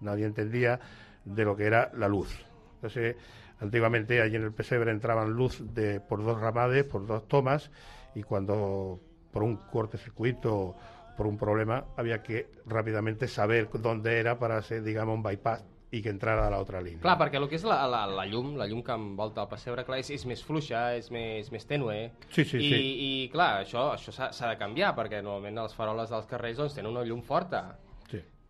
nadie 0.00 0.26
entendía 0.26 0.80
de 1.24 1.44
lo 1.44 1.56
que 1.56 1.66
era 1.66 1.90
la 1.96 2.08
luz. 2.08 2.34
Entonces, 2.76 3.16
antiguamente 3.60 4.20
allí 4.20 4.36
en 4.36 4.44
el 4.44 4.52
Pesebre 4.52 4.90
entraban 4.90 5.32
luz 5.32 5.62
de, 5.74 6.00
por 6.00 6.24
dos 6.24 6.40
ramades, 6.40 6.84
por 6.84 7.06
dos 7.06 7.26
tomas, 7.28 7.70
y 8.14 8.22
cuando 8.22 9.00
por 9.32 9.42
un 9.42 9.56
cortocircuito, 9.56 10.74
por 11.16 11.26
un 11.26 11.36
problema, 11.36 11.84
había 11.96 12.22
que 12.22 12.48
rápidamente 12.66 13.28
saber 13.28 13.68
dónde 13.72 14.18
era 14.18 14.38
para 14.38 14.56
hacer, 14.56 14.82
digamos, 14.82 15.16
un 15.16 15.22
bypass 15.22 15.64
y 15.90 16.02
que 16.02 16.10
entrara 16.10 16.46
a 16.46 16.50
la 16.50 16.58
otra 16.58 16.80
línea. 16.80 17.00
Clar, 17.00 17.16
perquè 17.16 17.38
el 17.40 17.46
que 17.48 17.56
és 17.56 17.64
la, 17.64 17.78
la, 17.88 18.02
la 18.06 18.26
llum, 18.28 18.52
la 18.60 18.66
llum 18.68 18.82
que 18.84 18.92
envolta 18.92 19.42
el 19.46 19.48
pessebre, 19.48 19.86
clar, 19.88 19.98
és, 20.02 20.10
és 20.12 20.26
més 20.28 20.42
fluixa, 20.44 20.82
és 20.98 21.08
més, 21.14 21.48
més 21.54 21.64
tènue. 21.68 21.96
Sí, 22.28 22.44
sí, 22.44 22.60
I, 22.60 22.68
sí. 22.68 22.80
I, 23.06 23.10
clar, 23.32 23.62
això 23.64 23.88
això 23.94 24.12
s'ha 24.12 24.28
s'ha 24.36 24.50
de 24.52 24.58
canviar, 24.60 24.92
perquè 24.98 25.22
normalment 25.24 25.62
les 25.64 25.76
faroles 25.76 26.12
dels 26.12 26.28
carrers 26.28 26.60
doncs, 26.60 26.76
tenen 26.76 26.92
una 26.92 27.06
llum 27.08 27.22
forta. 27.24 27.62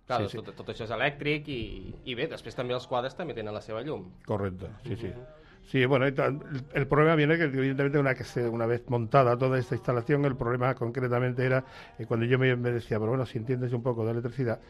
Clar, 0.09 0.23
Sí, 0.25 0.33
sí. 0.33 0.43
Tot, 0.43 0.55
tot 0.57 0.71
això 0.73 0.87
és 0.89 0.93
elèctric 0.97 1.51
i, 1.53 1.63
i 2.09 2.15
bé, 2.17 2.27
després 2.33 2.57
també 2.57 2.75
els 2.75 2.89
quadres 2.89 3.15
també 3.15 3.37
tenen 3.37 3.55
la 3.55 3.61
seva 3.63 3.85
llum. 3.85 4.09
Correcto, 4.27 4.73
sí, 4.87 4.97
sí. 4.97 5.13
Sí, 5.69 5.85
bueno, 5.85 6.07
el, 6.07 6.87
problema 6.87 7.15
viene 7.15 7.37
que 7.37 7.45
evidentemente 7.45 7.99
una, 7.99 8.15
que 8.15 8.25
se, 8.25 8.49
una 8.49 8.65
vez 8.65 8.89
montada 8.89 9.37
toda 9.37 9.59
esta 9.59 9.75
instalación, 9.75 10.25
el 10.25 10.35
problema 10.35 10.75
concretamente 10.75 11.45
era 11.45 11.63
eh, 11.99 12.07
cuando 12.07 12.25
yo 12.25 12.39
me, 12.39 12.57
me 12.57 12.71
decía, 12.71 12.99
pero 12.99 13.11
bueno, 13.11 13.27
si 13.27 13.37
entiendes 13.37 13.75
un 13.75 13.83
poco 13.83 14.03
de 14.07 14.13
electricidad, 14.13 14.61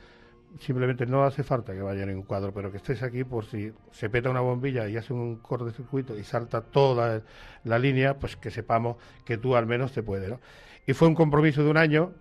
simplemente 0.58 1.06
no 1.06 1.22
hace 1.22 1.44
falta 1.44 1.72
que 1.72 1.82
vaya 1.82 2.02
en 2.02 2.16
un 2.16 2.22
cuadro, 2.22 2.52
pero 2.52 2.72
que 2.72 2.78
estés 2.78 3.04
aquí 3.04 3.22
por 3.22 3.44
si 3.44 3.72
se 3.92 4.10
peta 4.10 4.28
una 4.28 4.40
bombilla 4.40 4.88
y 4.88 4.96
hace 4.96 5.12
un 5.12 5.36
cortocircuito 5.36 6.18
y 6.18 6.24
salta 6.24 6.62
toda 6.62 7.22
la 7.62 7.78
línea, 7.78 8.18
pues 8.18 8.34
que 8.34 8.50
sepamos 8.50 8.96
que 9.24 9.38
tú 9.38 9.54
al 9.54 9.66
menos 9.66 9.92
te 9.92 10.02
puede, 10.02 10.28
¿no? 10.28 10.40
Y 10.84 10.94
fue 10.94 11.06
un 11.06 11.14
compromiso 11.14 11.62
de 11.62 11.70
un 11.70 11.76
año 11.76 12.12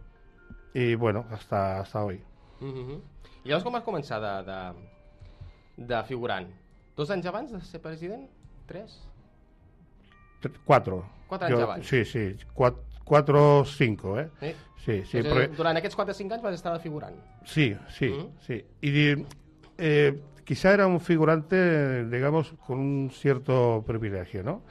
y 0.75 0.93
bueno, 0.93 1.25
hasta, 1.31 1.79
hasta 1.79 2.03
hoy. 2.03 2.21
Uh 2.61 2.65
-huh. 2.67 3.01
I 3.43 3.49
llavors 3.49 3.63
com 3.63 3.71
vas 3.71 3.83
començar 3.83 4.19
de, 4.19 4.51
de, 4.51 5.85
de 5.85 6.03
figurant? 6.03 6.47
Dos 6.95 7.09
anys 7.11 7.25
abans 7.25 7.51
de 7.51 7.61
ser 7.61 7.79
president? 7.81 8.27
Tres? 8.65 9.01
Tre- 10.41 10.51
Cuatro. 10.65 11.05
Quatre 11.27 11.47
anys 11.47 11.57
Yo- 11.59 11.63
abans. 11.63 11.87
Sí, 11.87 12.05
sí, 12.05 12.35
cuatro, 12.53 12.83
cuatro 13.03 13.65
cinco, 13.65 14.19
¿eh? 14.19 14.29
Sí? 14.39 14.55
Sí, 14.85 15.03
sí, 15.05 15.21
Doncs, 15.21 15.37
eh, 15.37 15.47
Durant 15.57 15.77
aquests 15.77 15.95
4 15.97 16.11
o 16.11 16.15
5 16.15 16.33
anys 16.33 16.43
vas 16.43 16.53
estar 16.53 16.71
de 16.71 16.79
figurant. 16.79 17.15
Sí, 17.43 17.75
sí, 17.89 18.07
Ujú. 18.09 18.31
sí. 18.39 18.63
Y 18.81 19.25
eh, 19.77 20.21
quizá 20.45 20.73
era 20.73 20.87
un 20.87 21.01
figurante, 21.01 22.05
digamos, 22.05 22.53
con 22.65 22.79
un 22.79 23.09
cierto 23.11 23.83
privilegio, 23.85 24.43
¿no? 24.43 24.61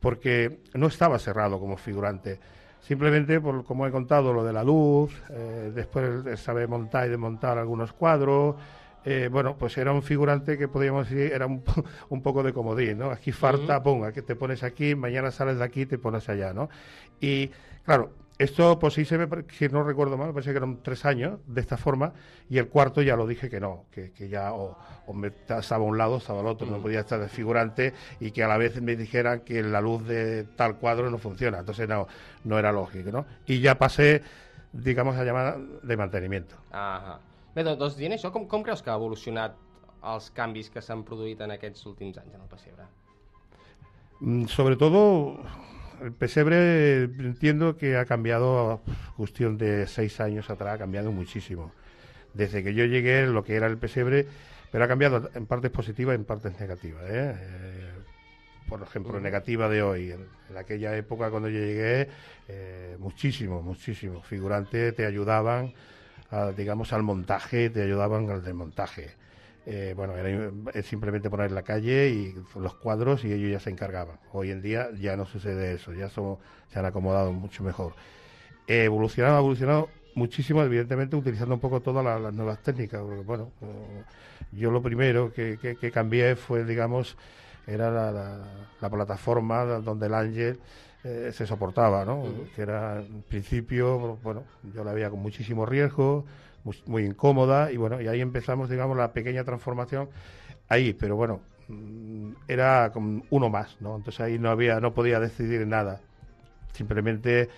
Porque 0.00 0.58
no 0.74 0.88
estaba 0.88 1.18
cerrado 1.20 1.60
como 1.60 1.76
figurante. 1.76 2.40
Simplemente, 2.84 3.40
por 3.40 3.64
como 3.64 3.86
he 3.86 3.90
contado, 3.90 4.34
lo 4.34 4.44
de 4.44 4.52
la 4.52 4.62
luz, 4.62 5.10
eh, 5.30 5.72
después 5.74 6.38
sabe 6.38 6.66
montar 6.66 7.06
y 7.06 7.10
desmontar 7.10 7.56
algunos 7.56 7.94
cuadros. 7.94 8.56
eh, 9.06 9.28
bueno, 9.32 9.56
pues 9.58 9.76
era 9.78 9.92
un 9.92 10.02
figurante 10.02 10.58
que 10.58 10.68
podríamos 10.68 11.08
decir 11.08 11.32
era 11.32 11.46
un, 11.46 11.62
un 12.10 12.22
poco 12.22 12.42
de 12.42 12.52
comodín, 12.52 12.98
¿no? 12.98 13.10
Aquí 13.10 13.32
falta, 13.32 13.82
pum, 13.82 14.04
aquí 14.04 14.20
te 14.22 14.36
pones 14.36 14.62
aquí, 14.62 14.94
mañana 14.94 15.30
sales 15.30 15.58
de 15.58 15.64
aquí 15.64 15.82
y 15.82 15.86
te 15.86 15.98
pones 15.98 16.28
allá, 16.28 16.52
¿no? 16.52 16.68
Y 17.20 17.50
claro, 17.84 18.12
esto, 18.38 18.78
pues 18.78 18.94
sí 18.94 19.04
se 19.04 19.16
me, 19.16 19.28
pare- 19.28 19.44
si 19.50 19.68
no 19.68 19.84
recuerdo 19.84 20.16
mal, 20.16 20.32
parece 20.32 20.50
que 20.50 20.56
eran 20.56 20.82
tres 20.82 21.04
años 21.04 21.38
de 21.46 21.60
esta 21.60 21.76
forma, 21.76 22.12
y 22.50 22.58
el 22.58 22.68
cuarto 22.68 23.00
ya 23.02 23.14
lo 23.16 23.26
dije 23.26 23.48
que 23.48 23.60
no, 23.60 23.84
que, 23.92 24.10
que 24.12 24.28
ya 24.28 24.52
o, 24.54 24.76
o 25.06 25.12
me 25.14 25.28
estaba 25.28 25.84
a 25.84 25.88
un 25.88 25.96
lado, 25.96 26.16
estaba 26.16 26.40
al 26.40 26.46
otro, 26.48 26.66
no 26.66 26.78
podía 26.78 27.00
estar 27.00 27.20
de 27.20 27.28
figurante, 27.28 27.94
y 28.20 28.32
que 28.32 28.42
a 28.42 28.48
la 28.48 28.56
vez 28.56 28.80
me 28.82 28.96
dijeran 28.96 29.40
que 29.40 29.62
la 29.62 29.80
luz 29.80 30.04
de 30.06 30.44
tal 30.56 30.76
cuadro 30.78 31.10
no 31.10 31.18
funciona, 31.18 31.60
entonces 31.60 31.88
no, 31.88 32.08
no 32.44 32.58
era 32.58 32.72
lógico, 32.72 33.10
¿no? 33.12 33.24
Y 33.46 33.60
ya 33.60 33.76
pasé, 33.78 34.22
digamos, 34.72 35.16
a 35.16 35.24
llamar 35.24 35.58
de 35.58 35.96
mantenimiento. 35.96 36.56
Bé, 37.54 37.62
doncs, 37.62 37.78
doncs 37.78 37.96
dient 37.96 38.16
això, 38.16 38.32
com, 38.34 38.48
com 38.50 38.64
creus 38.66 38.82
que 38.82 38.90
ha 38.90 38.96
evolucionat 38.98 39.54
els 40.10 40.26
canvis 40.34 40.72
que 40.74 40.82
s'han 40.82 41.04
produït 41.06 41.38
en 41.40 41.52
aquests 41.54 41.86
últims 41.86 42.18
anys 42.18 42.34
en 42.34 42.40
el 42.42 42.48
pessebre? 42.50 42.82
Mm, 44.18 44.46
Sobre 44.50 44.74
todo, 44.76 45.38
el 46.04 46.12
pesebre 46.12 47.04
entiendo 47.04 47.76
que 47.76 47.96
ha 47.96 48.04
cambiado, 48.04 48.82
cuestión 49.16 49.56
de 49.56 49.86
seis 49.86 50.20
años 50.20 50.50
atrás, 50.50 50.74
ha 50.74 50.78
cambiado 50.78 51.10
muchísimo. 51.12 51.72
Desde 52.34 52.62
que 52.62 52.74
yo 52.74 52.84
llegué, 52.84 53.26
lo 53.26 53.42
que 53.42 53.54
era 53.54 53.66
el 53.66 53.78
pesebre, 53.78 54.26
pero 54.70 54.84
ha 54.84 54.88
cambiado 54.88 55.30
en 55.34 55.46
partes 55.46 55.70
positivas 55.70 56.14
y 56.14 56.16
en 56.16 56.24
partes 56.24 56.60
negativas. 56.60 57.02
¿eh? 57.04 57.34
Eh, 57.38 57.90
por 58.68 58.82
ejemplo, 58.82 59.18
negativa 59.18 59.68
de 59.68 59.82
hoy. 59.82 60.12
En, 60.12 60.26
en 60.50 60.56
aquella 60.56 60.94
época, 60.96 61.30
cuando 61.30 61.48
yo 61.48 61.58
llegué, 61.60 62.08
eh, 62.48 62.96
muchísimo, 62.98 63.62
muchísimo. 63.62 64.20
Figurantes 64.22 64.94
te 64.94 65.06
ayudaban, 65.06 65.72
a, 66.30 66.50
digamos, 66.52 66.92
al 66.92 67.02
montaje, 67.02 67.70
te 67.70 67.82
ayudaban 67.82 68.28
al 68.30 68.44
desmontaje. 68.44 69.10
Eh, 69.66 69.94
bueno, 69.96 70.14
era 70.16 70.50
simplemente 70.82 71.30
poner 71.30 71.50
la 71.50 71.62
calle 71.62 72.08
y 72.10 72.34
los 72.60 72.74
cuadros 72.74 73.24
y 73.24 73.32
ellos 73.32 73.50
ya 73.50 73.60
se 73.60 73.70
encargaban. 73.70 74.18
Hoy 74.32 74.50
en 74.50 74.60
día 74.60 74.88
ya 75.00 75.16
no 75.16 75.24
sucede 75.26 75.72
eso, 75.74 75.92
ya 75.94 76.08
somos, 76.10 76.38
se 76.72 76.78
han 76.78 76.84
acomodado 76.84 77.32
mucho 77.32 77.62
mejor. 77.64 77.94
Eh, 78.66 78.84
evolucionado, 78.84 79.36
ha 79.36 79.38
evolucionado 79.40 79.88
muchísimo, 80.14 80.62
evidentemente 80.62 81.16
utilizando 81.16 81.54
un 81.54 81.60
poco 81.60 81.80
todas 81.80 82.04
las, 82.04 82.20
las 82.20 82.32
nuevas 82.34 82.58
técnicas. 82.62 83.02
bueno, 83.26 83.50
eh, 83.62 84.02
yo 84.52 84.70
lo 84.70 84.82
primero 84.82 85.32
que, 85.32 85.58
que- 85.60 85.76
que 85.76 85.90
cambié 85.90 86.36
fue, 86.36 86.64
digamos, 86.64 87.16
era 87.66 87.90
la, 87.90 88.12
la- 88.12 88.38
la 88.80 88.90
plataforma 88.90 89.64
donde 89.64 90.06
el 90.06 90.14
ángel 90.14 90.58
eh, 91.04 91.30
se 91.32 91.46
soportaba, 91.46 92.04
¿no? 92.04 92.22
Que 92.54 92.62
era, 92.62 92.98
en 92.98 93.22
principio, 93.22 94.18
bueno, 94.22 94.44
yo 94.74 94.84
la 94.84 94.92
veía 94.92 95.10
con 95.10 95.20
muchísimo 95.20 95.66
riesgo, 95.66 96.24
muy, 96.64 96.76
muy 96.86 97.04
incómoda, 97.04 97.70
y 97.70 97.76
bueno, 97.76 98.00
y 98.00 98.08
ahí 98.08 98.20
empezamos, 98.20 98.68
digamos, 98.68 98.96
la 98.96 99.12
pequeña 99.12 99.44
transformación 99.44 100.08
ahí, 100.68 100.92
pero 100.94 101.16
bueno, 101.16 101.40
mm, 101.68 102.30
era 102.48 102.90
como 102.92 103.22
uno 103.30 103.48
más, 103.50 103.80
¿no? 103.80 103.96
Entonces 103.96 104.20
ahí 104.20 104.38
no 104.38 104.50
había, 104.50 104.80
no 104.80 104.94
podía 104.94 105.20
decidir 105.20 105.66
nada. 105.66 106.00
Simplemente 106.72 107.48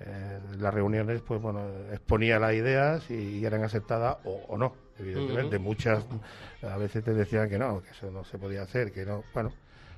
eh, 0.00 0.40
las 0.58 0.72
reuniones, 0.72 1.20
pues 1.20 1.40
bueno, 1.40 1.60
exponía 1.92 2.38
las 2.38 2.54
ideas 2.54 3.10
y, 3.10 3.44
eran 3.44 3.62
aceptadas 3.62 4.18
o, 4.24 4.46
o 4.48 4.56
no, 4.56 4.74
evidentemente. 4.98 5.56
Ujú. 5.56 5.64
Muchas 5.64 6.04
a 6.62 6.76
veces 6.76 7.04
te 7.04 7.12
decían 7.12 7.48
que 7.48 7.58
no, 7.58 7.82
que 7.82 7.90
eso 7.90 8.10
no 8.10 8.24
se 8.24 8.38
podía 8.38 8.62
hacer, 8.62 8.92
que 8.92 9.04
no, 9.04 9.24
bueno, 9.34 9.52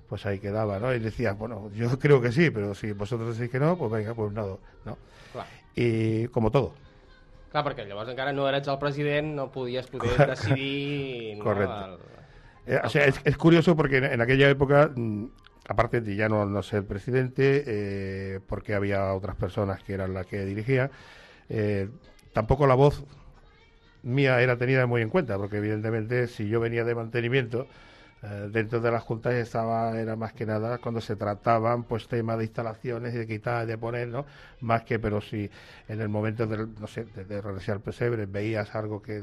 pues 0.09 0.25
ahí 0.27 0.39
quedaba, 0.39 0.79
¿no? 0.79 0.95
Y 0.95 0.99
decías, 0.99 1.37
bueno, 1.37 1.71
yo 1.75 1.99
creo 1.99 2.21
que 2.21 2.33
sí, 2.33 2.51
pero 2.51 2.75
si 2.75 2.93
vosotros 2.93 3.37
decís 3.37 3.51
que 3.51 3.61
no, 3.61 3.77
pues 3.77 3.91
venga, 3.91 4.15
pues 4.15 4.33
no, 4.33 4.59
¿no? 4.85 4.99
Y 5.75 6.29
como 6.29 6.51
todo. 6.51 6.86
Clar, 7.53 7.63
perquè 7.65 7.87
llavors 7.87 8.11
encara 8.11 8.33
no 8.35 8.49
eres 8.49 8.69
el 8.69 8.79
president, 8.79 9.35
no 9.37 9.51
podies 9.53 9.87
poder 9.87 10.27
decidir... 10.31 11.39
Correcto. 11.39 11.87
No, 11.87 11.95
el... 11.95 12.17
Eh, 12.67 12.81
o 12.83 12.89
sea, 12.89 13.05
es, 13.05 13.21
es 13.25 13.37
curioso 13.37 13.77
porque 13.77 13.99
en, 13.99 14.05
en 14.05 14.21
aquella 14.21 14.49
época, 14.51 14.91
mm, 14.95 15.27
aparte 15.69 16.01
de 16.01 16.17
ya 16.17 16.29
no, 16.29 16.45
no 16.47 16.63
ser 16.63 16.85
presidente, 16.85 17.63
eh, 17.67 18.41
porque 18.47 18.75
había 18.75 19.13
otras 19.15 19.37
personas 19.37 19.83
que 19.83 19.95
eran 19.95 20.15
las 20.15 20.27
que 20.27 20.45
dirigían, 20.45 20.91
eh, 21.49 21.89
tampoco 22.33 22.67
la 22.67 22.75
voz 22.75 23.05
mía 24.03 24.41
era 24.41 24.57
tenida 24.57 24.87
muy 24.87 25.03
en 25.03 25.09
cuenta, 25.09 25.37
porque 25.37 25.59
evidentemente 25.59 26.27
si 26.27 26.49
yo 26.49 26.61
venía 26.61 26.85
de 26.85 26.95
mantenimiento, 26.95 27.67
eh, 28.23 28.49
dentro 28.51 28.81
de 28.81 28.91
las 28.91 29.03
juntas 29.03 29.35
estaba, 29.35 29.99
era 30.01 30.17
más 30.17 30.33
que 30.33 30.47
nada 30.47 30.79
cuando 30.79 31.01
se 31.01 31.17
trataban 31.17 31.85
pues 31.85 32.09
temas 32.09 32.39
de 32.39 32.45
instalaciones 32.45 33.15
y 33.15 33.19
de 33.19 33.27
quitar, 33.27 33.67
de 33.67 33.79
poner, 33.79 34.09
¿no? 34.09 34.27
Más 34.61 34.83
que, 34.85 34.99
pero 34.99 35.21
si 35.21 35.51
en 35.89 36.01
el 36.01 36.09
momento 36.09 36.47
del, 36.47 36.75
no 36.81 36.87
sé, 36.87 37.05
de, 37.05 37.25
de 37.25 37.41
regresar 37.41 37.77
al 37.77 37.83
pesebre 37.83 38.27
veías 38.27 38.75
algo 38.75 39.03
que 39.03 39.23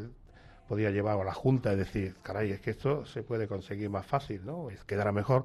podía 0.67 0.91
llevar 0.91 1.19
a 1.19 1.23
la 1.23 1.33
Junta 1.33 1.73
y 1.73 1.75
decir, 1.75 2.15
caray, 2.23 2.51
es 2.51 2.61
que 2.61 2.71
esto 2.71 3.05
se 3.05 3.23
puede 3.23 3.47
conseguir 3.47 3.89
más 3.89 4.05
fácil, 4.05 4.45
¿no? 4.45 4.69
Es 4.69 4.83
quedará 4.85 5.11
mejor. 5.11 5.43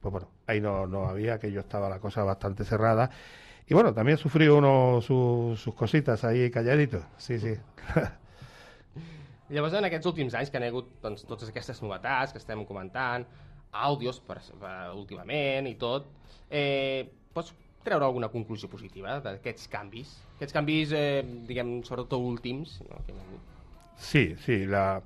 Pues 0.00 0.12
bueno, 0.12 0.28
ahí 0.46 0.60
no, 0.60 0.86
no 0.86 1.06
había, 1.08 1.38
que 1.38 1.52
yo 1.52 1.60
estaba 1.60 1.88
la 1.88 1.98
cosa 2.00 2.24
bastante 2.24 2.64
cerrada. 2.64 3.10
Y 3.68 3.74
bueno, 3.74 3.94
también 3.94 4.18
sufrió 4.18 4.56
uno 4.58 5.00
su- 5.02 5.54
sus 5.58 5.74
cositas 5.74 6.24
ahí 6.24 6.50
calladito, 6.50 7.02
sí, 7.18 7.38
sí. 7.38 7.54
Llavors, 9.50 9.74
en 9.74 9.86
aquests 9.88 10.06
últims 10.06 10.34
anys 10.38 10.50
que 10.50 10.60
han 10.60 10.66
hagut 10.68 10.90
doncs, 11.02 11.24
totes 11.26 11.48
aquestes 11.50 11.80
novetats 11.82 12.32
que 12.32 12.38
estem 12.38 12.62
comentant, 12.68 13.24
àudios 13.72 14.20
per, 14.26 14.38
per, 14.60 14.74
últimament 14.98 15.66
i 15.70 15.74
tot, 15.78 16.06
eh, 16.50 17.08
pots 17.34 17.52
treure 17.84 18.04
alguna 18.04 18.28
conclusió 18.30 18.68
positiva 18.70 19.18
d'aquests 19.24 19.68
canvis? 19.72 20.12
Aquests 20.36 20.54
canvis, 20.54 20.92
eh, 20.94 21.22
diguem, 21.48 21.80
sobretot 21.86 22.18
últims, 22.20 22.78
no? 22.88 23.00
que 23.06 23.14
hi 23.14 23.18
ha 23.18 23.24
hagut. 23.26 23.56
Sí, 24.00 24.24
sí, 24.44 24.64
la, 24.66 25.00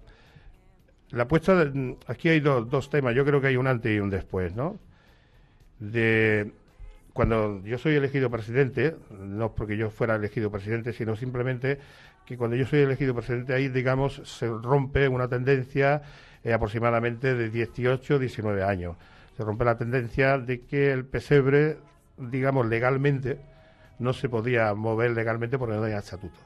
la 1.10 1.26
puesta, 1.28 1.54
de- 1.64 1.96
aquí 2.06 2.28
hay 2.28 2.40
dos, 2.40 2.68
dos 2.70 2.90
temas, 2.90 3.14
yo 3.14 3.24
creo 3.24 3.40
que 3.40 3.48
hay 3.48 3.56
un 3.56 3.66
antes 3.66 3.96
y 3.96 3.98
un 4.00 4.10
después, 4.10 4.54
¿no? 4.54 4.76
De 5.78 6.52
cuando 7.12 7.62
yo 7.64 7.78
soy 7.78 7.94
elegido 7.94 8.28
presidente, 8.30 8.96
no 9.10 9.54
porque 9.54 9.76
yo 9.76 9.90
fuera 9.90 10.16
elegido 10.16 10.50
presidente, 10.50 10.92
sino 10.92 11.14
simplemente 11.16 11.78
que 12.26 12.36
cuando 12.36 12.56
yo 12.56 12.66
soy 12.66 12.80
elegido 12.80 13.14
presidente 13.14 13.54
ahí, 13.54 13.68
digamos, 13.68 14.22
se 14.24 14.48
rompe 14.48 15.08
una 15.08 15.28
tendencia 15.28 16.02
eh, 16.42 16.52
aproximadamente 16.52 17.34
de 17.34 17.50
18, 17.50 18.18
19 18.18 18.62
años. 18.62 18.96
Se 19.36 19.44
rompe 19.44 19.64
la 19.64 19.76
tendencia 19.76 20.38
de 20.38 20.62
que 20.62 20.92
el 20.92 21.04
pesebre, 21.04 21.78
digamos, 22.16 22.66
legalmente, 22.66 23.38
no 23.98 24.12
se 24.12 24.28
podía 24.28 24.74
mover 24.74 25.10
legalmente 25.12 25.58
porque 25.58 25.74
no 25.74 25.82
tenía 25.82 25.98
estatuto. 25.98 26.38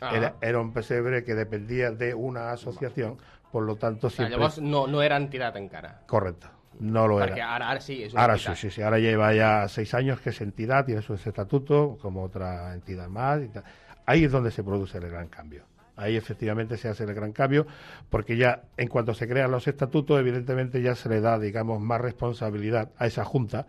Ah. 0.00 0.12
Era, 0.14 0.34
era 0.40 0.60
un 0.60 0.72
pesebre 0.72 1.24
que 1.24 1.34
dependía 1.34 1.90
de 1.90 2.14
una 2.14 2.52
asociación, 2.52 3.16
por 3.50 3.64
lo 3.64 3.76
tanto 3.76 4.08
O 4.08 4.10
siempre... 4.10 4.36
llavors 4.36 4.58
no, 4.58 4.86
no 4.86 5.02
era 5.02 5.16
entitat 5.16 5.56
encara. 5.56 6.02
Correcto, 6.06 6.48
no 6.80 7.08
lo 7.08 7.22
era. 7.22 7.54
ara, 7.54 7.70
ara 7.70 7.80
sí, 7.80 8.02
és 8.02 8.12
una 8.12 8.22
Ahora 8.22 8.36
sí, 8.36 8.52
sí, 8.54 8.70
sí, 8.70 8.82
ahora 8.82 8.98
lleva 8.98 9.32
ya 9.32 9.66
seis 9.68 9.94
años 9.94 10.20
que 10.20 10.30
es 10.30 10.40
entidad, 10.42 10.84
tiene 10.84 11.00
su 11.00 11.14
estatuto 11.14 11.96
como 12.02 12.22
otra 12.22 12.74
entidad 12.74 13.08
más. 13.08 13.42
y 13.42 13.48
tal. 13.48 13.64
Ahí 14.06 14.24
es 14.24 14.32
donde 14.32 14.50
se 14.50 14.62
produce 14.62 14.98
el 14.98 15.08
gran 15.10 15.28
cambio. 15.28 15.64
Ahí 15.96 16.14
efectivamente 16.16 16.76
se 16.76 16.88
hace 16.88 17.04
el 17.04 17.14
gran 17.14 17.32
cambio, 17.32 17.66
porque 18.10 18.36
ya 18.36 18.62
en 18.76 18.88
cuanto 18.88 19.14
se 19.14 19.26
crean 19.26 19.50
los 19.50 19.66
estatutos, 19.66 20.20
evidentemente 20.20 20.82
ya 20.82 20.94
se 20.94 21.08
le 21.08 21.20
da, 21.20 21.38
digamos, 21.38 21.80
más 21.80 22.00
responsabilidad 22.00 22.90
a 22.98 23.06
esa 23.06 23.24
junta 23.24 23.66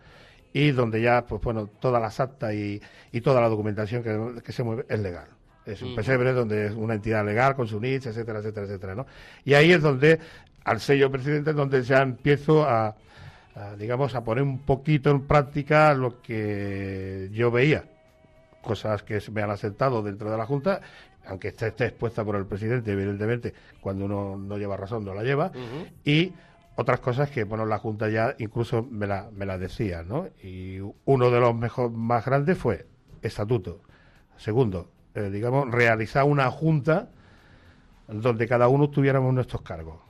y 0.52 0.70
donde 0.72 1.00
ya, 1.00 1.24
pues 1.26 1.40
bueno, 1.42 1.66
todas 1.66 2.00
las 2.02 2.20
actas 2.20 2.52
y, 2.54 2.80
y 3.12 3.20
toda 3.22 3.40
la 3.40 3.48
documentación 3.48 4.02
que, 4.02 4.42
que 4.42 4.52
se 4.52 4.62
mueve 4.62 4.84
es 4.88 5.00
legal. 5.00 5.26
Es 5.64 5.82
un 5.82 5.88
Ujú. 5.88 5.96
pesebre 5.96 6.32
donde 6.32 6.66
es 6.66 6.72
una 6.72 6.94
entidad 6.94 7.24
legal 7.24 7.54
con 7.56 7.66
su 7.66 7.80
NITS, 7.80 8.06
etcétera, 8.06 8.38
etcétera, 8.40 8.66
etcétera, 8.66 8.94
¿no? 8.94 9.06
Y 9.44 9.54
ahí 9.54 9.72
es 9.72 9.82
donde, 9.82 10.18
al 10.64 10.80
sello 10.80 11.10
presidente, 11.10 11.50
es 11.50 11.56
donde 11.56 11.82
ya 11.82 12.02
empiezo 12.02 12.64
a, 12.66 12.94
a, 13.54 13.76
digamos, 13.78 14.14
a 14.14 14.22
poner 14.22 14.42
un 14.44 14.60
poquito 14.60 15.10
en 15.10 15.26
práctica 15.26 15.92
lo 15.94 16.20
que 16.22 17.28
yo 17.32 17.50
veía. 17.50 17.84
Cosas 18.62 19.02
que 19.02 19.20
se 19.20 19.30
me 19.30 19.42
han 19.42 19.50
aceptado 19.50 20.02
dentro 20.02 20.30
de 20.30 20.36
la 20.36 20.46
Junta, 20.46 20.80
aunque 21.26 21.48
esté, 21.48 21.68
esté 21.68 21.86
expuesta 21.86 22.24
por 22.24 22.36
el 22.36 22.46
presidente, 22.46 22.92
evidentemente, 22.92 23.54
cuando 23.80 24.04
uno 24.04 24.36
no 24.36 24.58
lleva 24.58 24.76
razón, 24.76 25.04
no 25.04 25.14
la 25.14 25.22
lleva. 25.22 25.52
Y 26.04 26.32
otras 26.76 27.00
cosas 27.00 27.30
que, 27.30 27.44
bueno, 27.44 27.66
la 27.66 27.78
Junta 27.78 28.08
ya 28.08 28.34
incluso 28.38 28.82
me 28.82 29.06
la, 29.06 29.30
me 29.32 29.46
la 29.46 29.58
decía, 29.58 30.02
¿no? 30.02 30.28
Y 30.42 30.78
uno 31.04 31.30
de 31.30 31.40
los 31.40 31.54
mejor, 31.54 31.90
más 31.90 32.24
grandes 32.24 32.58
fue 32.58 32.86
estatuto. 33.22 33.80
Segundo, 34.36 34.90
eh, 35.14 35.30
digamos, 35.30 35.70
realizar 35.70 36.24
una 36.24 36.50
Junta 36.50 37.10
donde 38.06 38.48
cada 38.48 38.68
uno 38.68 38.88
tuviéramos 38.90 39.34
nuestros 39.34 39.62
cargos 39.62 40.07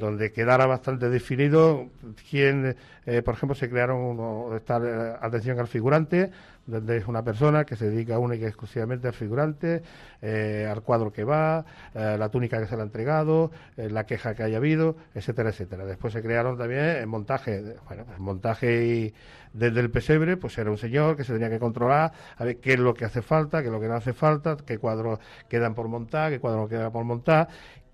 Donde 0.00 0.32
quedara 0.32 0.66
bastante 0.66 1.08
definido 1.08 1.88
quién, 2.30 2.76
eh, 3.06 3.22
por 3.22 3.34
ejemplo, 3.34 3.54
se 3.54 3.68
crearon 3.68 3.98
uno, 3.98 4.54
esta 4.56 4.78
eh, 4.78 5.16
atención 5.20 5.58
al 5.58 5.66
figurante, 5.66 6.30
donde 6.66 6.98
es 6.98 7.06
una 7.06 7.24
persona 7.24 7.64
que 7.64 7.76
se 7.76 7.88
dedica 7.88 8.18
única 8.18 8.44
y 8.44 8.48
exclusivamente 8.48 9.08
al 9.08 9.14
figurante, 9.14 9.82
eh, 10.20 10.68
al 10.70 10.82
cuadro 10.82 11.10
que 11.10 11.24
va, 11.24 11.64
eh, 11.94 12.16
la 12.18 12.28
túnica 12.28 12.60
que 12.60 12.66
se 12.66 12.76
le 12.76 12.82
ha 12.82 12.84
entregado, 12.84 13.50
la 13.76 14.04
queja 14.04 14.34
que 14.34 14.42
haya 14.42 14.58
habido, 14.58 14.96
etcétera, 15.14 15.48
etcétera. 15.50 15.86
Después 15.86 16.12
se 16.12 16.22
crearon 16.22 16.58
también 16.58 16.80
el 16.80 17.06
montaje, 17.06 17.76
bueno, 17.86 18.04
pues 18.04 18.18
montaje 18.18 18.84
y 18.84 19.14
desde 19.54 19.80
el 19.80 19.90
pesebre, 19.90 20.36
pues 20.36 20.58
era 20.58 20.70
un 20.70 20.76
señor 20.76 21.16
que 21.16 21.24
se 21.24 21.32
tenía 21.32 21.48
que 21.48 21.58
controlar, 21.58 22.12
a 22.36 22.44
ver 22.44 22.58
qué 22.58 22.74
es 22.74 22.78
lo 22.78 22.92
que 22.92 23.06
hace 23.06 23.22
falta, 23.22 23.60
qué 23.60 23.68
es 23.68 23.72
lo 23.72 23.80
que 23.80 23.88
no 23.88 23.94
hace 23.94 24.12
falta, 24.12 24.56
qué 24.64 24.76
cuadros 24.78 25.18
quedan 25.48 25.74
por 25.74 25.88
montar, 25.88 26.30
qué 26.30 26.38
cuadros 26.38 26.64
no 26.64 26.68
quedan 26.68 26.92
por 26.92 27.04
montar, 27.04 27.48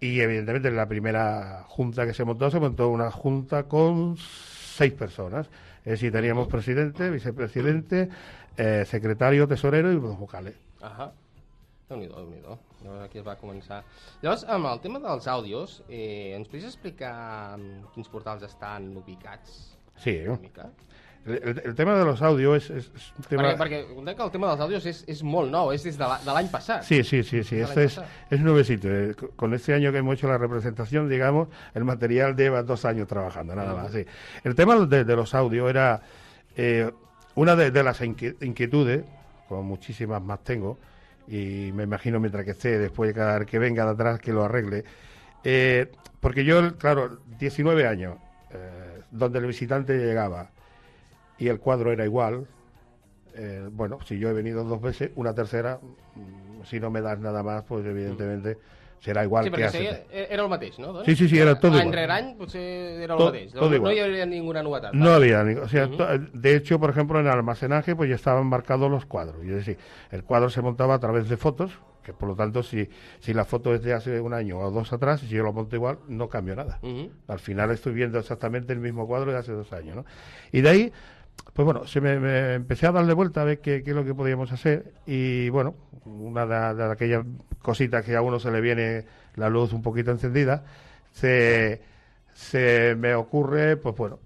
y 0.05 0.21
evidentemente 0.21 0.69
en 0.69 0.77
la 0.77 0.87
primera 0.87 1.65
junta 1.67 2.07
que 2.07 2.13
se 2.13 2.27
montó, 2.27 2.51
se 2.51 2.61
montó 2.61 2.91
una 2.91 3.11
junta 3.11 3.63
con 3.63 4.19
seis 4.19 4.93
personas. 4.93 5.49
Es 5.79 5.93
decir, 5.93 6.13
teníamos 6.13 6.47
presidente, 6.47 7.09
vicepresidente, 7.09 8.11
eh, 8.59 8.85
secretario, 8.87 9.49
tesorero 9.49 9.91
y 9.91 9.99
dos 9.99 10.19
vocales. 10.19 10.57
Ahà. 10.83 11.09
Déu-n'hi-do, 11.89 12.21
déu 12.21 12.29
nhi 12.29 12.41
déu 12.45 12.59
Llavors 12.83 13.03
aquí 13.07 13.19
es 13.21 13.25
va 13.25 13.39
començar. 13.41 13.81
Llavors, 14.21 14.45
amb 14.45 14.69
el 14.69 14.83
tema 14.85 15.01
dels 15.01 15.27
àudios, 15.33 15.79
eh, 15.89 16.37
ens 16.37 16.53
podries 16.53 16.69
explicar 16.69 17.57
en 17.57 17.87
quins 17.95 18.13
portals 18.13 18.45
estan 18.45 18.91
ubicats? 19.01 19.79
Sí. 20.05 20.19
Una 20.29 20.37
mica? 20.43 20.69
El, 21.27 21.75
tema 21.75 21.97
de 21.97 22.05
los 22.05 22.21
audios 22.21 22.71
es, 22.71 22.89
es 22.95 23.13
un 23.17 23.25
tema... 23.25 23.43
Perquè, 23.57 23.79
perquè 23.97 24.15
que 24.17 24.23
el 24.27 24.31
tema 24.31 24.51
dels 24.51 24.61
àudios 24.61 24.85
és, 24.87 24.99
és 25.09 25.23
molt 25.25 25.49
nou, 25.51 25.71
és 25.73 25.83
des 25.83 25.97
de 25.97 26.05
la- 26.05 26.19
de 26.21 26.33
l'any 26.37 26.51
passat. 26.53 26.83
Sí, 26.85 27.03
sí, 27.03 27.23
sí, 27.25 27.43
sí. 27.43 27.61
Este 27.61 27.85
es, 27.85 27.99
es 28.31 28.41
nuevecito. 28.41 28.89
Eh, 28.93 29.15
co- 29.15 29.31
Con 29.35 29.55
este 29.55 29.73
año 29.73 29.91
que 29.91 29.99
hemos 29.99 30.15
hecho 30.19 30.29
la 30.29 30.37
representación, 30.37 31.09
digamos, 31.09 31.49
el 31.73 31.85
material 31.85 32.37
lleva 32.37 32.63
dos 32.63 32.85
años 32.85 33.09
trabajando, 33.09 33.55
nada 33.55 33.75
más. 33.75 33.93
Sí. 33.93 34.05
El 34.45 34.55
tema 34.55 34.77
de, 34.87 35.05
de 35.05 35.17
los 35.17 35.35
audios 35.35 35.71
era 35.71 36.03
eh, 36.57 36.91
una 37.37 37.57
de, 37.57 37.71
de 37.71 37.83
las 37.83 38.03
inquietudes, 38.03 39.05
como 39.49 39.63
muchísimas 39.63 40.21
más 40.23 40.45
tengo, 40.45 40.79
y 41.27 41.71
me 41.73 41.85
imagino 41.85 42.21
mientras 42.21 42.45
que 42.45 42.51
esté, 42.51 42.79
después 42.79 43.15
cada 43.15 43.39
vez 43.39 43.49
que 43.49 43.59
venga 43.59 43.87
de 43.87 43.91
atrás, 43.93 44.21
que 44.21 44.31
lo 44.33 44.45
arregle. 44.45 44.85
Eh, 45.43 45.91
porque 46.21 46.45
yo, 46.45 46.77
claro, 46.77 47.19
19 47.39 47.87
años, 47.87 48.17
eh, 48.51 49.01
donde 49.11 49.39
el 49.39 49.47
visitante 49.47 49.97
llegaba 49.97 50.51
y 51.39 51.49
el 51.49 51.59
cuadro 51.59 51.93
era 51.93 52.05
igual, 52.05 52.47
eh, 53.35 53.69
bueno, 53.73 53.99
si 54.05 54.19
yo 54.19 54.29
he 54.29 54.33
venido 54.33 54.65
dos 54.65 54.81
veces, 54.81 55.11
una 55.17 55.35
tercera, 55.35 55.79
mm, 56.15 56.65
si 56.65 56.79
no 56.81 56.91
me 56.91 57.01
das 57.01 57.19
nada 57.19 57.43
más, 57.43 57.65
pues 57.65 57.85
evidentemente 57.85 58.59
será 59.01 59.23
igual 59.25 59.45
sí, 59.45 59.51
que 59.51 59.65
hace. 59.65 59.77
seria, 59.79 60.05
era 60.31 60.43
el 60.45 60.49
mateix, 60.49 60.79
no? 60.79 60.93
Doncs? 60.93 61.05
Sí, 61.07 61.15
sí, 61.17 61.29
sí, 61.29 61.39
era 61.39 61.59
tot 61.61 61.75
igual. 61.75 61.93
rere 61.93 62.13
any 62.13 62.35
potser 62.37 62.61
era 63.03 63.15
el 63.15 63.19
Tot- 63.19 63.33
mateix. 63.33 63.53
tot 63.53 63.69
no, 63.69 63.77
igual. 63.77 63.93
no 63.93 63.97
hi 63.97 64.01
hauria 64.01 64.25
ninguna 64.27 64.63
novetat. 64.63 64.95
No 64.95 65.11
vale. 65.11 65.35
había, 65.35 65.45
ni- 65.45 65.61
o 65.61 65.69
sea, 65.69 65.91
to- 65.91 66.07
de 66.33 66.57
hecho, 66.57 66.79
por 66.79 66.89
ejemplo, 66.91 67.21
en 67.21 67.27
el 67.27 67.33
almacenaje 67.33 67.95
pues 67.97 68.09
ya 68.09 68.15
estaban 68.15 68.47
marcados 68.47 68.91
los 68.91 69.05
cuadros. 69.05 69.43
Es 69.45 69.51
decir, 69.51 69.79
el 70.11 70.25
cuadro 70.25 70.49
se 70.49 70.63
montaba 70.63 70.95
a 70.95 71.01
través 71.01 71.29
de 71.29 71.37
fotos, 71.37 71.73
que 72.03 72.13
por 72.15 72.29
lo 72.31 72.35
tanto, 72.37 72.63
si, 72.63 72.89
si 73.19 73.35
la 73.35 73.45
foto 73.45 73.75
es 73.75 73.83
de 73.83 73.93
hace 73.95 74.21
un 74.21 74.33
año 74.33 74.59
o 74.59 74.71
dos 74.71 74.93
atrás, 74.93 75.21
si 75.21 75.29
yo 75.29 75.43
lo 75.43 75.53
monto 75.53 75.75
igual, 75.77 75.99
no 76.09 76.29
cambio 76.29 76.55
nada. 76.57 76.79
Al 77.29 77.39
final 77.41 77.71
estoy 77.73 77.93
viendo 77.95 78.19
exactamente 78.19 78.73
el 78.73 78.79
mismo 78.79 79.07
cuadro 79.07 79.33
de 79.33 79.39
hace 79.39 79.53
dos 79.53 79.71
años, 79.73 79.97
¿no? 79.97 80.05
Y 80.53 80.61
de 80.63 80.69
ahí, 80.69 80.93
pues 81.53 81.65
bueno, 81.65 81.87
se 81.87 82.01
me, 82.01 82.19
me 82.19 82.55
empecé 82.55 82.87
a 82.87 82.93
darle 82.93 83.15
vuelta 83.15 83.43
a 83.43 83.45
ver 83.45 83.61
qué, 83.61 83.83
qué 83.83 83.91
es 83.91 83.97
lo 83.97 84.05
que 84.05 84.15
podíamos 84.15 84.51
hacer 84.53 84.93
y 85.07 85.49
bueno, 85.51 85.75
una 86.05 86.47
de, 86.47 86.75
de 86.75 86.93
aquellas 86.93 87.25
cositas 87.61 88.05
que 88.05 88.17
a 88.17 88.23
uno 88.23 88.41
se 88.41 88.51
le 88.51 88.61
viene 88.61 89.05
la 89.37 89.49
luz 89.49 89.73
un 89.73 89.83
poquito 89.83 90.11
encendida, 90.11 90.65
se, 91.13 91.81
se 92.35 92.97
me 92.99 93.15
ocurre, 93.15 93.77
pues 93.77 93.95
bueno, 93.97 94.19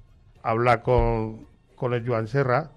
hablar 0.42 0.82
con, 0.82 1.46
con 1.76 1.92
el 1.92 2.06
Joan 2.06 2.28
Serra, 2.28 2.70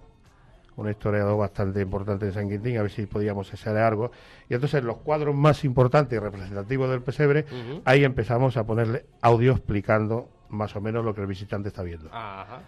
un 0.75 0.89
historiador 0.89 1.37
bastante 1.37 1.81
importante 1.81 2.25
de 2.25 2.33
San 2.33 2.49
Quintín, 2.49 2.77
a 2.77 2.81
ver 2.81 2.91
si 2.91 3.05
podíamos 3.05 3.53
hacer 3.53 3.77
algo. 3.77 4.11
Y 4.49 4.53
entonces 4.53 4.83
los 4.83 4.97
cuadros 4.97 5.35
más 5.35 5.63
importantes 5.63 6.17
y 6.17 6.19
representativos 6.19 6.89
del 6.89 7.01
pesebre, 7.01 7.45
ahí 7.85 8.03
empezamos 8.03 8.57
a 8.57 8.65
ponerle 8.65 9.05
audio 9.21 9.51
explicando 9.53 10.29
más 10.49 10.75
o 10.75 10.81
menos 10.81 11.05
lo 11.05 11.13
que 11.13 11.21
el 11.21 11.27
visitante 11.27 11.69
está 11.69 11.83
viendo. 11.83 12.09
Ajá. 12.11 12.61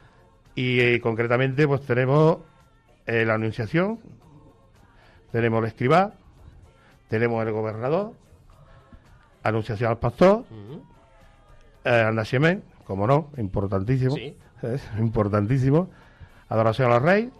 Y 0.55 0.79
eh, 0.79 1.01
concretamente 1.01 1.67
pues 1.67 1.81
tenemos 1.81 2.37
eh, 3.05 3.25
la 3.25 3.35
Anunciación, 3.35 3.99
tenemos 5.31 5.59
el 5.61 5.67
escribá, 5.67 6.13
tenemos 7.07 7.45
el 7.45 7.51
gobernador, 7.51 8.13
Anunciación 9.43 9.89
al 9.91 9.97
pastor, 9.97 10.45
Ujú. 10.49 10.83
eh, 11.85 11.89
al 11.89 12.15
nacimiento, 12.15 12.65
como 12.85 13.07
no, 13.07 13.29
importantísimo, 13.37 14.15
Sí. 14.15 14.35
importantísimo, 14.99 15.89
adoración 16.49 16.91
al 16.91 17.01
rey, 17.01 17.31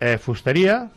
eh, 0.00 0.18
fustería 0.18 0.90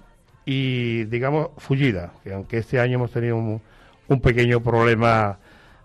y, 0.46 1.06
digamos, 1.06 1.50
fullida, 1.58 2.14
que 2.24 2.34
aunque 2.34 2.58
este 2.60 2.80
año 2.80 2.96
hemos 2.96 3.12
tenido 3.12 3.36
un, 3.38 3.62
un 4.08 4.22
pequeño 4.22 4.60
problema, 4.62 5.40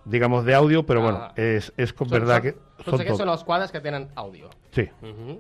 digamos, 0.05 0.45
de 0.45 0.55
audio, 0.55 0.85
pero 0.85 1.01
bueno, 1.03 1.19
Ah. 1.23 1.33
es, 1.37 1.73
es 1.77 1.93
con 1.93 2.09
verdad 2.09 2.43
que... 2.43 2.57
Son 2.85 3.01
aquests 3.01 3.19
són 3.23 3.31
els 3.33 3.45
quadres 3.45 3.73
que 3.73 3.81
tenen 3.81 4.09
àudio. 4.15 4.51
Sí, 4.75 4.85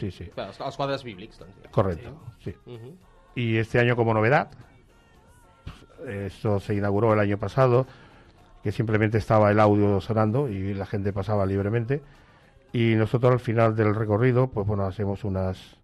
sí, 0.00 0.10
sí. 0.10 0.30
Els, 0.36 0.60
els 0.60 0.76
quadres 0.76 1.04
bíblics, 1.04 1.38
doncs. 1.38 1.54
diguem. 1.56 1.72
Correcto, 1.72 2.14
sí. 2.42 2.54
Y 3.34 3.58
este 3.58 3.78
año 3.78 3.96
como 3.96 4.14
novedad, 4.14 4.50
pues, 5.64 6.32
esto 6.32 6.58
se 6.60 6.74
inauguró 6.74 7.12
el 7.12 7.20
año 7.20 7.38
pasado, 7.38 7.86
que 8.62 8.72
simplemente 8.72 9.18
estaba 9.18 9.50
el 9.50 9.60
audio 9.60 10.00
sonando 10.00 10.48
y 10.48 10.74
la 10.74 10.86
gente 10.86 11.12
pasaba 11.12 11.46
libremente. 11.46 12.02
Y 12.72 12.94
nosotros 12.96 13.32
al 13.32 13.40
final 13.40 13.76
del 13.76 13.94
recorrido, 13.94 14.48
pues 14.48 14.66
bueno, 14.66 14.84
hacemos 14.86 15.24
unas 15.24 15.78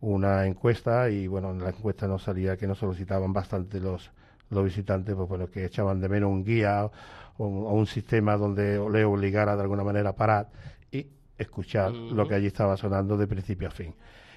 una 0.00 0.46
encuesta 0.46 1.10
y 1.10 1.26
bueno, 1.26 1.50
en 1.50 1.60
la 1.60 1.70
encuesta 1.70 2.06
nos 2.06 2.22
salía 2.22 2.56
que 2.56 2.66
nos 2.66 2.78
solicitaban 2.78 3.32
bastante 3.32 3.80
los, 3.80 4.10
los 4.50 4.64
visitantes, 4.64 5.14
pues 5.14 5.28
bueno, 5.28 5.50
que 5.50 5.64
echaban 5.64 6.00
de 6.00 6.08
menos 6.08 6.30
un 6.30 6.44
guía 6.44 6.88
o, 7.38 7.46
o 7.46 7.72
un 7.74 7.86
sistema 7.86 8.36
donde 8.36 8.78
le 8.92 9.04
obligara 9.04 9.56
de 9.56 9.62
alguna 9.62 9.84
manera 9.84 10.10
a 10.10 10.16
parar 10.16 10.48
y 10.92 11.06
escuchar 11.38 11.92
lo 11.92 12.28
que 12.28 12.34
allí 12.34 12.46
estaba 12.46 12.76
sonando 12.76 13.16
de 13.16 13.26
principio 13.26 13.68
a 13.68 13.70
fin. 13.70 13.94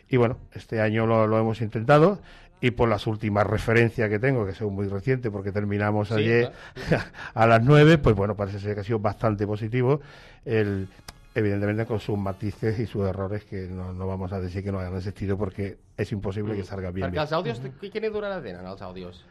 Y 0.07 0.17
bueno, 0.17 0.37
este 0.53 0.79
año 0.81 1.05
lo, 1.07 1.25
lo 1.27 1.37
hemos 1.39 1.61
intentado 1.61 2.19
y 2.59 2.71
por 2.71 2.87
las 2.89 3.07
últimas 3.07 3.47
referencias 3.47 4.07
que 4.09 4.19
tengo, 4.19 4.45
que 4.45 4.53
son 4.53 4.73
muy 4.73 4.87
recientes 4.87 5.31
porque 5.31 5.51
terminamos 5.51 6.09
Sí, 6.09 6.13
ayer 6.15 6.51
a 7.33 7.47
las 7.47 7.63
9, 7.63 7.97
pues 7.97 8.15
bueno, 8.15 8.35
parece 8.35 8.59
ser 8.59 8.75
que 8.75 8.81
ha 8.81 8.83
sido 8.83 8.99
bastante 8.99 9.47
positivo. 9.47 9.99
El, 10.45 10.87
evidentemente 11.33 11.85
con 11.85 11.99
sus 11.99 12.17
matices 12.17 12.77
y 12.79 12.85
sus 12.85 13.07
errores 13.07 13.45
que 13.45 13.67
no, 13.67 13.93
no 13.93 14.05
vamos 14.05 14.33
a 14.33 14.39
decir 14.41 14.63
que 14.63 14.71
no 14.71 14.79
hayan 14.79 14.95
existido 14.97 15.37
porque 15.37 15.77
es 15.97 16.11
imposible 16.11 16.55
que 16.55 16.63
salga 16.65 16.91
bien. 16.91 17.07
Perquè 17.09 17.21
els 17.23 17.31
àudios, 17.31 17.61
qui- 17.79 17.89
quina 17.89 18.09
durada 18.11 18.41
tenen, 18.43 18.65
els 18.67 18.81
àudios? 18.81 19.23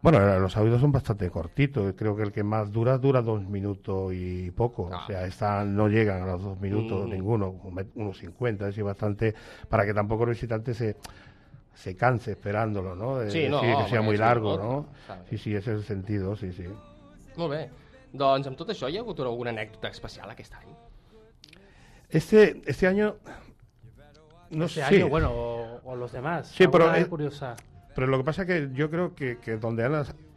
Bueno, 0.00 0.18
eh, 0.20 0.38
los 0.38 0.56
audios 0.56 0.80
son 0.80 0.92
bastante 0.92 1.28
cortitos. 1.28 1.92
Creo 1.96 2.14
que 2.14 2.22
el 2.22 2.30
que 2.32 2.44
más 2.44 2.70
dura 2.70 2.98
dura 2.98 3.20
dos 3.20 3.42
minutos 3.42 4.12
y 4.14 4.50
poco. 4.52 4.84
O 4.84 5.06
sea, 5.06 5.26
están, 5.26 5.74
no 5.74 5.88
llegan 5.88 6.22
a 6.22 6.26
los 6.26 6.42
dos 6.42 6.60
minutos 6.60 7.06
Mm. 7.06 7.10
ninguno, 7.10 7.54
unos 7.96 8.16
50, 8.18 8.64
es 8.64 8.70
decir, 8.74 8.84
bastante 8.84 9.34
para 9.68 9.84
que 9.84 9.92
tampoco 9.94 10.24
el 10.24 10.30
visitante 10.30 10.72
se 10.74 10.96
se 11.74 11.94
canse 11.94 12.32
esperándolo, 12.32 12.96
¿no? 12.96 13.18
De 13.18 13.30
Sí, 13.30 13.48
no, 13.48 13.60
decir 13.60 13.76
que 13.84 13.90
sea 13.90 14.02
muy 14.02 14.14
és 14.14 14.20
largo, 14.20 14.56
¿no? 14.58 14.86
Sí, 15.30 15.38
sí, 15.38 15.54
ese 15.54 15.70
es 15.72 15.78
el 15.78 15.84
sentido, 15.84 16.34
sí, 16.34 16.52
sí. 16.52 16.64
Molt 17.36 17.50
bé. 17.52 17.70
Doncs 18.12 18.48
amb 18.48 18.56
tot 18.58 18.70
això 18.74 18.88
hi 18.90 18.96
ha 18.96 19.00
hagut 19.04 19.20
alguna 19.20 19.50
anècdota 19.54 19.86
especial 19.88 20.28
aquest 20.30 20.54
any? 20.58 20.72
Este 22.08 22.62
este 22.66 22.86
año 22.88 23.16
no 24.50 24.64
Este 24.64 24.80
sé. 24.80 24.96
año, 24.96 25.08
bueno, 25.08 25.30
o, 25.30 25.80
o 25.84 25.94
los 25.94 26.10
demás. 26.10 26.48
Sí, 26.48 26.66
pero 26.66 26.92
es- 26.94 27.06
curiosa. 27.06 27.54
Pero 27.98 28.06
lo 28.12 28.18
que 28.18 28.22
pasa 28.24 28.42
es 28.42 28.46
que 28.48 28.68
yo 28.74 28.88
creo 28.90 29.12
que, 29.16 29.38
que 29.38 29.56
donde 29.56 29.84
han, 29.84 29.92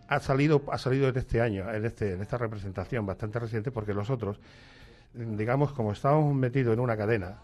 ha 0.07 0.20
salido 0.20 0.64
ha 0.72 0.80
salido 0.80 1.07
en 1.09 1.16
este 1.16 1.41
año, 1.41 1.72
en 1.72 1.86
este 1.86 2.14
en 2.14 2.22
esta 2.24 2.39
representación 2.39 3.05
bastante 3.05 3.38
reciente, 3.38 3.70
porque 3.70 3.93
los 3.93 4.09
otros, 4.09 4.39
digamos, 5.14 5.72
como 5.74 5.91
estábamos 5.91 6.34
metidos 6.34 6.74
en 6.74 6.80
una 6.80 6.97
cadena, 6.97 7.36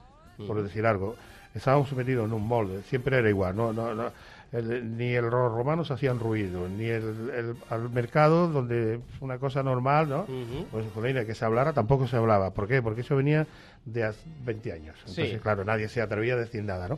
por 0.48 0.62
decir 0.64 0.88
algo. 0.88 1.16
Estábamos 1.54 1.90
sometidos 1.90 2.26
en 2.26 2.34
un 2.34 2.48
molde, 2.48 2.82
siempre 2.82 3.18
era 3.18 3.30
igual, 3.30 3.56
no, 3.56 3.72
no, 3.74 3.94
no, 3.94 4.12
el- 4.52 4.98
ni 4.98 5.14
el- 5.14 5.26
los 5.26 5.52
romanos 5.52 5.92
hacían 5.92 6.20
ruido, 6.20 6.68
ni 6.68 6.86
el, 6.86 7.04
el- 7.30 7.56
al 7.70 7.90
mercado, 7.92 8.48
donde 8.48 9.00
una 9.22 9.38
cosa 9.38 9.62
normal, 9.62 10.10
¿no? 10.10 10.22
Ujú. 10.24 10.66
Pues 10.72 10.86
con 10.96 11.04
que 11.04 11.36
se 11.36 11.46
hablara, 11.46 11.74
tampoco 11.74 12.08
se 12.08 12.18
hablaba. 12.18 12.56
¿Por 12.56 12.68
qué? 12.68 12.82
Porque 12.82 13.02
eso 13.02 13.16
venía 13.16 13.46
de 13.86 14.04
hace 14.04 14.20
20 14.46 14.72
años. 14.72 14.96
Entonces, 15.02 15.32
Sí. 15.32 15.38
claro, 15.40 15.64
nadie 15.64 15.90
se 15.90 16.02
atrevía 16.02 16.34
a 16.34 16.38
decir 16.38 16.64
nada, 16.64 16.88
¿no? 16.88 16.98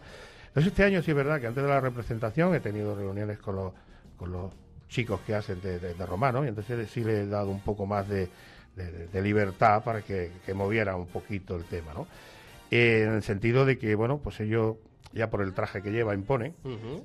Entonces, 0.50 0.72
este 0.72 0.84
año 0.84 1.02
sí 1.02 1.12
es 1.12 1.18
verdad 1.18 1.40
que 1.40 1.48
antes 1.48 1.64
de 1.64 1.70
la 1.70 1.80
representación 1.80 2.54
he 2.56 2.60
tenido 2.60 2.96
reuniones 2.96 3.38
con 3.40 3.56
los, 3.56 3.74
con 4.18 4.32
los 4.32 4.52
chicos 4.90 5.22
que 5.22 5.36
hacen 5.36 5.62
de, 5.62 5.80
de- 5.80 5.94
de 5.94 6.06
romano 6.06 6.44
y 6.44 6.48
entonces 6.48 6.90
sí 6.90 7.04
le 7.04 7.22
he 7.22 7.28
dado 7.28 7.50
un 7.50 7.62
poco 7.62 7.86
más 7.86 8.08
de, 8.10 8.30
libertad 9.22 9.84
para 9.84 10.02
que, 10.02 10.32
que 10.46 10.54
moviera 10.54 10.96
un 10.96 11.08
poquito 11.08 11.56
el 11.56 11.66
tema, 11.66 11.94
¿no? 11.94 12.08
Eh, 12.72 13.04
en 13.08 13.14
el 13.14 13.24
sentido 13.24 13.66
de 13.66 13.78
que, 13.78 13.94
bueno, 13.96 14.20
pues 14.20 14.40
ellos 14.40 14.78
ya 15.12 15.30
por 15.30 15.42
el 15.42 15.54
traje 15.54 15.82
que 15.82 15.92
lleva 15.92 16.14
imponen, 16.14 16.54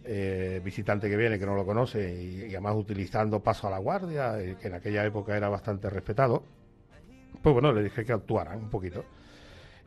eh, 0.04 0.60
visitante 0.64 1.08
que 1.08 1.16
viene 1.16 1.38
que 1.38 1.46
no 1.46 1.54
lo 1.54 1.64
conoce 1.66 2.14
y, 2.22 2.42
y 2.44 2.50
además 2.50 2.74
utilizando 2.76 3.40
paso 3.40 3.66
a 3.66 3.70
la 3.70 3.78
guardia, 3.78 4.38
eh, 4.40 4.56
que 4.60 4.68
en 4.68 4.74
aquella 4.74 5.04
época 5.04 5.36
era 5.36 5.48
bastante 5.48 5.88
respetado, 5.90 6.42
pues 7.42 7.52
bueno, 7.52 7.72
le 7.72 7.82
dije 7.82 8.04
que 8.04 8.12
actuaran 8.12 8.58
un 8.58 8.70
poquito. 8.70 9.04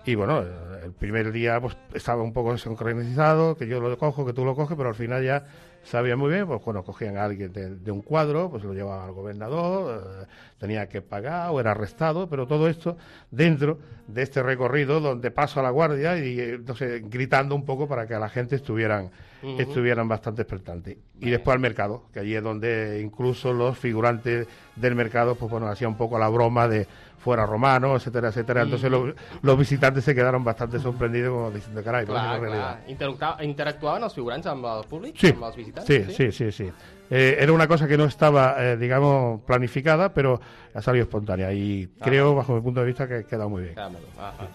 Y 0.07 0.15
bueno, 0.15 0.41
eh, 0.41 0.45
el 0.85 0.93
primer 0.93 1.33
día 1.33 1.59
pues 1.59 1.75
estaba 1.93 2.23
un 2.23 2.31
poco 2.31 2.57
sincronizado, 2.57 3.57
que 3.57 3.67
yo 3.67 3.81
lo 3.81 3.97
cojo, 3.97 4.25
que 4.25 4.31
tú 4.31 4.45
lo 4.45 4.55
coges, 4.55 4.77
pero 4.77 4.87
al 4.87 4.95
final 4.95 5.21
ya 5.21 5.45
sabía 5.83 6.15
muy 6.15 6.31
bien, 6.31 6.47
pues 6.47 6.63
bueno, 6.63 6.81
cogían 6.81 7.17
a 7.17 7.25
alguien 7.25 7.51
de, 7.51 7.75
de 7.75 7.91
un 7.91 8.01
cuadro, 8.01 8.49
pues 8.49 8.63
lo 8.63 8.73
llevaban 8.73 9.05
al 9.09 9.13
gobernador, 9.13 10.01
eh, 10.21 10.25
tenía 10.57 10.87
que 10.87 11.01
pagar 11.01 11.49
o 11.51 11.59
era 11.59 11.71
arrestado, 11.71 12.29
pero 12.29 12.47
todo 12.47 12.69
esto 12.69 12.97
dentro 13.31 13.79
de 14.07 14.21
este 14.21 14.41
recorrido 14.41 15.01
donde 15.01 15.29
paso 15.29 15.59
a 15.59 15.63
la 15.63 15.71
guardia 15.71 16.17
y 16.17 16.39
eh, 16.39 16.59
no 16.65 16.73
sé, 16.73 17.01
gritando 17.03 17.53
un 17.53 17.65
poco 17.65 17.87
para 17.89 18.07
que 18.07 18.13
a 18.13 18.19
la 18.19 18.29
gente 18.29 18.55
estuvieran, 18.55 19.11
estuvieran 19.59 20.07
bastante 20.07 20.41
expectantes. 20.41 20.97
Y 21.19 21.29
después 21.29 21.53
al 21.53 21.59
mercado, 21.59 22.03
que 22.13 22.21
allí 22.21 22.33
es 22.33 22.43
donde 22.43 23.01
incluso 23.03 23.51
los 23.51 23.77
figurantes 23.77 24.47
del 24.75 24.95
mercado, 24.95 25.35
pues 25.35 25.51
bueno, 25.51 25.67
hacían 25.67 25.91
un 25.91 25.97
poco 25.97 26.17
la 26.17 26.29
broma 26.29 26.67
de 26.69 26.87
fuera 27.17 27.45
romano, 27.45 27.95
etcétera, 27.95 28.29
etcétera. 28.29 28.61
Entonces 28.63 28.89
los, 28.91 29.13
los 29.41 29.57
visitantes 29.57 30.03
se 30.03 30.13
quedaron 30.15 30.43
bastante 30.43 30.79
sorprendidos 30.79 31.31
como 31.33 31.51
diciendo, 31.51 31.83
caray, 31.83 32.05
pero 32.05 32.17
Clar, 32.19 32.39
clar. 32.41 32.81
Interactua- 32.87 33.43
Interactuaven 33.43 34.03
els 34.03 34.13
figurants 34.13 34.47
amb 34.47 34.65
el 34.65 34.85
públic? 34.87 35.15
Sí, 35.17 35.27
Amb 35.33 35.43
els 35.49 35.55
visitants? 35.55 35.87
sí, 35.87 36.03
sí, 36.13 36.31
sí, 36.31 36.51
sí. 36.51 36.71
Eh, 37.09 37.37
era 37.39 37.53
una 37.53 37.67
cosa 37.67 37.87
que 37.87 37.97
no 37.97 38.05
estaba, 38.05 38.55
eh, 38.63 38.77
digamos, 38.77 39.41
planificada, 39.41 40.13
pero 40.13 40.39
ha 40.73 40.81
salido 40.81 41.03
espontánea 41.03 41.51
y 41.53 41.89
Ah. 41.99 42.03
creo, 42.05 42.35
bajo 42.35 42.53
mi 42.55 42.61
punto 42.61 42.81
de 42.81 42.85
vista, 42.85 43.07
que 43.07 43.15
ha 43.15 43.23
quedado 43.23 43.49
muy 43.49 43.63
bien. 43.63 43.79
Ah, 43.79 43.89
molt 43.89 44.03
bé. 44.05 44.11
Ah, 44.19 44.33
ah. 44.39 44.47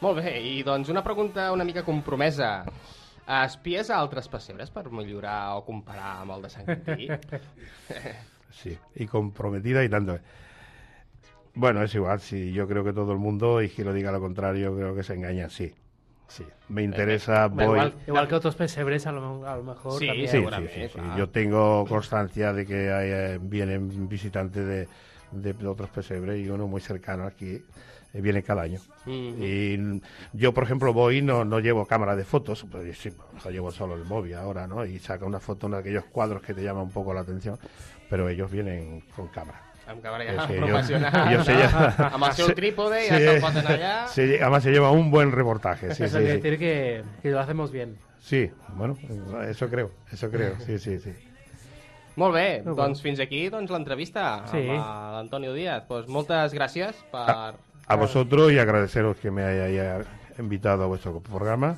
Molt 0.00 0.16
bé, 0.18 0.40
i 0.40 0.62
doncs 0.64 0.88
una 0.88 1.02
pregunta 1.04 1.52
una 1.52 1.64
mica 1.64 1.84
compromesa. 1.84 2.64
Espies 3.44 3.88
a 3.90 4.00
altres 4.00 4.26
pessebres 4.28 4.70
per 4.70 4.90
millorar 4.90 5.54
o 5.54 5.64
comparar 5.64 6.22
amb 6.22 6.32
el 6.32 6.42
de 6.42 6.50
Sant 6.50 6.66
Quintí? 6.66 7.08
Sí, 8.52 8.76
y 8.96 9.06
comprometida 9.06 9.82
y 9.82 9.88
tanto. 9.88 10.18
Bueno, 11.54 11.82
es 11.82 11.94
igual, 11.94 12.20
sí, 12.20 12.52
yo 12.52 12.66
creo 12.66 12.82
que 12.82 12.92
todo 12.92 13.12
el 13.12 13.18
mundo, 13.18 13.60
y 13.62 13.68
que 13.68 13.84
lo 13.84 13.92
diga 13.92 14.10
lo 14.10 14.20
contrario, 14.20 14.74
creo 14.74 14.94
que 14.94 15.02
se 15.02 15.14
engaña, 15.14 15.48
sí. 15.50 15.74
Sí, 16.28 16.44
me 16.70 16.82
interesa, 16.82 17.48
voy... 17.48 17.64
igual, 17.64 17.94
igual 18.06 18.28
que 18.28 18.34
otros 18.34 18.54
pesebres, 18.54 19.06
a 19.06 19.12
lo, 19.12 19.46
a 19.46 19.56
lo 19.56 19.64
mejor 19.64 19.98
Sí, 19.98 20.06
también. 20.06 20.28
Sí, 20.28 20.32
sí, 20.32 20.38
seguramente, 20.38 20.88
sí. 20.88 20.98
Yo 21.18 21.28
tengo 21.28 21.84
constancia 21.86 22.54
de 22.54 22.64
que 22.64 22.90
hay, 22.90 23.10
eh, 23.10 23.38
vienen 23.42 24.08
visitantes 24.08 24.66
de, 24.66 24.88
de 25.30 25.66
otros 25.66 25.90
pesebres 25.90 26.40
y 26.40 26.48
uno 26.48 26.66
muy 26.66 26.80
cercano 26.80 27.24
aquí 27.24 27.62
eh, 28.14 28.20
viene 28.22 28.42
cada 28.42 28.62
año. 28.62 28.80
Y 29.06 30.00
yo, 30.32 30.54
por 30.54 30.64
ejemplo, 30.64 30.92
voy 30.92 31.18
y 31.18 31.22
no, 31.22 31.44
no 31.44 31.60
llevo 31.60 31.86
cámara 31.86 32.16
de 32.16 32.24
fotos, 32.24 32.64
pues 32.70 32.96
sí, 32.96 33.12
o 33.36 33.40
sea, 33.40 33.50
llevo 33.50 33.70
solo 33.70 33.94
el 33.94 34.04
móvil 34.04 34.34
ahora, 34.34 34.66
¿no? 34.66 34.86
Y 34.86 34.98
saca 35.00 35.26
una 35.26 35.40
foto 35.40 35.68
de 35.68 35.78
aquellos 35.78 36.04
cuadros 36.06 36.40
que 36.42 36.54
te 36.54 36.62
llaman 36.62 36.84
un 36.84 36.92
poco 36.92 37.12
la 37.12 37.20
atención, 37.20 37.58
pero 38.08 38.28
ellos 38.28 38.50
vienen 38.50 39.02
con 39.16 39.28
cámara. 39.28 39.71
Amb 39.92 40.02
càmera 40.02 40.24
Eh, 40.24 40.34
ja 40.36 40.46
sí, 40.48 40.54
jo- 40.56 40.66
professional, 40.66 41.36
jo 41.36 41.44
sé 41.44 41.54
ja- 41.54 42.08
amb 42.14 42.24
el 42.28 42.32
seu 42.38 42.52
trípode, 42.56 43.02
sí. 43.04 43.10
ja 43.12 43.18
te'l 43.18 43.40
posen 43.44 43.66
allà... 43.66 43.92
Sí, 44.08 44.26
además 44.40 44.62
se 44.62 44.70
lleva 44.72 44.90
un 44.90 45.10
buen 45.10 45.32
reportaje, 45.32 45.94
sí, 45.94 46.04
Eso 46.04 46.18
sí, 46.18 46.24
quiere 46.24 46.36
sí. 46.36 46.40
decir 46.40 46.58
que, 46.58 47.02
que 47.22 47.30
lo 47.30 47.40
hacemos 47.40 47.70
bien. 47.70 47.98
Sí, 48.20 48.50
bueno, 48.76 48.96
eso 49.48 49.68
creo, 49.68 49.90
eso 50.12 50.30
creo, 50.30 50.54
sí, 50.64 50.78
sí, 50.78 50.98
sí. 50.98 51.12
Molt 52.16 52.34
bé, 52.36 52.62
Molt 52.64 52.76
doncs 52.76 53.00
fins 53.00 53.20
aquí 53.24 53.48
doncs, 53.48 53.70
l'entrevista 53.72 54.44
Sí. 54.50 54.66
amb 54.68 55.14
l'Antonio 55.16 55.54
Díaz. 55.56 55.84
Pues 55.88 56.06
moltes 56.08 56.52
gràcies 56.52 56.92
per... 57.10 57.54
A 57.88 57.96
vosotros 57.96 58.52
y 58.52 58.58
agradeceros 58.58 59.16
que 59.16 59.30
me 59.30 59.42
hayáis 59.42 60.06
invitado 60.38 60.84
a 60.84 60.86
vuestro 60.86 61.20
programa, 61.20 61.76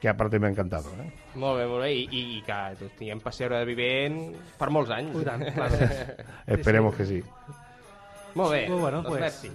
que 0.00 0.08
aparte 0.08 0.38
me 0.38 0.46
ha 0.46 0.50
encantado. 0.50 0.90
¿eh? 1.02 1.12
Molt 1.34 1.58
bé, 1.58 1.66
molt 1.66 1.82
bé, 1.82 1.92
i, 1.94 2.04
i, 2.10 2.20
i 2.38 2.42
que 2.46 2.58
doncs, 2.78 2.96
tinguem 2.98 3.20
pessebre 3.20 3.58
de 3.58 3.64
vivent 3.66 4.20
per 4.58 4.70
molts 4.70 4.90
anys. 4.94 5.14
Ui, 5.16 5.24
tant. 5.24 5.42
Esperemos 6.46 6.94
que 6.94 7.06
sí. 7.06 7.22
Molt 8.34 8.52
bé, 8.52 8.68
Molt 8.68 8.80
bueno, 8.80 9.02
doncs 9.02 9.08
pues. 9.08 9.20
merci. 9.20 9.50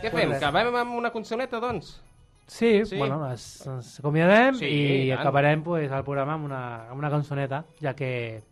Què 0.00 0.10
Pues 0.10 0.22
fem? 0.22 0.30
res. 0.32 0.38
Acabem 0.42 0.74
amb 0.76 0.94
una 0.96 1.10
cançoneta, 1.12 1.60
doncs? 1.60 2.00
Sí, 2.46 2.84
Sí. 2.84 2.96
bueno, 2.98 3.22
ens, 3.30 3.66
ens 3.66 3.98
acomiadem 4.00 4.54
Sí, 4.58 4.66
i 4.66 5.06
i 5.06 5.10
tant. 5.10 5.20
acabarem 5.20 5.62
pues, 5.64 5.90
el 5.90 6.04
programa 6.04 6.34
amb 6.34 6.44
una, 6.44 6.88
amb 6.90 6.98
una 6.98 7.10
cançoneta, 7.10 7.64
ja 7.80 7.94
que 7.96 8.42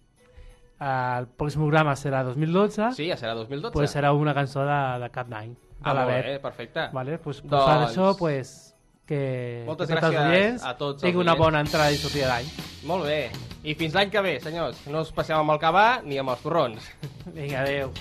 el 0.83 1.27
pròxim 1.39 1.61
programa 1.61 1.93
serà 1.95 2.23
2012, 2.25 2.89
Sí, 2.97 3.09
ja 3.09 3.17
serà 3.17 3.35
2012. 3.35 3.73
pues 3.73 3.91
serà 3.95 4.13
una 4.17 4.33
cançó 4.35 4.65
de, 4.67 4.79
de 5.05 5.11
cap 5.11 5.29
d'any, 5.29 5.55
Ah, 5.85 5.95
molt 5.95 6.09
bé, 6.09 6.39
perfecte. 6.41 6.89
Vale, 6.93 7.19
pues, 7.19 7.41
pues 7.43 7.51
Doncs- 7.51 7.67
per 7.67 7.89
això, 7.89 8.17
pues, 8.17 8.72
que, 9.09 9.23
Moltes 9.67 9.91
que 9.91 9.99
gràcies 9.99 10.21
oients 10.23 10.67
a 10.67 10.75
tots 10.79 11.03
tinguin 11.03 11.25
una 11.25 11.37
bona 11.39 11.63
entrada 11.65 11.93
i 11.93 12.01
sortida 12.01 12.31
d'any. 12.33 12.51
Molt 12.89 13.07
bé. 13.09 13.21
I 13.63 13.77
fins 13.79 13.95
l'any 13.95 14.11
que 14.11 14.23
ve, 14.25 14.39
senyors. 14.43 14.83
No 14.91 15.05
us 15.07 15.13
passeu 15.15 15.39
amb 15.39 15.55
el 15.55 15.63
cavà 15.63 15.87
ni 16.07 16.19
amb 16.23 16.35
els 16.35 16.43
torrons. 16.47 16.91
Vinga, 17.37 17.63
adeu. 17.63 17.93